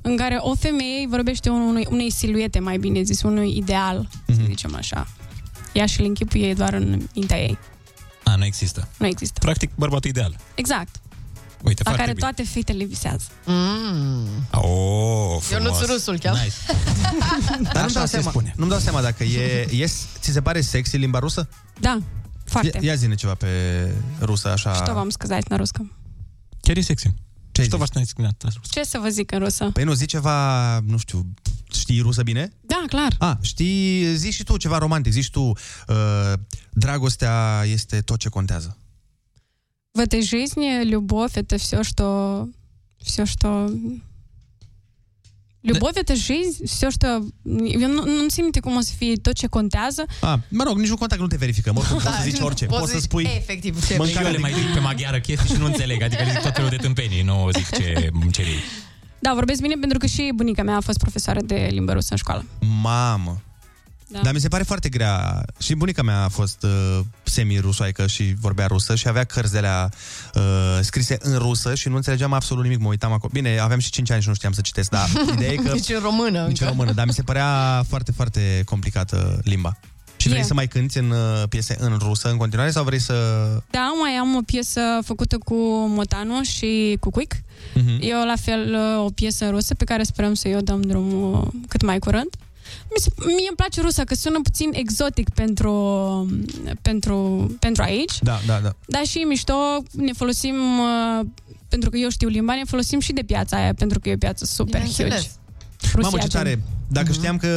[0.01, 4.37] în care o femeie vorbește unui, unei siluete, mai bine zis, unui ideal, Mhm.
[4.39, 5.07] să zicem așa.
[5.73, 7.57] Ea și-l închipuie doar în mintea ei.
[8.23, 8.87] A, nu există.
[8.97, 9.39] Nu există.
[9.39, 10.35] Practic, bărbatul ideal.
[10.55, 10.95] Exact.
[11.63, 12.25] Uite, La foarte care bine.
[12.27, 13.25] toate fetele visează.
[13.45, 14.27] Mm.
[14.51, 14.61] Oh,
[15.51, 15.77] Eu nu frumos.
[15.77, 16.33] sunt rusul, chiar.
[16.33, 16.55] Nice.
[17.73, 18.53] Dar nu-mi dau, se seama, spune.
[18.57, 19.85] nu-mi dau seama dacă e, e...
[20.19, 21.49] Ți se pare sexy limba rusă?
[21.79, 21.97] Da,
[22.45, 22.77] foarte.
[22.81, 23.47] Ia, ia zine ceva pe
[24.21, 24.73] rusă, așa...
[24.73, 25.91] Что вам сказать на русском?
[26.67, 27.13] Chiar e sexy.
[27.51, 28.03] Ce Что вас не
[28.69, 29.69] Ce să vă zic în rusă?
[29.73, 31.33] Păi nu, zi ceva, nu știu,
[31.71, 32.53] știi rusă bine?
[32.61, 33.15] Da, clar.
[33.19, 36.33] A, știi, zi și tu ceva romantic, zi și tu, uh,
[36.71, 38.77] dragostea este tot ce contează.
[39.95, 42.49] В этой жизни любовь это все, что...
[42.97, 43.69] Все, что...
[45.63, 47.07] Любовь это жизнь, все, что...
[47.79, 50.05] Eu nu, nu țin minte cum o să fie tot ce contează.
[50.21, 52.91] A, mă rog, niciun contact nu te verifică, mă, poți să zici orice, Poți poți
[52.91, 53.29] să zici spui...
[53.35, 56.31] Efectiv, ce Și eu le mai zic pe maghiară chestii și nu înțeleg, adică le
[56.31, 58.63] zic tot felul de tâmpenii, nu zic ce îmi cer ei.
[59.19, 62.17] Da, vorbesc bine pentru că și bunica mea a fost profesoară de limbă rusă în
[62.17, 62.45] școală.
[62.81, 63.41] Mamă!
[64.10, 64.20] Da.
[64.22, 65.44] Dar mi se pare foarte grea.
[65.58, 69.90] Și bunica mea a fost uh, semi-rusoaică și vorbea rusă și avea cărți de alea
[70.34, 70.42] uh,
[70.80, 72.78] scrise în rusă și nu înțelegeam absolut nimic.
[72.78, 73.30] Mă uitam acolo.
[73.32, 75.72] Bine, aveam și 5 ani și nu știam să citesc, dar ideea e că...
[75.72, 76.28] Nici în română.
[76.28, 76.64] Nici în încă.
[76.64, 79.78] română, dar mi se părea foarte, foarte complicată limba.
[80.16, 80.44] Și vrei E.
[80.44, 83.14] să mai cânti în uh, piese în rusă în continuare sau vrei să...
[83.70, 85.54] Da, mai am o piesă făcută cu
[85.88, 87.36] Motanu și cu Quick.
[87.74, 87.98] Mhm.
[88.00, 91.82] E o, la fel o piesă rusă pe care sperăm să-i o dăm drumul cât
[91.82, 92.28] mai curând.
[92.90, 95.72] Mi se, mie îmi place rusa, că sună puțin exotic pentru,
[96.82, 97.16] pentru,
[97.60, 98.18] pentru aici.
[98.22, 98.72] Da, da, da.
[98.86, 101.26] Dar și mișto, ne folosim, uh,
[101.68, 104.16] pentru că eu știu limba, ne folosim și de piața aia, pentru că e o
[104.16, 105.30] piață super huge.
[105.82, 106.62] Rusia, Mamă, ce tare!
[106.90, 107.14] Dacă uh-huh.
[107.14, 107.48] știam că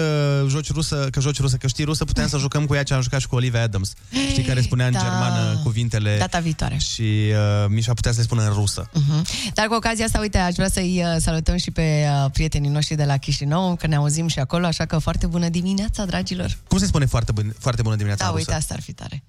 [0.47, 2.41] joci rusă, că joci rusă, că știi rusă, puteam să da.
[2.41, 3.93] jucăm cu ea ce am jucat și cu Olivia Adams.
[4.29, 4.97] Știi care spunea da.
[4.97, 6.17] în germană cuvintele.
[6.17, 6.77] Data viitoare.
[6.77, 8.89] Și uh, Mișa putea să le spună în rusă.
[8.89, 9.51] Uh-huh.
[9.53, 12.95] Dar cu ocazia asta, uite, aș vrea să-i uh, salutăm și pe uh, prietenii noștri
[12.95, 16.57] de la Chișinău, că ne auzim și acolo, așa că foarte bună dimineața, dragilor.
[16.67, 18.57] Cum se spune foarte, bun, foarte bună dimineața Da, uite, rusă?
[18.57, 19.23] asta ar fi tare.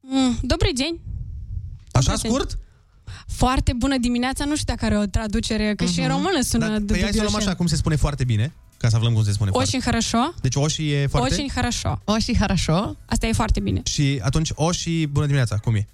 [0.00, 0.68] Mm, Dobrý.
[1.92, 2.50] Așa scurt?
[2.50, 2.58] Deň.
[3.29, 6.77] Foarte bună dimineața, nu știu dacă are o traducere, că și în română sună Dar,
[6.79, 9.13] de păi hai să o luăm așa, cum se spune foarte bine, ca să aflăm
[9.13, 9.67] cum se spune foarte.
[9.67, 10.33] Очень хорошо.
[10.41, 11.33] Deci o și e foarte...
[11.33, 12.01] Очень хорошо.
[12.05, 12.95] Очень хорошо.
[13.05, 13.81] Asta e foarte bine.
[13.83, 15.87] Și atunci o și bună dimineața, cum e?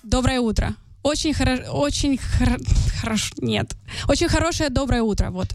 [0.00, 0.76] Доброе утро.
[1.00, 1.54] Очень хоро...
[1.86, 2.56] Очень хоро...
[3.00, 3.28] хорошо...
[3.42, 3.76] Нет.
[4.06, 5.50] Очень хорошее доброе утро, вот.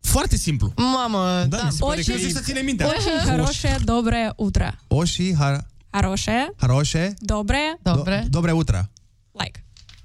[0.00, 0.72] Foarte simplu.
[0.76, 2.84] Mamă, Da, mi se pare că zici să ține minte.
[2.84, 4.78] Очень хорошее доброе утро.
[4.88, 5.66] O și har...
[5.90, 7.14] Хорошее, Haroșe...
[7.18, 8.26] доброе, Dobre.
[8.30, 8.90] Dobre utra.
[9.32, 9.61] like.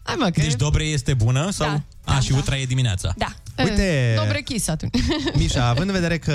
[0.09, 0.41] Hai mă, că...
[0.41, 1.83] Deci dobre este bună sau?
[2.05, 3.15] Da, A, și utra e dimineața.
[3.17, 3.35] Da.
[3.65, 4.95] Uite- Dobre chis atunci.
[5.39, 6.35] Mișa, având în vedere că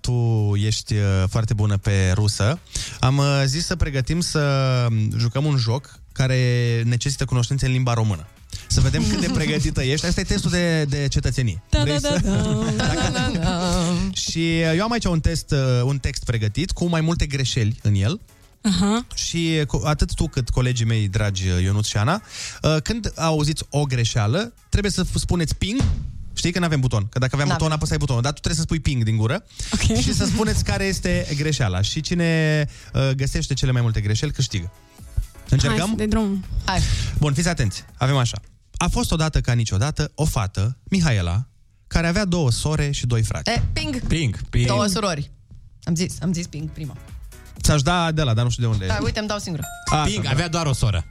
[0.00, 0.12] tu
[0.56, 2.58] ești uh, foarte bună pe rusă,
[3.00, 4.40] am uh, zis să pregătim să
[4.90, 6.38] um, jucăm un joc care
[6.84, 8.26] necesită cunoștințe în limba română.
[8.66, 10.06] Să vedem cât de pregătită ești.
[10.06, 11.62] Asta e testul de, de cetățenie.
[11.70, 12.84] Da, Vrei da, să- da, da.
[13.02, 13.60] Da, da, da.
[14.14, 17.78] Și uh, eu am aici un test, uh, un text pregătit cu mai multe greșeli
[17.82, 18.20] în el.
[18.62, 19.06] Aha.
[19.14, 22.22] Și cu- atât tu cât colegii mei dragi uh, Ionuț și Ana,
[22.62, 25.80] uh, când auziți o greșeală, trebuie să f- spuneți ping,
[26.34, 27.06] Știi că nu avem buton.
[27.10, 27.62] Că dacă aveam N-avem.
[27.62, 28.22] buton, apăsai butonul.
[28.22, 29.80] Dar tu trebuie să spui ping din gură Ok.
[30.04, 31.80] și să spuneți care este greșeala.
[31.82, 34.72] Și cine uh, găsește cele mai multe greșeli, câștigă.
[35.48, 35.86] Încercăm?
[35.86, 36.44] Hai, de drum.
[36.64, 36.80] Hai.
[37.18, 37.84] Bun, fiți atenți.
[37.96, 38.40] Avem așa.
[38.76, 41.46] A fost odată ca niciodată o fată, Mihaela,
[41.86, 43.50] care avea două sore și doi frați.
[43.50, 44.00] E, ping.
[44.06, 44.66] Ping, ping.
[44.66, 45.30] Două surori.
[45.82, 46.96] Am zis, am zis ping prima.
[47.62, 48.86] Ți-aș da de la, dar nu știu de unde.
[48.86, 49.62] Da, uite, îmi dau singură.
[49.92, 50.30] A, Ping, da.
[50.30, 51.04] avea doar o soră.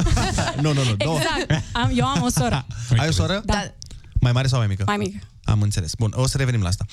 [0.62, 0.94] Nu, nu, nu.
[0.96, 1.18] Două.
[1.18, 1.64] Exact.
[1.72, 2.66] Am, eu am o soră.
[2.96, 3.42] Ai o soră?
[3.44, 3.74] Da.
[4.20, 4.82] Mai mare sau mai mică?
[4.86, 5.18] Mai mică.
[5.44, 5.92] Am înțeles.
[5.98, 6.84] Bun, o să revenim la asta.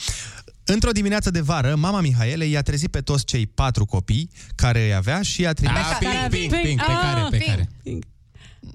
[0.64, 4.94] Într-o dimineață de vară, mama Mihaele i-a trezit pe toți cei patru copii care îi
[4.94, 5.78] avea și i-a trimis...
[5.78, 7.50] Ah, ping, ping, ping, pe Ah, care, pe ping.
[7.50, 7.70] care.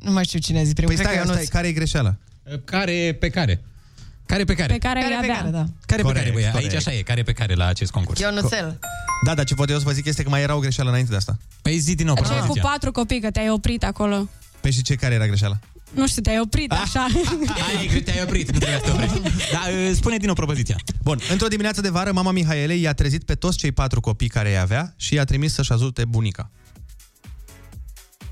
[0.01, 0.95] Nu mai știu cine a zis primul.
[0.95, 1.53] Păi Cred stai, că stai, Ionuț.
[1.53, 2.17] care e greșeala?
[2.65, 3.65] Care pe care?
[4.35, 4.73] Care pe care?
[4.73, 5.37] Pe care, Care îi pe avea.
[5.41, 5.65] care, da.
[5.87, 6.45] Care pe Corect, care, băi?
[6.45, 6.75] Aici corect.
[6.77, 8.21] așa e, care pe care la acest concurs.
[8.21, 8.79] Ionuțel.
[9.25, 11.11] Da, dar ce pot eu să vă zic este că mai era o greșeală înainte
[11.11, 11.37] de asta.
[11.63, 12.71] Păi zi din nou Aceea cu propoziția.
[12.71, 14.29] patru copii, că te-ai oprit acolo.
[14.61, 15.59] Păi și ce care era greșeala?
[15.95, 17.07] Nu știu, te-ai oprit așa.
[17.79, 19.21] Ai, cred că te-ai oprit, nu trebuia să te oprești.
[19.53, 20.77] Da, uh, spune din nou propoziția.
[21.03, 24.49] Bun, într-o dimineață de vară, mama Mihaelei i-a trezit pe toți cei patru copii care
[24.49, 26.51] îi avea și i-a trimis să-și ajute bunica.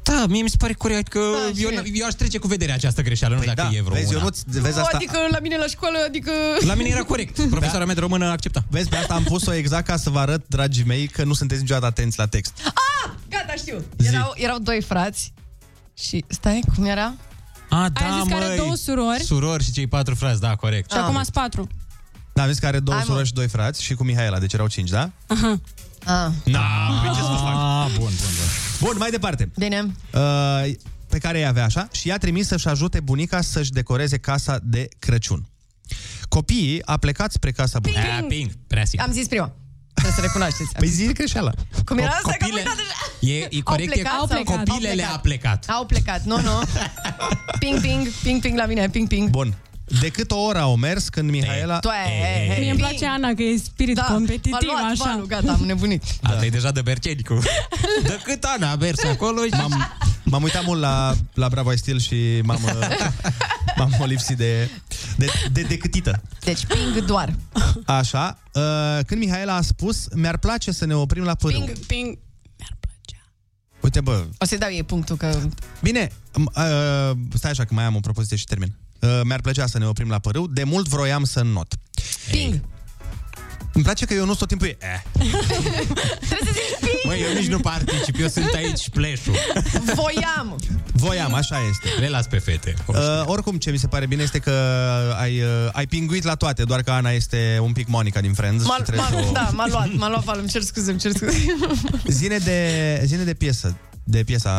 [0.03, 1.19] Da, mie mi se pare corect că
[1.55, 4.09] eu, eu aș trece cu vederea această greșeală, nu știu dacă da, e vreo vezi,
[4.09, 4.19] una.
[4.19, 4.97] Ionuț, vezi asta?
[4.97, 6.31] Adică la mine la școală, adică...
[6.67, 7.49] La mine era corect.
[7.51, 8.65] Profesoara mea de română accepta.
[8.69, 11.61] Vezi, pe asta am pus-o exact ca să vă arăt, dragii mei, că nu sunteți
[11.61, 12.53] niciodată atenți la text.
[12.65, 13.85] Ah, gata, știu.
[13.97, 15.33] Erau, erau doi frați
[15.99, 16.25] și...
[16.29, 17.15] Stai, cum era?
[17.69, 20.91] A, Ai zis că are două surori Surori și cei patru frați, da, corect.
[20.91, 21.69] și acum sunt patru.
[22.33, 23.11] Da, vezi că are două Hai, mă.
[23.13, 25.11] surori și doi frați și cu Mihaela, deci erau cinci, da?
[25.27, 25.61] Aha.
[26.05, 26.33] Ah.
[26.45, 26.61] Da,
[27.03, 27.55] păi ce să fac?
[27.55, 28.47] Ah, bun, bun, bun.
[28.81, 29.51] Bun, mai departe.
[29.57, 29.87] Bine.
[30.15, 30.73] Uh,
[31.09, 34.89] pe care îi avea așa și i-a trimis să-și ajute bunica să-și decoreze casa de
[34.99, 35.47] Crăciun.
[36.29, 38.03] Copiii a plecat spre casa bunicii.
[38.19, 39.07] Ah, ping, prea simplu.
[39.09, 39.53] Am zis prima.
[39.95, 40.73] Trebuie să recunoașteți.
[40.79, 41.53] Păi zi greșeala.
[41.85, 42.21] Cum era asta?
[42.23, 43.33] Că am copile- uitat deja.
[43.35, 45.65] E, e corect, Au plecat e sau- copilele au a plecat.
[45.69, 46.51] Au plecat, nu, nu.
[47.59, 49.31] Ping, ping, ping, ping la mine, ping, ping.
[49.31, 49.55] Bun.
[50.01, 51.79] De cât o oră au mers când Mihaela...
[51.79, 55.05] Tu ai, Mie îmi place Ana că e spirit Da, competitiv, m-a luat așa.
[55.05, 56.03] valul, gata, am nebunit.
[56.23, 57.39] Asta e deja de Bercenicu.
[58.03, 59.51] De cât Ana a mers acolo și...
[59.51, 62.89] M-am, m-am uitat mult la, la Bravo I Still și m-am, uh,
[63.79, 64.69] m-am lipsit de,
[65.17, 66.23] de, de, de câtită.
[66.41, 67.35] Deci ping doar.
[67.87, 71.61] Așa, uh, când Mihaela a spus, mi-ar place să ne oprim la pârâu.
[71.65, 72.19] Ping, ping.
[73.81, 75.39] Uite, bă, O să-i dau ei punctul că...
[75.83, 78.75] Bine, m- uh, stai așa că mai am o propoziție și termin.
[79.03, 80.47] Uh, mi-ar plăcea să ne oprim la părâu.
[80.47, 81.75] De mult vroiam să not.
[82.31, 82.61] Ping.
[83.75, 84.77] Îmi place că eu nu tot timpul e...
[84.81, 85.31] Eh.
[87.05, 89.35] Măi, eu nici nu particip, eu sunt aici pleșul.
[89.95, 90.59] Voiam.
[90.93, 92.01] Voiam, așa este.
[92.01, 92.75] Le las pe fete.
[92.87, 94.51] Uh, oricum, ce mi se pare bine este că
[95.21, 98.65] ai, uh, ai pinguit la toate, doar că Ana este un pic Monica din Friends.
[98.65, 99.33] M-a, și trebuie m-a, să o...
[99.33, 101.57] da, m-a luat, m-a luat valul, îmi cer scuze, îmi cer scuze.
[102.07, 104.51] Zine de, zine de piesă, de piesa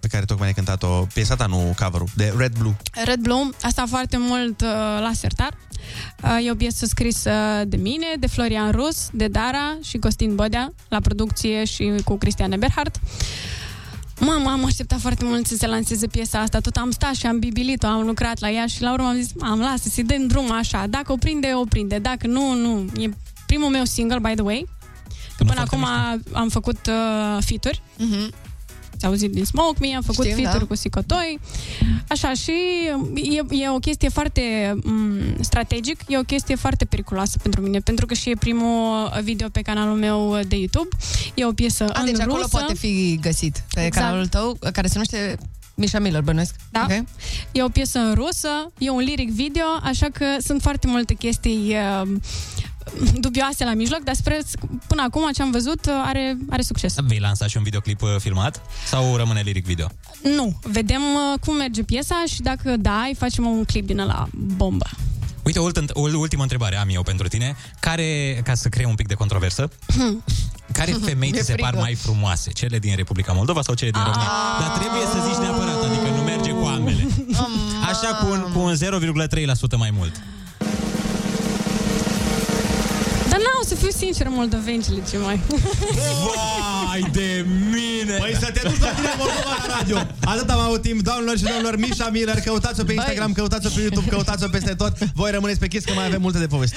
[0.00, 2.76] pe care tocmai ai cântat-o, piesa ta, nu cover de Red Blue.
[3.04, 4.68] Red Blue, asta foarte mult uh,
[5.00, 5.56] la sertar.
[6.22, 7.30] Uh, e o piesă scrisă
[7.66, 12.52] de mine, de Florian Rus, de Dara și Costin Bodea, la producție și cu Cristian
[12.52, 13.00] Eberhardt.
[14.20, 17.38] Mama, am așteptat foarte mult să se lanseze piesa asta, tot am stat și am
[17.38, 20.52] bibilit-o, am lucrat la ea și la urmă am zis, am lasă, să-i dăm drum
[20.52, 22.90] așa, dacă o prinde, o prinde, dacă nu, nu.
[22.96, 23.10] E
[23.46, 24.68] primul meu single, by the way,
[25.36, 25.86] că până acum
[26.32, 27.82] am făcut uh, feat-uri.
[27.98, 28.34] Mhm.
[29.02, 30.64] S-a auzit din Smoke Me, am făcut Știm, feat da.
[30.64, 31.38] cu Sicotoi.
[32.08, 32.52] Așa, și
[33.14, 38.06] e, e o chestie foarte m, strategic, e o chestie foarte periculoasă pentru mine, pentru
[38.06, 40.88] că și e primul video pe canalul meu de YouTube.
[41.34, 42.48] E o piesă A, în deci acolo rusă.
[42.48, 44.06] poate fi găsit pe Exact.
[44.06, 45.38] canalul tău, care se numește
[45.74, 46.54] Mișa Miller, bănuiesc.
[46.70, 46.86] Da.
[46.90, 47.04] Ok?
[47.52, 51.74] E o piesă în rusă, e un lyric video, așa că sunt foarte multe chestii
[52.02, 52.10] uh,
[53.14, 54.36] dubioase la mijloc, dar sper,
[54.86, 56.94] până acum ce am văzut uh, are, are succes.
[57.06, 58.60] Vei lansa și un videoclip uh, filmat?
[58.86, 59.86] Sau rămâne lyric video?
[60.22, 64.26] Nu, vedem uh, cum merge piesa și dacă da, îi facem un clip din la
[64.32, 64.86] bombă.
[65.42, 67.56] Uite, o, ultă- o ultimă întrebare am eu pentru tine.
[67.80, 69.68] Care, ca să creăm un pic de controversă,
[70.72, 71.82] care femei Mi-e ți se par frică.
[71.82, 72.50] mai frumoase?
[72.50, 74.30] Cele din Republica Moldova sau cele din România?
[74.60, 77.06] Dar trebuie să zici neapărat, adică nu merge cu ambele.
[77.90, 80.20] Așa cu un, cu un 0,3% mai mult.
[83.32, 85.40] Dar n-au să fiu sinceră, moldovencile ce mai.
[86.86, 88.16] Vai de mine!
[88.18, 89.96] Păi să te duci la tine Moldova la radio.
[90.24, 94.08] Atât am avut timp, doamnelor și domnilor, Mișa Miller, căutați-o pe Instagram, căutați-o pe YouTube,
[94.08, 94.92] căutați-o peste tot.
[95.14, 96.76] Voi rămâneți pe Kiss că mai avem multe de povesti.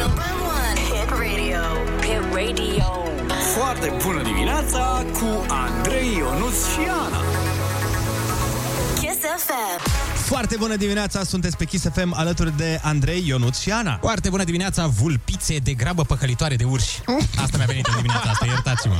[0.00, 0.80] Number one.
[0.90, 1.62] Hit radio.
[2.06, 2.86] Hit radio.
[3.56, 7.20] Foarte bună dimineața cu Andrei, Ionuț și Ana.
[9.00, 10.11] Kiss FM.
[10.24, 13.98] Foarte bună dimineața, sunteți pe Kiss FM alături de Andrei, Ionuț și Ana.
[14.00, 17.00] Foarte bună dimineața, vulpițe de grabă păcălitoare de urși.
[17.42, 18.94] Asta mi-a venit în dimineața asta, iertați-mă.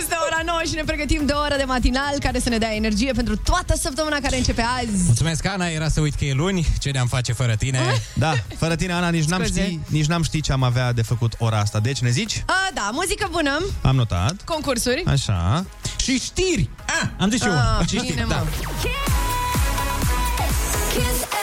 [0.00, 2.74] Este ora 9 și ne pregătim de o oră de matinal care să ne dea
[2.74, 5.02] energie pentru toată săptămâna care începe azi.
[5.04, 6.66] Mulțumesc, Ana, era să uit că e luni.
[6.78, 7.80] Ce ne-am face fără tine?
[8.14, 9.62] Da, fără tine, Ana, nici n-am, Scuze.
[9.64, 11.78] ști, nici n-am ști ce am avea de făcut ora asta.
[11.80, 12.42] Deci ne zici?
[12.46, 14.34] A, da, muzică bună, Am notat.
[14.44, 15.02] concursuri.
[15.06, 15.64] Așa.
[15.96, 16.68] Și știri!
[17.02, 17.52] Ah, am zis și eu.
[17.52, 18.36] Ah, Și știri, bine, da.
[18.36, 18.46] mă.
[20.92, 21.41] Kiss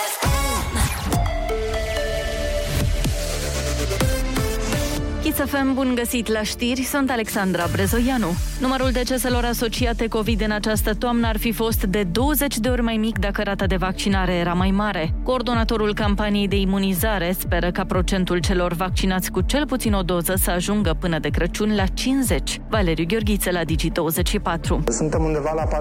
[5.30, 8.28] Kiss FM, bun găsit la știri, sunt Alexandra Brezoianu.
[8.60, 12.98] Numărul deceselor asociate COVID în această toamnă ar fi fost de 20 de ori mai
[12.98, 15.14] mic dacă rata de vaccinare era mai mare.
[15.24, 20.52] Coordonatorul campaniei de imunizare speră ca procentul celor vaccinați cu cel puțin o doză să
[20.52, 22.62] ajungă până de Crăciun la 50.
[22.70, 24.84] Valeriu Gheorghiță la Digi24.
[24.88, 25.80] Suntem undeva la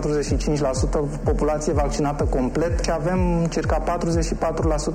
[1.18, 3.98] 45% populație vaccinată complet și avem circa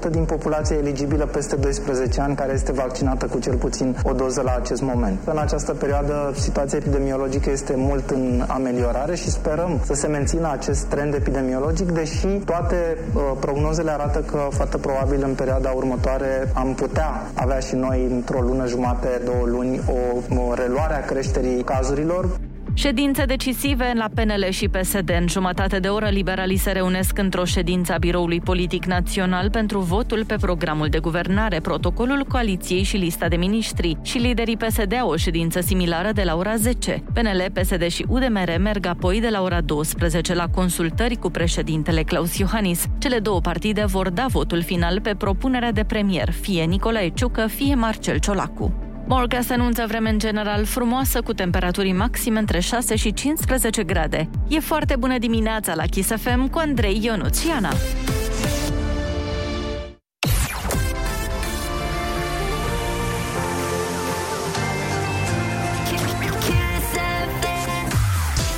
[0.08, 4.42] 44% din populația eligibilă peste 12 ani care este vaccinată cu cel puțin o doză
[4.44, 5.20] la acest moment.
[5.26, 10.86] În această perioadă, situația epidemiologică este mult în ameliorare și sperăm să se mențină acest
[10.86, 17.22] trend epidemiologic, deși toate uh, prognozele arată că foarte probabil în perioada următoare am putea
[17.34, 22.30] avea și noi într-o lună jumate, două luni, o, o reluare a creșterii cazurilor.
[22.76, 25.18] Ședințe decisive la PNL și PSD.
[25.20, 30.26] În jumătate de oră, liberalii se reunesc într-o ședință a Biroului Politic Național pentru votul
[30.26, 33.98] pe programul de guvernare, protocolul coaliției și lista de miniștri.
[34.02, 37.04] Și liderii PSD au o ședință similară de la ora 10.
[37.14, 42.38] PNL, PSD și UDMR merg apoi de la ora 12 la consultări cu președintele Claus
[42.38, 42.86] Iohannis.
[42.98, 47.76] Cele două partide vor da votul final pe propunerea de premier, fie Nicolae Ciucă, fie
[47.76, 48.83] Marcel Ciolacu.
[49.08, 54.30] Morga se anunță vreme în general frumoasă, cu temperaturi maxime între 6 și 15 grade.
[54.48, 57.74] E foarte bună dimineața la Kiss FM cu Andrei Ionuțiana.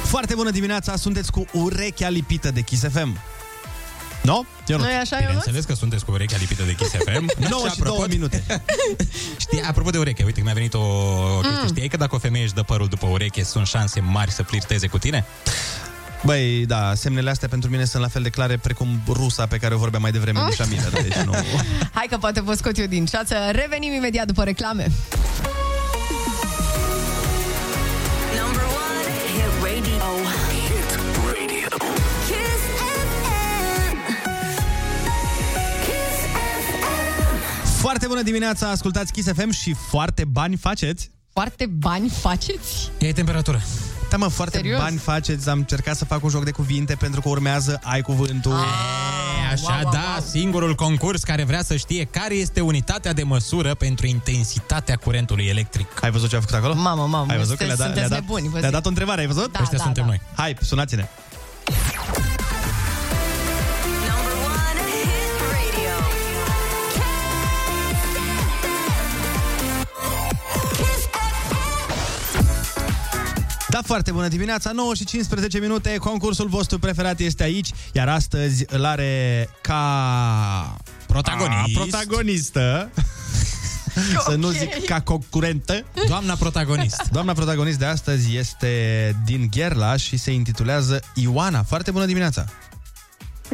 [0.03, 3.17] Foarte bună dimineața, sunteți cu urechea lipită de Kiss FM.
[4.25, 4.41] No?
[4.67, 5.27] Eu Nu e așa, Ionuț?
[5.27, 7.31] Bineînțeles că sunteți cu urechea lipită de Kiss FM.
[7.49, 8.43] 9 și 2 minute.
[9.45, 11.59] Știi, apropo de ureche, uite că mi-a venit o, o chestie.
[11.61, 11.67] Mm.
[11.67, 14.87] Știai că dacă o femeie își dă părul după ureche, sunt șanse mari să flirteze
[14.87, 15.25] cu tine?
[16.23, 19.73] Băi, da, semnele astea pentru mine sunt la fel de clare precum rusa pe care
[19.73, 20.45] o vorbeam mai devreme Ah.
[20.45, 20.83] nici la mine.
[21.01, 21.31] Deci nu...
[21.97, 23.35] Hai că poate vă scot eu din ceață.
[23.51, 24.91] Revenim imediat după reclame.
[37.85, 41.11] Foarte bună dimineața, ascultați Kiss FM și foarte bani faceți.
[41.33, 42.91] Foarte bani faceți?
[42.99, 43.61] E temperatură.
[44.09, 44.79] Da, mă, foarte Serios?
[44.79, 45.49] bani faceți.
[45.49, 48.51] Am încercat să fac un joc de cuvinte pentru că urmează Ai Cuvântul.
[48.51, 48.59] Ah.
[49.49, 50.25] E, așa, wow, da, wow.
[50.29, 56.03] singurul concurs care vrea să știe care este unitatea de măsură pentru intensitatea curentului electric.
[56.03, 56.73] Ai văzut ce a făcut acolo?
[56.75, 58.71] Mamă, mamă, Ai văzut că le-a, dat, sunteți le-a, dat, nebuni, vă le-a zic.
[58.71, 59.51] dat o întrebare, ai văzut?
[59.51, 60.09] Da, Ăștia da, suntem da.
[60.09, 60.21] noi.
[60.35, 61.07] Hai, sunați-ne.
[73.75, 78.65] Da, foarte bună dimineața, 9 și 15 minute, concursul vostru preferat este aici, iar astăzi
[78.67, 80.77] îl are ca...
[81.07, 81.77] Protagonist.
[81.77, 82.89] A, protagonistă.
[84.27, 85.83] Să nu zic ca concurentă.
[86.07, 87.09] Doamna protagonist.
[87.11, 88.69] Doamna protagonist de astăzi este
[89.25, 91.63] din Gherla și se intitulează Ioana.
[91.63, 92.45] Foarte bună dimineața!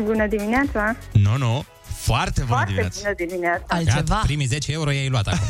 [0.04, 0.96] Bună dimineața!
[1.12, 1.64] Nu, no, nu, no.
[1.96, 3.00] foarte bună Foarte dimineața!
[3.02, 3.66] bună dimineața!
[3.68, 4.22] Altceva.
[4.24, 5.48] primii 10 euro i-ai luat acum.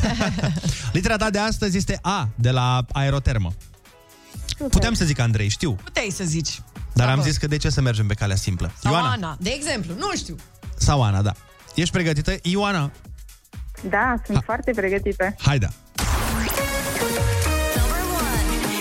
[0.92, 3.52] Litera ta de astăzi este A, de la aerotermă.
[4.68, 6.60] Puteam să zic Andrei, știu, Puteai să zici.
[6.94, 7.28] dar am Bravo.
[7.28, 8.72] zis că de ce să mergem pe calea simplă?
[8.82, 10.36] Sau Ioana Ana, de exemplu, nu știu.
[10.76, 11.32] sau Ana, da.
[11.74, 12.34] Ești pregătită?
[12.42, 12.90] Ioana,
[13.88, 15.34] Da, sunt foarte pregătită.
[15.38, 15.68] hai da.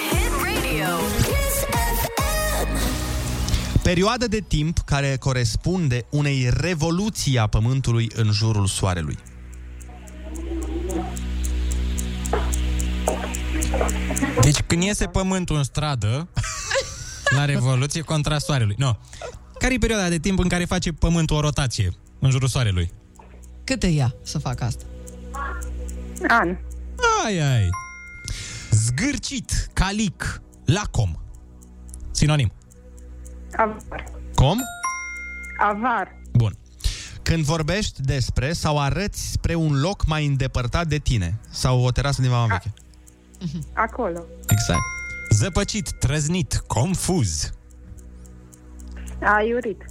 [0.09, 0.97] Hit radio.
[1.17, 1.57] Kiss
[2.01, 3.82] FM.
[3.82, 9.17] Perioadă de timp care corespunde unei revoluții a Pământului în jurul Soarelui.
[14.40, 16.28] Deci când iese pământul în stradă,
[17.36, 18.76] la Revoluție contra Soarelui.
[18.78, 18.98] Nu.
[19.60, 22.92] Care e perioada de timp în care face pământul o rotație în jurul Soarelui?
[23.64, 24.84] Cât îi ia să fac asta?
[26.28, 26.58] An.
[27.26, 27.70] Ai, ai.
[28.72, 31.16] Zgârcit, calic, lacom.
[32.12, 32.52] Sinonim.
[33.56, 34.04] Avar.
[34.36, 34.60] Cum?
[35.60, 36.16] Avar.
[36.32, 36.58] Bun.
[37.22, 42.22] Când vorbești despre sau arăți spre un loc mai îndepărtat de tine sau o terasă
[42.22, 42.74] din mama veche.
[43.74, 44.24] Acolo.
[44.48, 44.82] Exact.
[45.30, 47.54] Zăpăcit, trăznit, confuz.
[49.22, 49.86] Aiurit.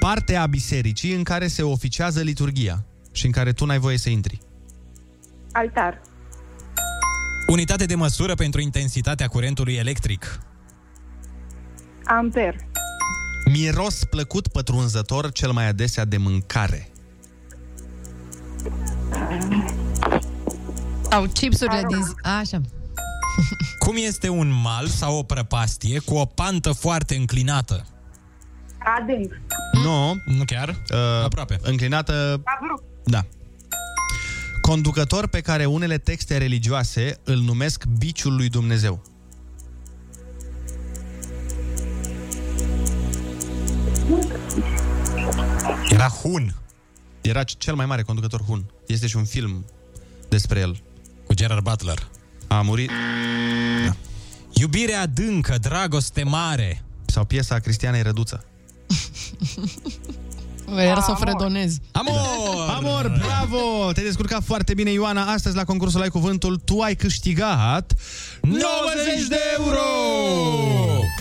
[0.00, 4.10] Parte a bisericii în care se oficiază liturgia și în care tu n-ai voie să
[4.10, 4.38] intri.
[5.52, 6.00] Altar.
[7.46, 10.40] Unitate de măsură pentru intensitatea curentului electric.
[12.04, 12.56] Amper.
[13.52, 16.90] Miros plăcut pătrunzător cel mai adesea de mâncare.
[21.10, 22.12] Sau chipsurile din zi.
[22.22, 22.60] A, așa.
[23.84, 27.86] Cum este un mal sau o prăpastie cu o pantă foarte înclinată?
[28.78, 29.40] Adânc.
[29.72, 30.22] Nu.
[30.26, 30.68] Nu chiar?
[30.68, 31.58] Uh, Aproape.
[31.62, 32.40] Înclinată...
[32.44, 32.82] Avruc.
[33.04, 33.24] Da.
[34.60, 39.02] Conducător pe care unele texte religioase îl numesc biciul lui Dumnezeu.
[45.90, 46.54] Era Hun.
[47.20, 48.70] Era cel mai mare conducător Hun.
[48.86, 49.64] Este și un film
[50.28, 50.82] despre el.
[51.38, 52.08] Cu Gerard Butler.
[52.48, 52.90] A murit.
[53.86, 53.96] Da.
[54.52, 56.82] Iubire adâncă, dragoste mare.
[57.06, 58.44] Sau piesa Cristianei Răduță.
[60.76, 61.76] Era să o fredonez.
[61.92, 62.14] Amor!
[62.76, 63.92] Amor, bravo!
[63.92, 65.24] Te-ai descurcat foarte bine, Ioana.
[65.24, 67.92] Astăzi, la concursul Ai Cuvântul, tu ai câștigat
[68.40, 68.62] 90
[69.28, 69.80] de euro!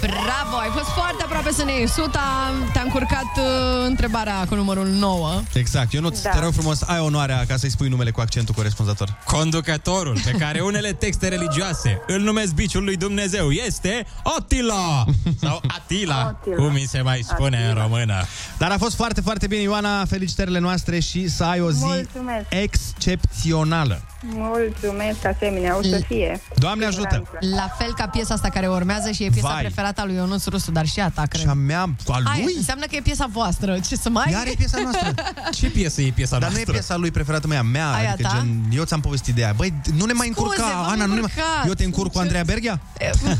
[0.01, 2.51] Bravo, ai fost foarte aproape să ne iei suta.
[2.73, 3.43] Te-a încurcat uh,
[3.85, 5.41] întrebarea cu numărul 9.
[5.53, 5.93] Exact.
[5.93, 6.29] Ionuț, Da.
[6.29, 9.17] te rog frumos, ai onoarea ca să-i spui numele cu accentul corespunzător.
[9.25, 14.05] Conducătorul pe care unele texte religioase îl numesc biciul lui Dumnezeu este
[14.37, 15.05] Attila
[15.41, 16.55] sau Atila, Attila.
[16.55, 18.23] cum mi se mai spune în română.
[18.57, 20.05] Dar a fost foarte, foarte bine, Ioana.
[20.05, 22.45] Felicitările noastre și să ai o zi Mulțumesc.
[22.49, 24.01] excepțională.
[24.21, 26.41] Mulțumesc, asemenea, o să fie.
[26.55, 27.23] Doamne ajută!
[27.55, 29.61] La fel ca piesa asta care urmează și e piesa Vai.
[29.61, 31.41] preferată a lui Ionuț Rusu, dar și a ta, cred.
[31.41, 32.53] Și a mea, cu a Aia lui?
[32.57, 33.79] înseamnă că e piesa voastră.
[33.87, 34.31] Ce să mai...
[34.31, 35.13] Iar e piesa noastră.
[35.59, 36.71] Ce piesă e piesa Dar nu noastră?
[36.71, 38.35] e piesa lui preferată mea, mea, Aia adică ta?
[38.37, 39.53] gen, eu ți-am povestit de ea.
[39.55, 41.31] Băi, nu ne mai Scuze, încurca, v-am Ana, nu ne mai...
[41.35, 41.67] încurcat.
[41.67, 42.79] Eu te încurc cu Andreea Berghia?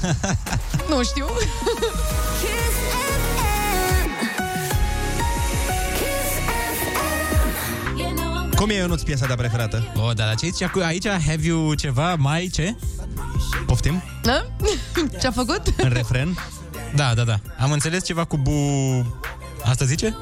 [0.90, 1.26] Nu știu.
[8.58, 9.84] Cum e, Ionuț, piesa ta preferată?
[9.96, 11.08] O, dar la ce zici acu- aici?
[11.08, 12.76] Have you ceva mai ce?
[13.66, 14.04] Poftim?
[14.22, 14.46] Da?
[15.22, 15.62] Ce-a făcut?
[15.78, 16.38] În refren?
[16.96, 17.40] Da, da, da.
[17.60, 18.52] Am înțeles ceva cu bu...
[19.64, 20.16] Asta zice?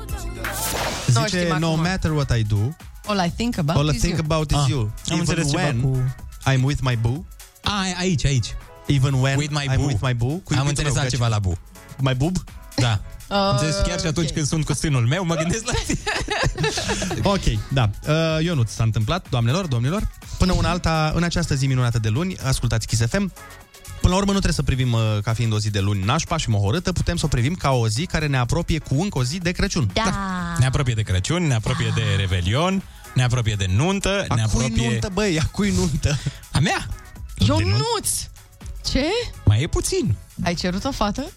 [1.14, 1.80] Nu Zice, știm no acum.
[1.82, 2.58] matter what I do,
[3.08, 4.26] All I think about all I is think you.
[4.30, 4.80] about is Ah, you.
[4.80, 6.14] am Even înțeles ceva when cu-
[6.52, 7.26] I'm with my boo.
[7.64, 8.56] A, aici, aici.
[8.86, 9.86] Even when With my I'm boo.
[9.86, 10.28] with my boo.
[10.28, 11.58] Cu Am iubitul înțeles meu, altceva că- la bu.
[12.00, 12.36] My boob?
[12.76, 13.00] Da.
[13.30, 14.34] Uh, Am înțeles chiar și atunci ok.
[14.34, 15.74] când sunt cu sânul meu, mă gândesc la
[17.34, 17.90] Ok, da.
[18.08, 20.08] Uh, Ionuț, s-a întâmplat, doamnelor, domnilor.
[20.38, 23.32] Până una alta, în această zi minunată de luni, ascultați Kiss FM.
[24.02, 26.38] Până la urmă nu trebuie să privim uh, ca fiind o zi de luni nașpa
[26.38, 29.24] și mohorâtă, putem să o privim ca o zi care ne apropie cu încă o
[29.24, 29.90] zi de Crăciun.
[29.94, 30.04] Da.
[30.60, 34.64] Ne apropie de Crăciun, ne apropie de Revelion, ne apropie de nuntă, ne A cui
[34.64, 34.90] apropie...
[34.90, 36.18] nuntă, băi, a cui nuntă?
[36.52, 36.88] A mea!
[37.38, 38.10] Ionuț!
[38.92, 39.06] Ce?
[39.46, 40.16] Mai e puțin.
[40.44, 41.32] Ai cerut o fată?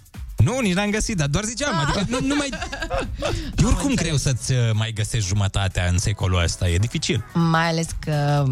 [0.44, 2.48] Nu, nici n-am găsit, dar doar ziceam, adică nu, nu mai...
[3.56, 7.24] E oricum greu să-ți uh, mai găsești jumătatea în secolul ăsta, e dificil.
[7.34, 8.44] Mai ales că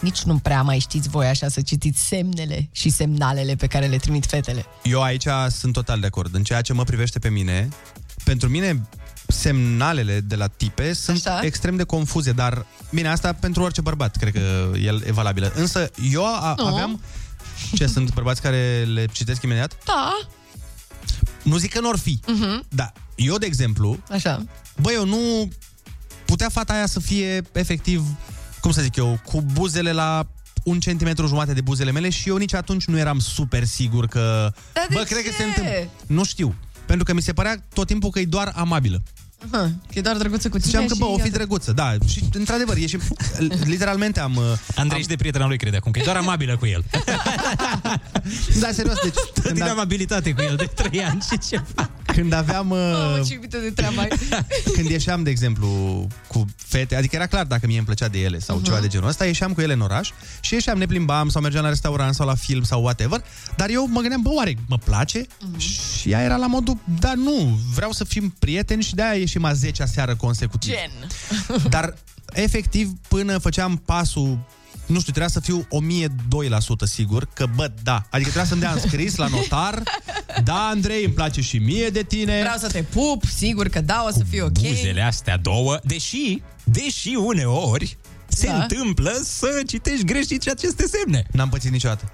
[0.00, 3.96] nici nu prea mai știți voi așa să citiți semnele și semnalele pe care le
[3.96, 4.64] trimit fetele.
[4.82, 6.34] Eu aici sunt total de acord.
[6.34, 7.68] În ceea ce mă privește pe mine,
[8.24, 8.82] pentru mine
[9.28, 11.40] semnalele de la tipe sunt Așa?
[11.42, 15.52] extrem de confuze, dar bine, asta pentru orice bărbat, cred că el e valabilă.
[15.54, 16.66] Însă eu a, Nu.
[16.66, 17.00] aveam
[17.74, 19.76] ce sunt bărbați care le citesc imediat?
[19.84, 20.12] Da.
[21.46, 22.68] Nu zic că nu or fi, Uh-huh.
[22.68, 22.92] da.
[23.14, 24.44] Eu, de exemplu, Așa.
[24.80, 25.50] băi, eu nu
[26.24, 28.04] putea fata aia să fie efectiv,
[28.60, 30.26] cum să zic eu, cu buzele la
[30.64, 34.52] un centimetru jumate de buzele mele și eu nici atunci nu eram super sigur că...
[34.72, 35.06] Dar de bă, ce?
[35.14, 35.90] cred că se întâmplă.
[36.06, 36.54] Nu știu.
[36.86, 39.02] Pentru că mi se părea tot timpul că e doar amabilă.
[39.52, 41.32] Aha, că e doar drăguță cu tine Ziceam că, și bă, o fi atât.
[41.32, 41.92] drăguță, da.
[42.06, 42.98] Și, într-adevăr, e și...
[43.64, 44.36] Literalmente am...
[44.36, 44.42] uh,
[44.74, 46.84] Andrei și de prietena lui crede acum că e doar amabilă cu el.
[48.60, 49.14] Da, serios, deci...
[49.42, 51.90] Când din amabilitate cu el de 3 ani și ceva.
[52.06, 52.66] Când aveam...
[52.66, 54.08] Mamă, Uh, ce iubită de treaba ai.
[54.74, 55.68] când ieșeam, de exemplu,
[56.26, 58.64] cu fete, adică era clar dacă mie îmi plăcea de ele sau Mhm.
[58.64, 61.62] ceva de genul ăsta, ieșeam cu ele în oraș și ieșeam, ne plimbam sau mergeam
[61.62, 63.24] la restaurant sau la film sau whatever,
[63.56, 65.26] dar eu mă gândeam, bă, oare mă place?
[65.50, 65.58] Mhm.
[65.58, 69.52] Și ea era la modul, da, nu, vreau să fim prieteni și de-aia ieșim a
[69.52, 70.72] 10-a seară consecutiv.
[70.74, 70.90] Gen.
[71.74, 71.94] Dar,
[72.32, 74.38] efectiv, până făceam pasul
[74.86, 75.66] nu știu, trebuia să fiu
[76.86, 77.94] 1002% sigur că, bă, da.
[78.10, 79.82] Adică trebuia să-mi dea înscris la notar.
[80.44, 82.38] Da, Andrei, îmi place și mie de tine.
[82.40, 84.52] Vreau să te pup, sigur că da, o să fie ok.
[84.52, 87.96] Buzele astea două, deși, deși uneori
[88.28, 88.54] se Da.
[88.62, 91.26] întâmplă să citești greșit aceste semne.
[91.32, 92.12] N-am pățit niciodată.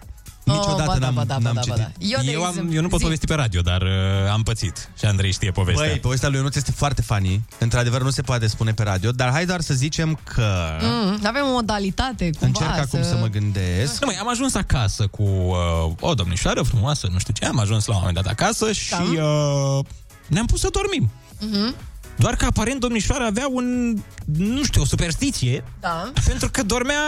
[0.52, 1.76] Niciodată Oh, ba da, n-am, ba da, ba n-am da, ba citit.
[1.76, 1.90] da.
[2.16, 3.04] Eu, de Eu, am, exemplu, eu nu pot zi.
[3.04, 3.88] povesti pe radio, dar uh,
[4.32, 4.90] am pățit.
[4.98, 5.86] Și Andrei știe povestea.
[5.88, 7.44] Băi, povestea lui Ionuț este foarte funny.
[7.58, 10.46] Într-adevăr, nu se poate spune pe radio, dar hai doar să zicem că...
[10.80, 14.00] Mm, avem o modalitate cumva Încerc acum să mă gândesc.
[14.00, 17.86] Nu, mai, am ajuns acasă cu uh, o domnișoară frumoasă, nu știu ce, am ajuns
[17.86, 19.02] la un moment dat acasă și Da.
[19.22, 19.84] uh,
[20.26, 21.10] ne-am pus să dormim.
[21.40, 21.74] Mhm.
[22.16, 23.97] Doar că aparent domnișoara avea un,
[24.36, 26.12] nu știu, o superstiție, Da.
[26.26, 27.01] pentru că dormea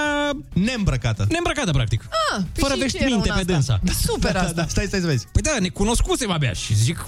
[0.53, 1.27] Neîmbrăcată.
[1.29, 2.03] neîmbrăcată, practic.
[2.03, 3.81] Ah, păi Fără și ce veștiminte era pe în dânsa.
[3.85, 3.93] asta?
[4.13, 4.53] Super asta.
[4.53, 5.27] Da, stai, stai să vezi.
[5.33, 7.05] Păi da, ne cunoscusem abia și zic,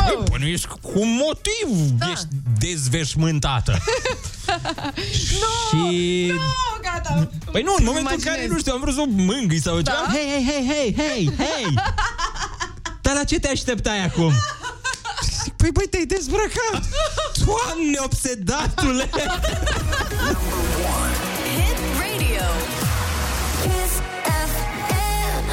[0.00, 0.16] Wow.
[0.16, 2.10] Păi, bănuiesc cu motiv da.
[2.10, 2.26] ești
[2.58, 3.78] dezveșmântată.
[5.68, 6.32] și...
[6.34, 7.28] Oh, gata.
[7.52, 8.24] Păi nu, în momentul în Imaginez.
[8.24, 9.90] care, nu știu, am vrut să o mângâi sau Da?
[9.90, 10.12] ceva.
[10.12, 11.74] Hei, hei, hei, hei, hei, hei!
[13.04, 14.32] Dar la ce te așteptai acum?
[15.44, 16.82] Zic, Păi băi, te-ai dezbrăcat!
[17.44, 19.08] Doamne, obsedatule!
[21.54, 22.46] Hit radio.
[23.62, 23.94] Kiss
[24.52, 25.46] FM.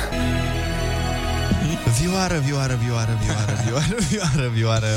[2.02, 4.88] Vioară, vioară, vioară, vioară, vioară, vioară, vioară.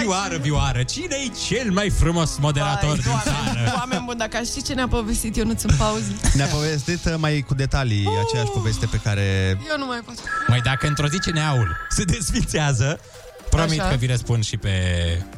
[0.00, 3.74] Vioară, vioară, cine e cel mai frumos moderator Vai, din doamne, țară?
[3.78, 6.10] Oameni buni, dacă aș ști ce ne-a povestit Ionuț în pauză.
[6.34, 9.58] Ne-a povestit uh, mai cu detalii aceeași poveste pe care...
[9.70, 10.14] Eu nu mai pot.
[10.46, 13.00] Mai dacă într-o zi CNA-ul se desfințează,
[13.50, 13.88] Promit Așa.
[13.90, 14.70] că vi le spun și pe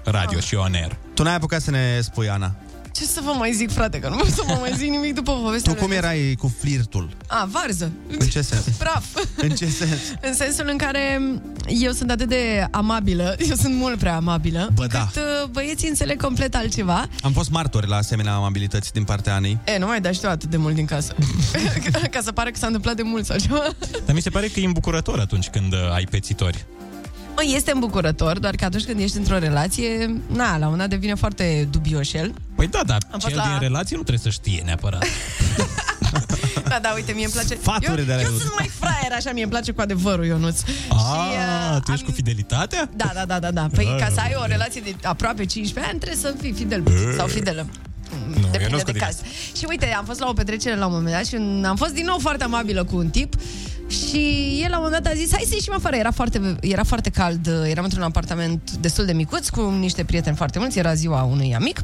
[0.05, 0.97] radio și on air.
[1.15, 2.55] Tu n-ai apucat să ne spui, Ana.
[2.93, 5.33] Ce să vă mai zic, frate, că nu pot să vă mai zic nimic după
[5.33, 5.99] povestea Tu cum mea.
[5.99, 7.11] erai cu flirtul?
[7.27, 7.91] A, varză.
[8.19, 8.65] În ce sens?
[8.79, 9.05] Praf.
[9.37, 9.91] În ce sens?
[10.21, 11.21] În sensul în care
[11.67, 14.99] eu sunt atât de amabilă, eu sunt mult prea amabilă, Bă, da.
[14.99, 17.09] încât uh, băieții înțeleg complet altceva.
[17.23, 19.59] Am fost martori la asemenea amabilități din partea Anei.
[19.75, 21.15] E, nu mai dai și tu atât de mult din casă.
[22.11, 23.63] Ca să pare că s-a întâmplat de mult sau ceva.
[24.07, 26.67] Dar mi se pare că e îmbucurător atunci când uh, ai pețitori.
[27.45, 31.15] Mă, este îmbucurător, doar că atunci când ești într-o relație, na, la un dat devine
[31.15, 32.35] foarte dubios el.
[32.57, 35.05] Păi da, dar Am cel fost la- din relație nu trebuie să știe neapărat.
[36.69, 37.57] Da, da, uite, mie îmi place.
[37.61, 38.39] Sfaturi eu, de ale eu lui.
[38.39, 40.61] sunt mai fraier, așa, mie îmi place cu adevărul, Ionuț.
[40.89, 42.91] Ah, tu ești cu fidelitatea?
[42.97, 43.67] Da, da, da, da, da.
[43.75, 44.53] Păi Ah, ca să ai o bine.
[44.55, 46.83] relație de aproape 15 ani, trebuie să fii fidel
[47.17, 47.67] sau fidelă.
[48.29, 49.17] Nu, eu Depinde nu de scot din caz.
[49.57, 51.35] Și uite, am fost la o petrecere la un moment dat și
[51.65, 53.35] am fost din nou foarte amabilă cu un tip
[53.89, 55.97] și el la un moment dat a zis, hai să ieșim afară.
[55.97, 60.59] Era foarte, era foarte cald, eram într-un apartament destul de micuț cu niște prieteni foarte
[60.59, 61.81] mulți, era ziua unui amic.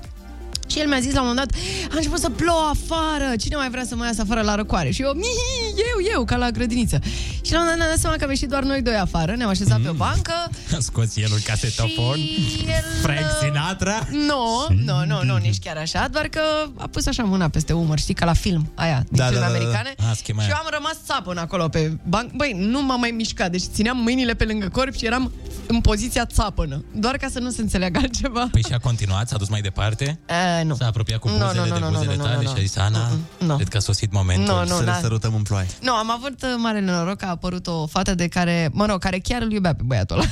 [0.74, 1.60] Și el mi-a zis la un moment dat,
[1.92, 4.90] a început să plouă afară, cine mai vrea să mă iasă afară la răcoare?
[4.90, 6.98] Și eu, "Mihi, eu, eu, ca la grădiniță.
[7.46, 9.34] Și la un moment dat ne-am dat seama că am ieșit doar noi doi afară,
[9.36, 10.32] ne-am așezat pe o bancă
[10.88, 12.18] Scoți el un casetofon,
[12.66, 14.06] el, Frank Sinatra.
[14.10, 16.40] Nu, nu, nu, nu, nici chiar așa, doar că
[16.76, 19.46] a pus așa mâna peste umăr, știi, ca la film, aia, din Da, filme da,
[19.46, 19.58] da, da.
[19.58, 19.94] americane.
[20.10, 20.62] Ah, schema și eu aia.
[20.64, 22.30] am rămas țapăn acolo pe banc.
[22.32, 25.32] Băi, nu m-am mai mișcat, deci țineam mâinile pe lângă corp și eram
[25.66, 26.84] în poziția țapănă.
[26.94, 28.48] Doar ca să nu se înțeleagă altceva.
[28.50, 30.18] Păi și a continuat, s-a dus mai departe?
[30.28, 30.74] Uh, nu.
[30.76, 32.54] S-a apropiat cu Nu, buzele nu, nu, de nu, buzele nu, nu, tale nu, și
[32.56, 33.54] a zis, Ana, nu.
[33.56, 34.98] cred că a sosit momentul Nu, nu, să ne da.
[35.00, 35.66] sărutăm în ploaie.
[35.80, 39.00] Nu, am avut uh, marele noroc că a apărut o fată de care, mă rog,
[39.00, 40.26] care chiar îl iubea pe băiatul ăla.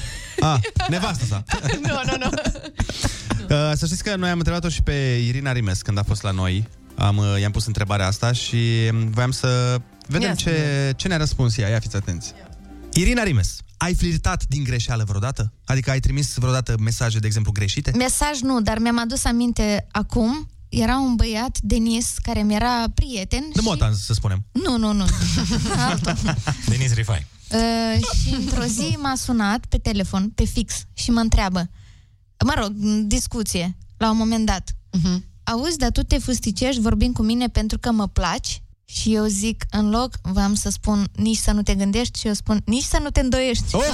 [0.53, 1.45] Ah, nevastă sa.
[1.87, 2.31] nu, nu, nu.
[3.43, 4.93] Uh, să știți că noi am întrebat-o și pe
[5.27, 6.69] Irina Rimes când a fost la noi.
[6.95, 8.57] Am, uh, i-am pus întrebarea asta și
[8.93, 11.69] um, voiam să vedem Ia ce, ce ne-a răspuns ea.
[11.69, 12.33] Ia fiți atenți.
[12.93, 15.53] Irina Rimes, ai flirtat din greșeală vreodată?
[15.65, 17.93] Adică ai trimis vreodată mesaje, de exemplu, greșite?
[17.97, 20.49] Mesaj nu, dar mi-am adus aminte acum.
[20.69, 23.45] Era un băiat, Denis, care mi-era prieten.
[23.55, 24.45] De motan, să spunem.
[24.53, 25.05] Nu, nu, nu.
[25.89, 26.15] Altul.
[26.67, 27.27] Denis Rifai.
[27.51, 31.71] Uh, și într-o zi m-a sunat pe telefon, pe fix, și mă întreabă,
[32.45, 34.71] mă rog, în discuție, la un moment dat.
[34.71, 35.19] Uh-huh.
[35.43, 38.63] Auzi, dar tu te fusticești vorbind cu mine pentru că mă placi?
[38.85, 42.33] Și eu zic, în loc, v-am să spun nici să nu te gândești și eu
[42.33, 43.75] spun nici să nu te îndoiești.
[43.75, 43.83] Oh!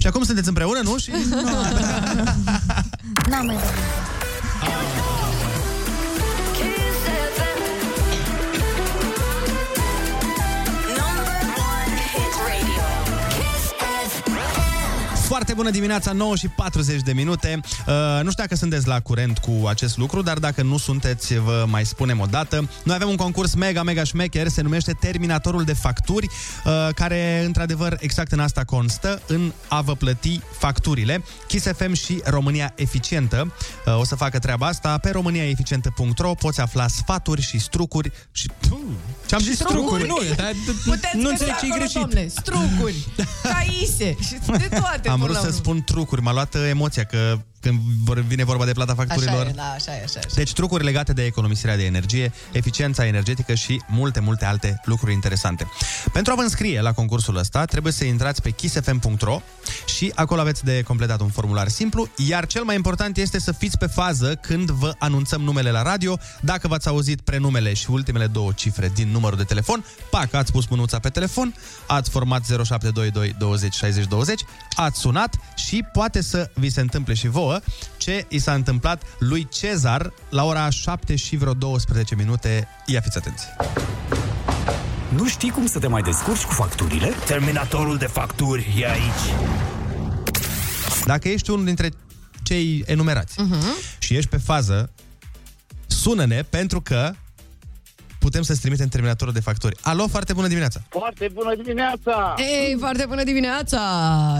[0.00, 0.98] și acum sunteți împreună, nu?
[0.98, 1.10] Și...
[3.30, 4.09] N-am mai vorbit.
[15.40, 17.60] Foarte bună dimineața, 9 și 40 de minute.
[17.86, 21.64] Uh, nu știu dacă sunteți la curent cu acest lucru, dar dacă nu sunteți, vă
[21.68, 22.68] mai spunem o dată.
[22.84, 26.26] Noi avem un concurs mega, mega șmecher, se numește Terminatorul de Facturi,
[26.64, 31.22] uh, care, într-adevăr, exact în asta constă, în a vă plăti facturile.
[31.46, 33.52] Kiss FM și România Eficientă
[33.86, 34.98] uh, o să facă treaba asta.
[34.98, 38.50] Pe româniaeficientă.ro poți afla sfaturi și strucuri și...
[39.30, 39.56] Ce-am zis?
[39.58, 40.06] Strucuri?
[40.06, 40.52] Nu, dar
[40.84, 42.00] Puteți nu găsi înțeleg ce e acolo, greșit.
[42.00, 43.06] Domnule, strucuri,
[43.52, 45.08] caise și de toate.
[45.08, 45.58] Am până vrut la să urmă.
[45.58, 49.40] spun trucuri, m-a luat uh, emoția că când vor- vine vorba de plata facturilor...
[49.40, 50.22] Așa e, da, așa e, așa e.
[50.26, 50.34] Așa.
[50.34, 55.66] Deci trucuri legate de economisirea de energie, eficiența energetică și multe, multe alte lucruri interesante.
[56.12, 59.40] Pentru a vă înscrie la concursul ăsta, trebuie să intrați pe kissfm.ro
[59.96, 63.78] și acolo aveți de completat un formular simplu, iar cel mai important este să fiți
[63.78, 66.18] pe fază când vă anunțăm numele la radio.
[66.40, 70.66] Dacă v-ați auzit prenumele și ultimele două cifre din numărul de telefon, pac, ați pus
[70.66, 71.54] mânuța pe telefon,
[71.86, 74.40] ați format 0722 20 60 20,
[74.76, 77.49] ați sunat și poate să vi se întâmple și vouă
[77.96, 82.68] ce i s-a întâmplat lui Cezar la ora 7 și vreo 12 minute.
[82.86, 83.44] Ia fiți atenți!
[85.14, 87.14] Nu știi cum să te mai descurci cu facturile?
[87.26, 89.34] Terminatorul de facturi e aici.
[91.04, 91.90] Dacă ești unul dintre
[92.42, 93.98] cei enumerați uh-huh.
[93.98, 94.90] și ești pe fază,
[95.86, 97.12] sună-ne pentru că
[98.20, 99.76] putem să-ți trimitem terminatorul de facturi.
[99.80, 100.80] Alo, foarte bună dimineața!
[100.88, 102.34] Foarte bună dimineața!
[102.38, 103.80] Ei, foarte bună dimineața!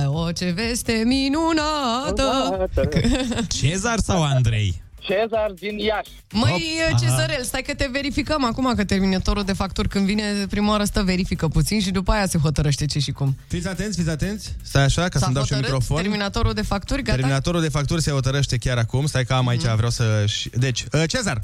[0.07, 2.69] O, ce veste minunată!
[3.59, 4.83] Cezar sau Andrei?
[5.01, 6.11] Cezar din Iași.
[6.33, 6.65] Măi,
[7.01, 11.03] Cezărel, stai că te verificăm acum, că terminatorul de facturi când vine prima oară stă
[11.03, 13.37] verifică puțin și după aia se hotărăște ce și cum.
[13.49, 14.55] Fiți atenți, fiți atenți!
[14.63, 16.03] Stai așa, ca S-a să-mi dau și hotărât microfon.
[16.03, 17.17] terminatorul de facturi, gata?
[17.17, 19.07] Terminatorul de facturi se hotărăște chiar acum.
[19.07, 19.75] Stai că am aici, Mhm.
[19.77, 20.25] vreau să...
[20.53, 21.41] Deci, uh, Cezar,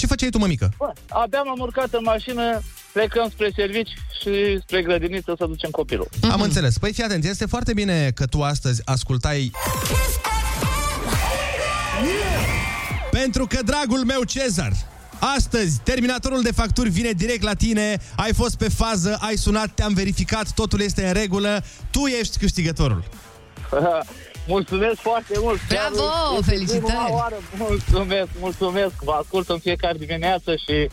[0.00, 0.72] ce făceai tu, mămică?
[0.78, 2.60] Bă, abia m-am urcat în mașină,
[2.92, 3.90] plecăm spre servici
[4.20, 6.08] și spre grădiniță să ducem copilul.
[6.30, 6.78] Am înțeles.
[6.78, 9.50] Păi fii atent, este foarte bine că tu astăzi ascultai...
[13.10, 14.72] Pentru că, dragul meu Cezar,
[15.36, 19.92] astăzi terminatorul de facturi vine direct la tine, ai fost pe fază, ai sunat, te-am
[19.94, 23.04] verificat, totul este în regulă, tu ești câștigătorul.
[24.56, 25.60] Mulțumesc foarte mult!
[25.68, 26.80] Chiar Bravo, este felicitări!
[26.84, 27.36] prima Oară.
[27.56, 28.94] Mulțumesc, mulțumesc!
[29.02, 30.88] Vă ascult în fiecare dimineață și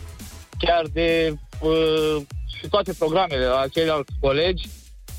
[0.57, 2.15] chiar de uh,
[2.59, 4.69] și toate programele la ceilalți colegi.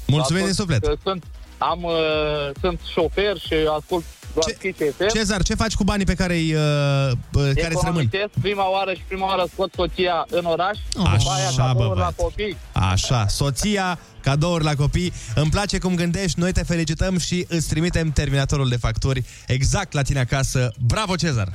[0.06, 0.82] Mulțumim Ascult, din suflet.
[0.84, 1.24] că Sunt,
[1.58, 4.04] am, uh, sunt șofer și ascult
[4.40, 5.16] doar Kiss FM.
[5.16, 8.08] Cezar, ce faci cu banii pe care îi, uh, uh, care îți rămân?
[8.12, 11.88] Economisesc prima oară și prima oară scot soția în oraș, după aia Așa, bă, cadouri
[11.88, 12.14] la băiat.
[12.16, 12.56] copii.
[12.72, 15.12] Așa, soția, cadouri la copii.
[15.34, 20.02] Îmi place cum gândești, noi te felicităm și îți trimitem terminatorul de facturi exact la
[20.02, 20.72] tine acasă.
[20.86, 21.52] Bravo, Cezar!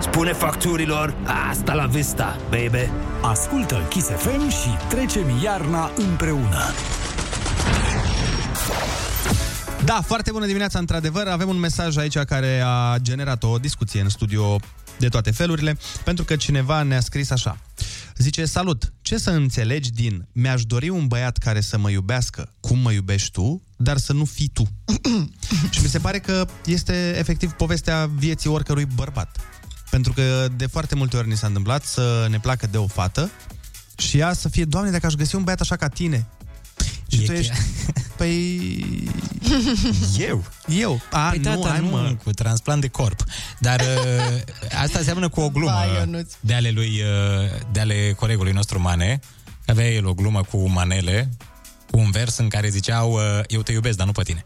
[0.00, 1.14] Spune facturilor,
[1.50, 2.90] asta la vista, baby.
[3.22, 6.62] Ascultă Kiss FM și trecem iarna împreună.
[9.88, 11.26] Da, foarte bună dimineața, într-adevăr.
[11.26, 14.60] Avem un mesaj aici care a generat o discuție în studio
[14.98, 17.58] de toate felurile, pentru că cineva ne-a scris așa.
[18.16, 22.78] Zice, salut, ce să înțelegi din mi-aș dori un băiat care să mă iubească cum
[22.78, 24.68] mă iubești tu, dar să nu fii tu.
[25.70, 29.40] și mi se pare că este efectiv povestea vieții oricărui bărbat.
[29.90, 33.30] Pentru că de foarte multe ori ni s-a întâmplat să ne placă de o fată
[33.96, 36.26] și ea să fie, Doamne, dacă aș găsi un băiat așa ca tine.
[37.08, 37.52] Și E tu chiar- ești,
[38.16, 39.10] păi...
[40.28, 40.44] Eu?
[40.68, 41.00] Eu?
[41.10, 42.14] A, păi nu, tata, hai, nu, mă.
[42.24, 43.24] cu transplant de corp.
[43.58, 43.80] Dar
[44.30, 44.40] uh,
[44.82, 46.32] asta seamănă cu o glumă Vai, Ionuț.
[46.40, 49.20] de ale lui, uh, de ale colegului nostru Mane.
[49.66, 51.30] Avea el o glumă cu manele,
[51.90, 54.44] cu un vers în care ziceau uh, eu te iubesc, dar nu pe tine.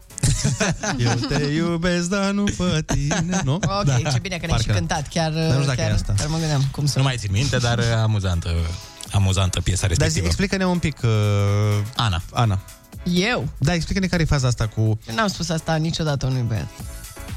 [0.97, 3.53] Eu te iubesc, dar nu pe tine, nu?
[3.53, 4.11] Ok, da.
[4.11, 5.07] ce bine că ne-ai și Parcă- cântat.
[5.07, 6.13] Chiar, Dar nu știu dacă chiar, e asta.
[6.17, 6.97] chiar mă gândeam cum să...
[6.97, 8.49] Nu mai țin minte, dar uh, amuzantă,
[9.13, 10.25] amuzantă piesa Dar zi, respectivă.
[10.27, 10.97] explică-ne un pic...
[11.03, 11.09] Uh,
[11.95, 12.21] Ana.
[12.31, 12.59] Ana.
[13.03, 13.47] Eu?
[13.57, 14.81] Da, explică-ne care e faza asta cu...
[14.81, 16.67] Eu N-am spus asta niciodată unui băiat.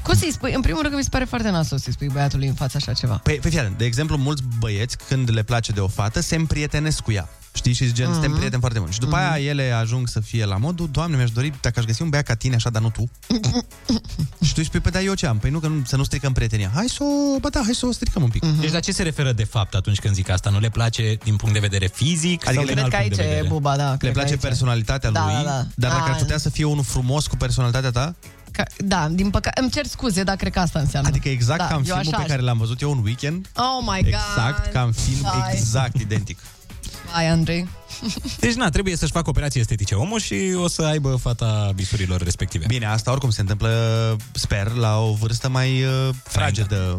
[0.03, 0.51] Cum să-i spui?
[0.53, 2.93] În primul rând că mi se pare foarte nasol să-i spui băiatului în fața așa
[2.93, 3.19] ceva.
[3.23, 6.35] Păi, păi fii atent, de exemplu, mulți băieți, când le place de o fată, se
[6.35, 7.29] împrietenesc cu ea.
[7.57, 7.73] Știi?
[7.73, 8.11] Și gen, mm-hmm.
[8.11, 8.35] suntem Mhm.
[8.35, 8.91] prieteni foarte mult.
[8.91, 9.31] Și după Mhm.
[9.31, 12.25] aia ele ajung să fie la modul, Doamne, mi-aș dori, dacă aș găsi un băiat
[12.25, 13.09] ca tine, așa, dar nu tu.
[14.45, 15.37] și tu îi spui, păi, dar eu ce am?
[15.37, 16.71] Păi nu, că nu, să nu stricăm prietenia.
[16.73, 18.43] Hai să o, bă, da, hai să o stricăm un pic.
[18.45, 18.59] Mhm.
[18.61, 20.49] Deci la ce se referă de fapt atunci când zic asta?
[20.49, 22.47] Nu le place din punct de vedere fizic?
[22.47, 23.53] Adică sau din cred alt că punct de aici e vedere?
[23.53, 23.89] buba, da.
[23.91, 24.47] Le cred că place aici e.
[24.47, 25.65] personalitatea Da, lui, da, da.
[25.75, 26.17] dar dacă ar Ah.
[26.17, 28.15] putea să fie unul frumos cu personalitatea ta,
[28.51, 31.09] Ca, da, din păcate, îmi cer scuze, dar cred că asta înseamnă.
[31.09, 33.49] adică exact da, ca în eu filmul așa pe care l-am văzut eu un weekend,
[33.55, 34.07] Oh my god!
[34.07, 35.51] exact ca în film, Hai.
[35.53, 36.37] exact identic.
[37.11, 37.67] Hai, Andrei.
[38.39, 42.65] Deci, na, trebuie să-și facă operații estetice omul și o să aibă fata visurilor respective.
[42.67, 43.71] Bine, asta oricum se întâmplă,
[44.31, 46.97] sper, la o vârstă mai uh, fragedă.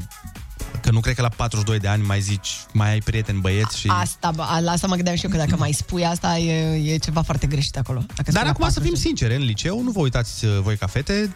[0.80, 3.88] Că nu cred că la 42 de ani mai zici, mai ai prieteni băieți și...
[3.88, 6.98] Asta, bă, la asta mă gândeam și eu, că dacă mai spui asta, e, e
[6.98, 7.98] ceva foarte greșit acolo.
[7.98, 8.92] Dacă spui Dar la acum să 40.
[8.92, 11.34] fim sinceri, în liceu nu vă uitați uh, voi ca fete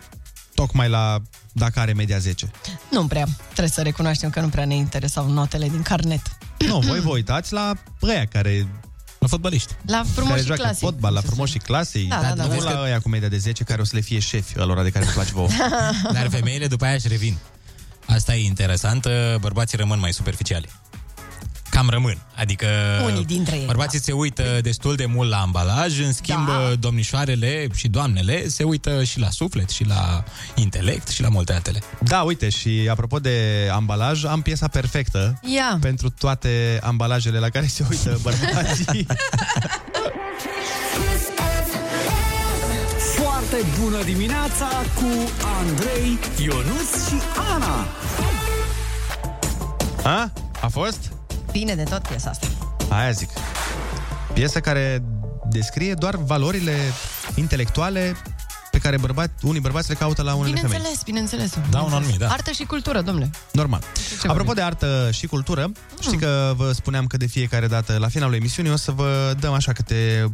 [0.66, 1.18] tocmai la
[1.52, 2.51] dacă are media 10.
[2.90, 3.26] Nu prea.
[3.44, 6.22] Trebuie să recunoaștem că nu prea ne interesau notele din carnet.
[6.59, 7.72] Nu, voi vă uitați la
[8.02, 8.68] ăia care...
[9.18, 9.74] La fotbaliști.
[9.86, 10.89] La care frumoși joacă clasei.
[10.89, 12.05] fotbal, la frumoși clasei.
[12.06, 12.43] Da, da, da.
[12.43, 14.59] Nu Vezi la că- ăia cu media de 10 care o să le fie șefi,
[14.59, 15.48] alora de care îți place vouă.
[16.12, 17.36] Dar femeile după aia își revin.
[18.06, 19.06] Asta e interesant,
[19.40, 20.68] bărbații rămân mai superficiali.
[21.72, 22.18] Cam rămân.
[22.34, 22.66] Adică
[23.04, 26.74] Unii dintre ei, bărbații se uită destul de mult la ambalaj, în schimb da.
[26.78, 30.24] domnișoarele și doamnele se uită și la suflet, și la
[30.54, 31.82] intelect, și la multe altele.
[32.00, 35.78] Da, uite, și apropo de ambalaj, am piesa perfectă Ia.
[35.80, 39.06] pentru toate ambalajele la care se uită bărbații.
[43.22, 45.30] Foarte bună dimineața cu
[45.60, 47.14] Andrei, Ionuț și
[47.54, 47.86] Ana.
[50.02, 50.32] A?
[50.60, 51.12] A fost?
[51.52, 52.46] Bine de tot piesa asta.
[52.88, 53.28] Aia zic.
[54.32, 55.02] Piesă care
[55.50, 56.76] descrie doar valorile
[57.34, 58.16] intelectuale
[58.70, 60.70] pe care bărbați, unii bărbați le caută la unele femei.
[60.70, 61.52] Bineînțeles, bineînțeles.
[61.70, 62.28] Da, un anumit, da.
[62.28, 63.30] Artă și cultură, domnule.
[63.52, 63.82] Normal.
[64.26, 68.34] Apropo de artă și cultură, știi că vă spuneam că de fiecare dată, la finalul
[68.34, 70.30] emisiunii, o să vă dăm așa câte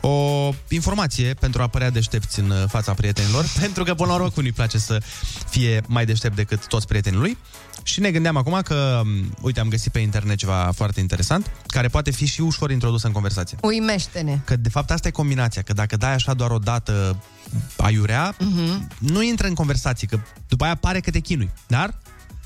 [0.00, 4.52] o informație pentru a părea deștepți în fața prietenilor, pentru că, până la urmă, cui
[4.52, 5.02] place să
[5.48, 7.38] fie mai deștept decât toți prietenii lui.
[7.82, 11.88] Și ne gândeam acum că, m, uite, am găsit pe internet ceva foarte interesant, care
[11.88, 13.58] poate fi și ușor introdus în conversație.
[13.62, 14.40] Uimește-ne.
[14.44, 17.22] Că, de fapt, asta e combinația, că dacă dai așa doar o dată
[17.76, 18.88] aiurea, Mhm.
[18.98, 20.18] nu intră în conversații, că
[20.48, 21.50] după aia pare că te chinui.
[21.66, 21.98] Dar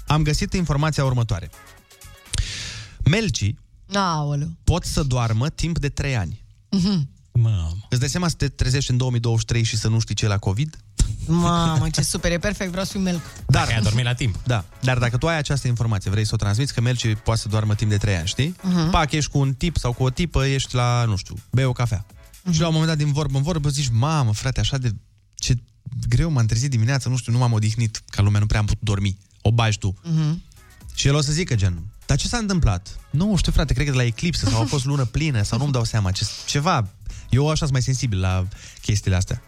[0.06, 1.50] am găsit informația următoare.
[3.04, 3.58] Melcii
[3.94, 4.48] Aoleu.
[4.64, 6.44] pot să doarmă timp de 3 ani.
[6.70, 7.08] Mhm.
[7.32, 7.76] Mamă.
[7.90, 10.38] Îți dai seama să te trezești în 2023 și să nu știi ce e la
[10.38, 10.76] COVID?
[11.26, 13.20] Mamă, ce super, e perfect, vreau să fiu melc.
[13.46, 14.36] Dar, ai dormit la timp.
[14.44, 17.48] Da, dar dacă tu ai această informație, vrei să o transmiți, că Melci poate să
[17.48, 18.56] doarmă timp de 3 ani, știi?
[18.62, 18.90] Mhm.
[18.90, 21.72] Pac, ești cu un tip sau cu o tipă, ești la, nu știu, bei o
[21.72, 22.06] cafea.
[22.42, 22.52] Mhm.
[22.52, 24.94] Și la un moment dat, din vorbă în vorbă, zici, mamă, frate, așa de...
[25.34, 25.56] Ce
[26.08, 28.82] greu m-am trezit dimineața, nu știu, nu m-am odihnit, ca lumea nu prea am putut
[28.82, 29.18] dormi.
[29.42, 29.94] O bagi tu.
[30.02, 30.42] Mhm.
[30.94, 32.98] Și el o să zică gen, dar ce s-a întâmplat?
[33.10, 35.72] Nu știu, frate, cred că de la eclipsă sau a fost lună plină sau nu-mi
[35.72, 36.88] dau seama, ce, ceva.
[37.30, 38.46] Eu așa sunt mai sensibil la
[38.80, 39.42] chestiile astea.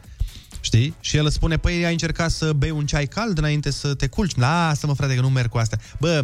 [0.61, 0.95] Știi?
[1.01, 4.07] Și el îți spune, păi ai încercat să bei un ceai cald înainte să te
[4.07, 4.37] culci.
[4.37, 5.79] Lasă-mă, frate, că nu merg cu astea.
[5.99, 6.23] Bă,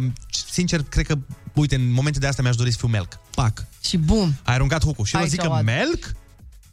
[0.51, 1.17] sincer, cred că,
[1.53, 3.19] uite, în momente de astea mi-aș dori să fiu melc.
[3.35, 3.65] Pac.
[3.83, 4.35] Și bum.
[4.43, 5.05] Ai aruncat hucul.
[5.05, 5.63] Și el Hai zic să că o ad.
[5.63, 6.15] melc?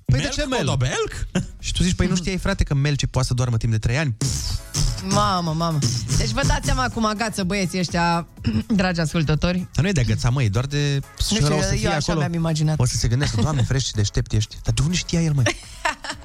[0.05, 0.61] Păi Melc, de ce melc?
[0.65, 1.27] Codobelc?
[1.59, 3.97] Și tu zici, păi nu știai, frate, că melci poate să doarmă timp de 3
[3.99, 4.13] ani?
[4.19, 4.59] Pff,
[5.09, 5.79] Mamă, mamă.
[6.19, 8.27] Deci vă dați seama cum agață băieții ăștia,
[8.81, 9.67] dragi ascultători.
[9.73, 11.01] Dar nu e de agăța, măi, doar de...
[11.31, 12.19] Nu și ăla știu, o să eu fie așa acolo.
[12.19, 12.79] mi-am imaginat.
[12.81, 14.57] O să se gândească, doamne, frești și deștept ești.
[14.65, 15.45] Dar de unde știa el, măi?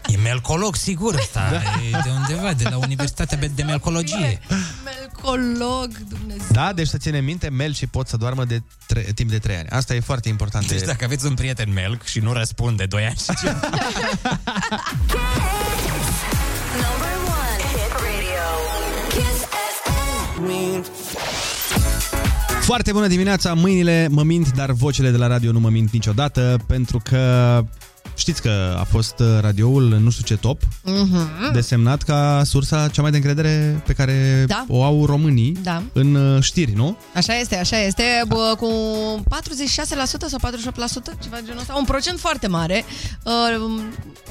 [0.08, 1.48] E melcolog, sigur, ăsta.
[1.52, 1.58] Da.
[1.58, 4.40] E de undeva, de la Universitatea de Melcologie.
[4.84, 6.46] Melcolog, Dumnezeu.
[6.52, 9.68] Da, deci să ținem minte, melci pot să doarmă de tre- timp de 3 ani.
[9.70, 10.68] Asta e foarte important.
[10.68, 10.86] Deci de...
[10.86, 13.60] dacă aveți un prieten melc și nu răspunde 2 ani și ceva,
[22.68, 26.58] Foarte bună dimineața, mâinile mă mint, dar vocele de la radio nu mă mint niciodată,
[26.68, 27.64] pentru că
[28.16, 31.52] știți că a fost uh, radioul nu știu ce top, Mhm.
[31.54, 34.66] desemnat ca sursa cea mai de încredere pe care Da.
[34.68, 35.84] o au românii Da.
[35.94, 36.98] în uh, știri, nu?
[37.16, 38.68] Așa este, așa este, bă, cu
[39.30, 42.84] 46% sau 48%, ceva de genul ăsta, un procent foarte mare,
[43.24, 43.72] uh,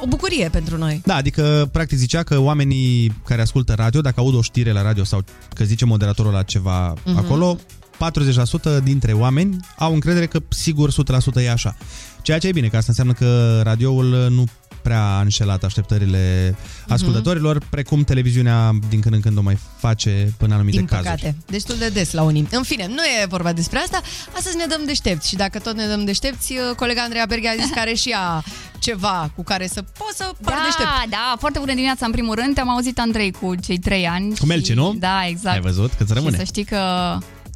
[0.01, 1.01] o bucurie pentru noi.
[1.05, 5.05] Da, adică practic zicea că oamenii care ascultă radio, dacă aud o știre la radio
[5.05, 7.17] sau că zice moderatorul la ceva Mhm.
[7.17, 7.59] acolo,
[7.97, 10.95] 40% dintre oameni au încredere că sigur 100%
[11.43, 11.77] e așa.
[12.23, 14.45] Ceea ce e bine, că asta înseamnă că radioul nu
[14.83, 16.93] prea a înșelat așteptările Mhm.
[16.93, 21.09] ascultătorilor, precum televiziunea din când în când o mai face până anumite Din cazuri.
[21.09, 21.37] păcate.
[21.47, 22.47] Destul de des la unii.
[22.51, 24.01] În fine, nu e vorba despre asta.
[24.37, 27.71] Astăzi ne dăm deștepți și dacă tot ne dăm deștepți, colega Andreea Berghe a zis
[27.73, 28.43] că are și ea
[28.79, 31.11] ceva cu care să poți să pari Da, deștept.
[31.11, 32.55] da, foarte bună dimineața în primul rând.
[32.55, 34.37] Te-am auzit, Andrei, cu cei trei ani.
[34.37, 34.95] Cu Melci, și- nu?
[34.99, 35.55] Da, exact.
[35.55, 36.33] Ai văzut că-ți rămâne.
[36.33, 36.79] Și să știi că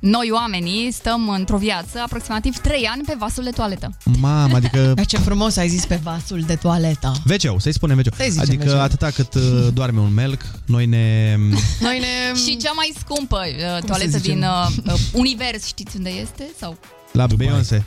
[0.01, 3.97] noi oamenii stăm într-o viață aproximativ 3 ani pe vasul de toaletă.
[4.19, 4.95] Mamă, adică...
[5.07, 7.13] Ce frumos ai zis pe vasul de toaletă.
[7.25, 8.13] Veceu, să-i spunem veceu.
[8.17, 8.81] Să-i zicem Adică veceu.
[8.81, 11.37] atâta cât uh, doarme un melc, noi ne...
[11.87, 12.39] Noi ne...
[12.41, 14.35] Și cea mai scumpă uh, toaletă zicem?
[14.35, 16.49] din uh, uh, univers, știți unde este?
[16.59, 16.79] Sau?
[17.13, 17.85] La Beyoncé.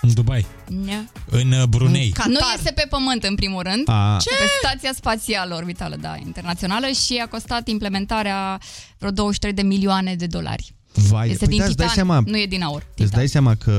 [0.00, 0.46] În Dubai.
[0.84, 1.10] Nea.
[1.30, 2.14] În uh, Brunei.
[2.26, 3.88] Nu este pe pământ, în primul rând.
[3.88, 4.16] A.
[4.20, 4.28] Ce?
[4.28, 8.60] Pe Stația Spațială Orbitală, da, internațională și a costat implementarea
[8.98, 10.74] vreo 23 de milioane de dolari.
[10.94, 12.86] Vai, este păi din da, îți dai titan, seama, nu e din aur.
[12.96, 13.70] îți dai seama că...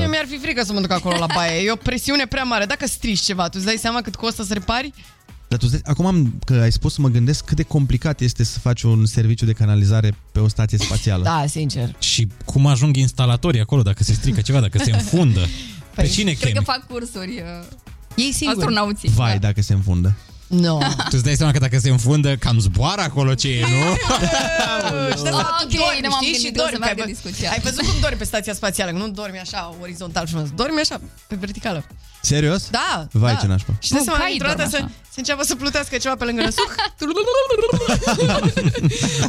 [0.00, 1.62] Eu mi-ar fi frică să mă duc acolo la baie.
[1.64, 2.64] E o presiune prea mare.
[2.64, 4.92] Dacă strici ceva, tu îți dai seama cât costă să repari?
[5.48, 8.44] Dar tu, îți dai- acum am, că ai spus, mă gândesc cât de complicat este
[8.44, 11.22] să faci un serviciu de canalizare pe o stație spațială.
[11.22, 11.94] Da, sincer.
[11.98, 15.40] Și cum ajung instalatorii acolo dacă se strică ceva, dacă se înfundă?
[15.94, 16.64] Pe cine Cred chemi?
[16.64, 17.30] că fac cursuri
[17.60, 17.66] uh,
[18.16, 18.58] Ei singuri.
[18.60, 19.08] astronauții.
[19.08, 20.16] Vai, dacă se înfundă.
[20.48, 20.78] No.
[20.78, 23.66] Tu îți dai seama că dacă se înfundă, cam zboară acolo ce e, nu?
[25.16, 26.32] Și de fapt, tu Ok, dormi, nu m-am știi?
[26.32, 26.78] gândit Și că o să dormi.
[26.78, 27.50] meargă Ai, vă- discuția.
[27.50, 30.48] ai văzut cum dormi pe stația spațială, că nu dormi așa orizontal frumos.
[30.54, 31.84] Dormi așa, pe verticală.
[32.20, 32.68] Serios?
[32.70, 33.38] Da, Vai, da.
[33.40, 33.72] ce nașpa.
[33.80, 34.90] Și de Nu, seama, caii dintr-o dată dorm să, așa.
[35.08, 36.74] să înceapă să plutească ceva pe lângă năsuc.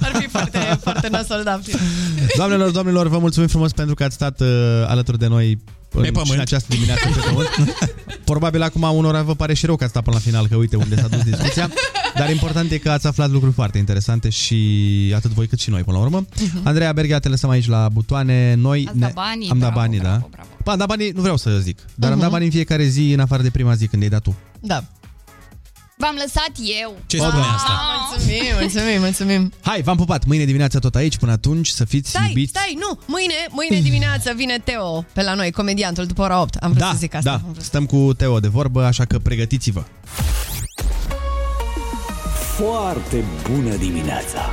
[0.01, 1.59] Ar fi foarte, foarte nasol, da.
[2.35, 4.47] Doamnelor, domnilor, vă mulțumim frumos pentru că ați stat uh,
[4.87, 5.57] alături de noi
[5.91, 6.27] în, Pe pământ.
[6.27, 7.47] și în această dimineață pe pământ.
[8.25, 10.75] Probabil acum unora vă pare și rău că ați stat până la final, că uite
[10.75, 11.69] unde s-a dus discuția.
[12.15, 15.81] Dar important e că ați aflat lucruri foarte interesante și atât voi cât și noi
[15.83, 16.25] până la urmă.
[16.41, 16.61] Mhm.
[16.63, 18.53] Andreea Berghea, te lăsăm aici la butoane.
[18.53, 20.43] Noi Ați dat banii, am dat bravo, banii, bravo, da?
[20.63, 22.21] Ba, am dat banii, nu vreau să zic, dar am Mhm.
[22.23, 24.35] dat banii în fiecare zi în afară de prima zi când ai dat tu.
[24.59, 24.83] Da.
[25.99, 26.51] V-am lăsat
[26.81, 26.97] eu.
[27.05, 27.71] Ce spune asta?
[28.09, 29.51] Mulțumim, mulțumim, mulțumim.
[29.61, 30.25] Hai, v-am pupat.
[30.25, 31.17] Mâine dimineața tot aici.
[31.17, 32.49] Până atunci să fiți Stai, iubiți.
[32.49, 36.55] stai, nu, mâine, mâine dimineață vine Teo pe la noi, comediantul, după ora 8.
[36.55, 37.41] Am vrut Da, să zic asta.
[37.53, 39.83] da, stăm cu Teo de vorbă, așa că pregătiți-vă.
[42.55, 44.49] Foarte bună dimineața!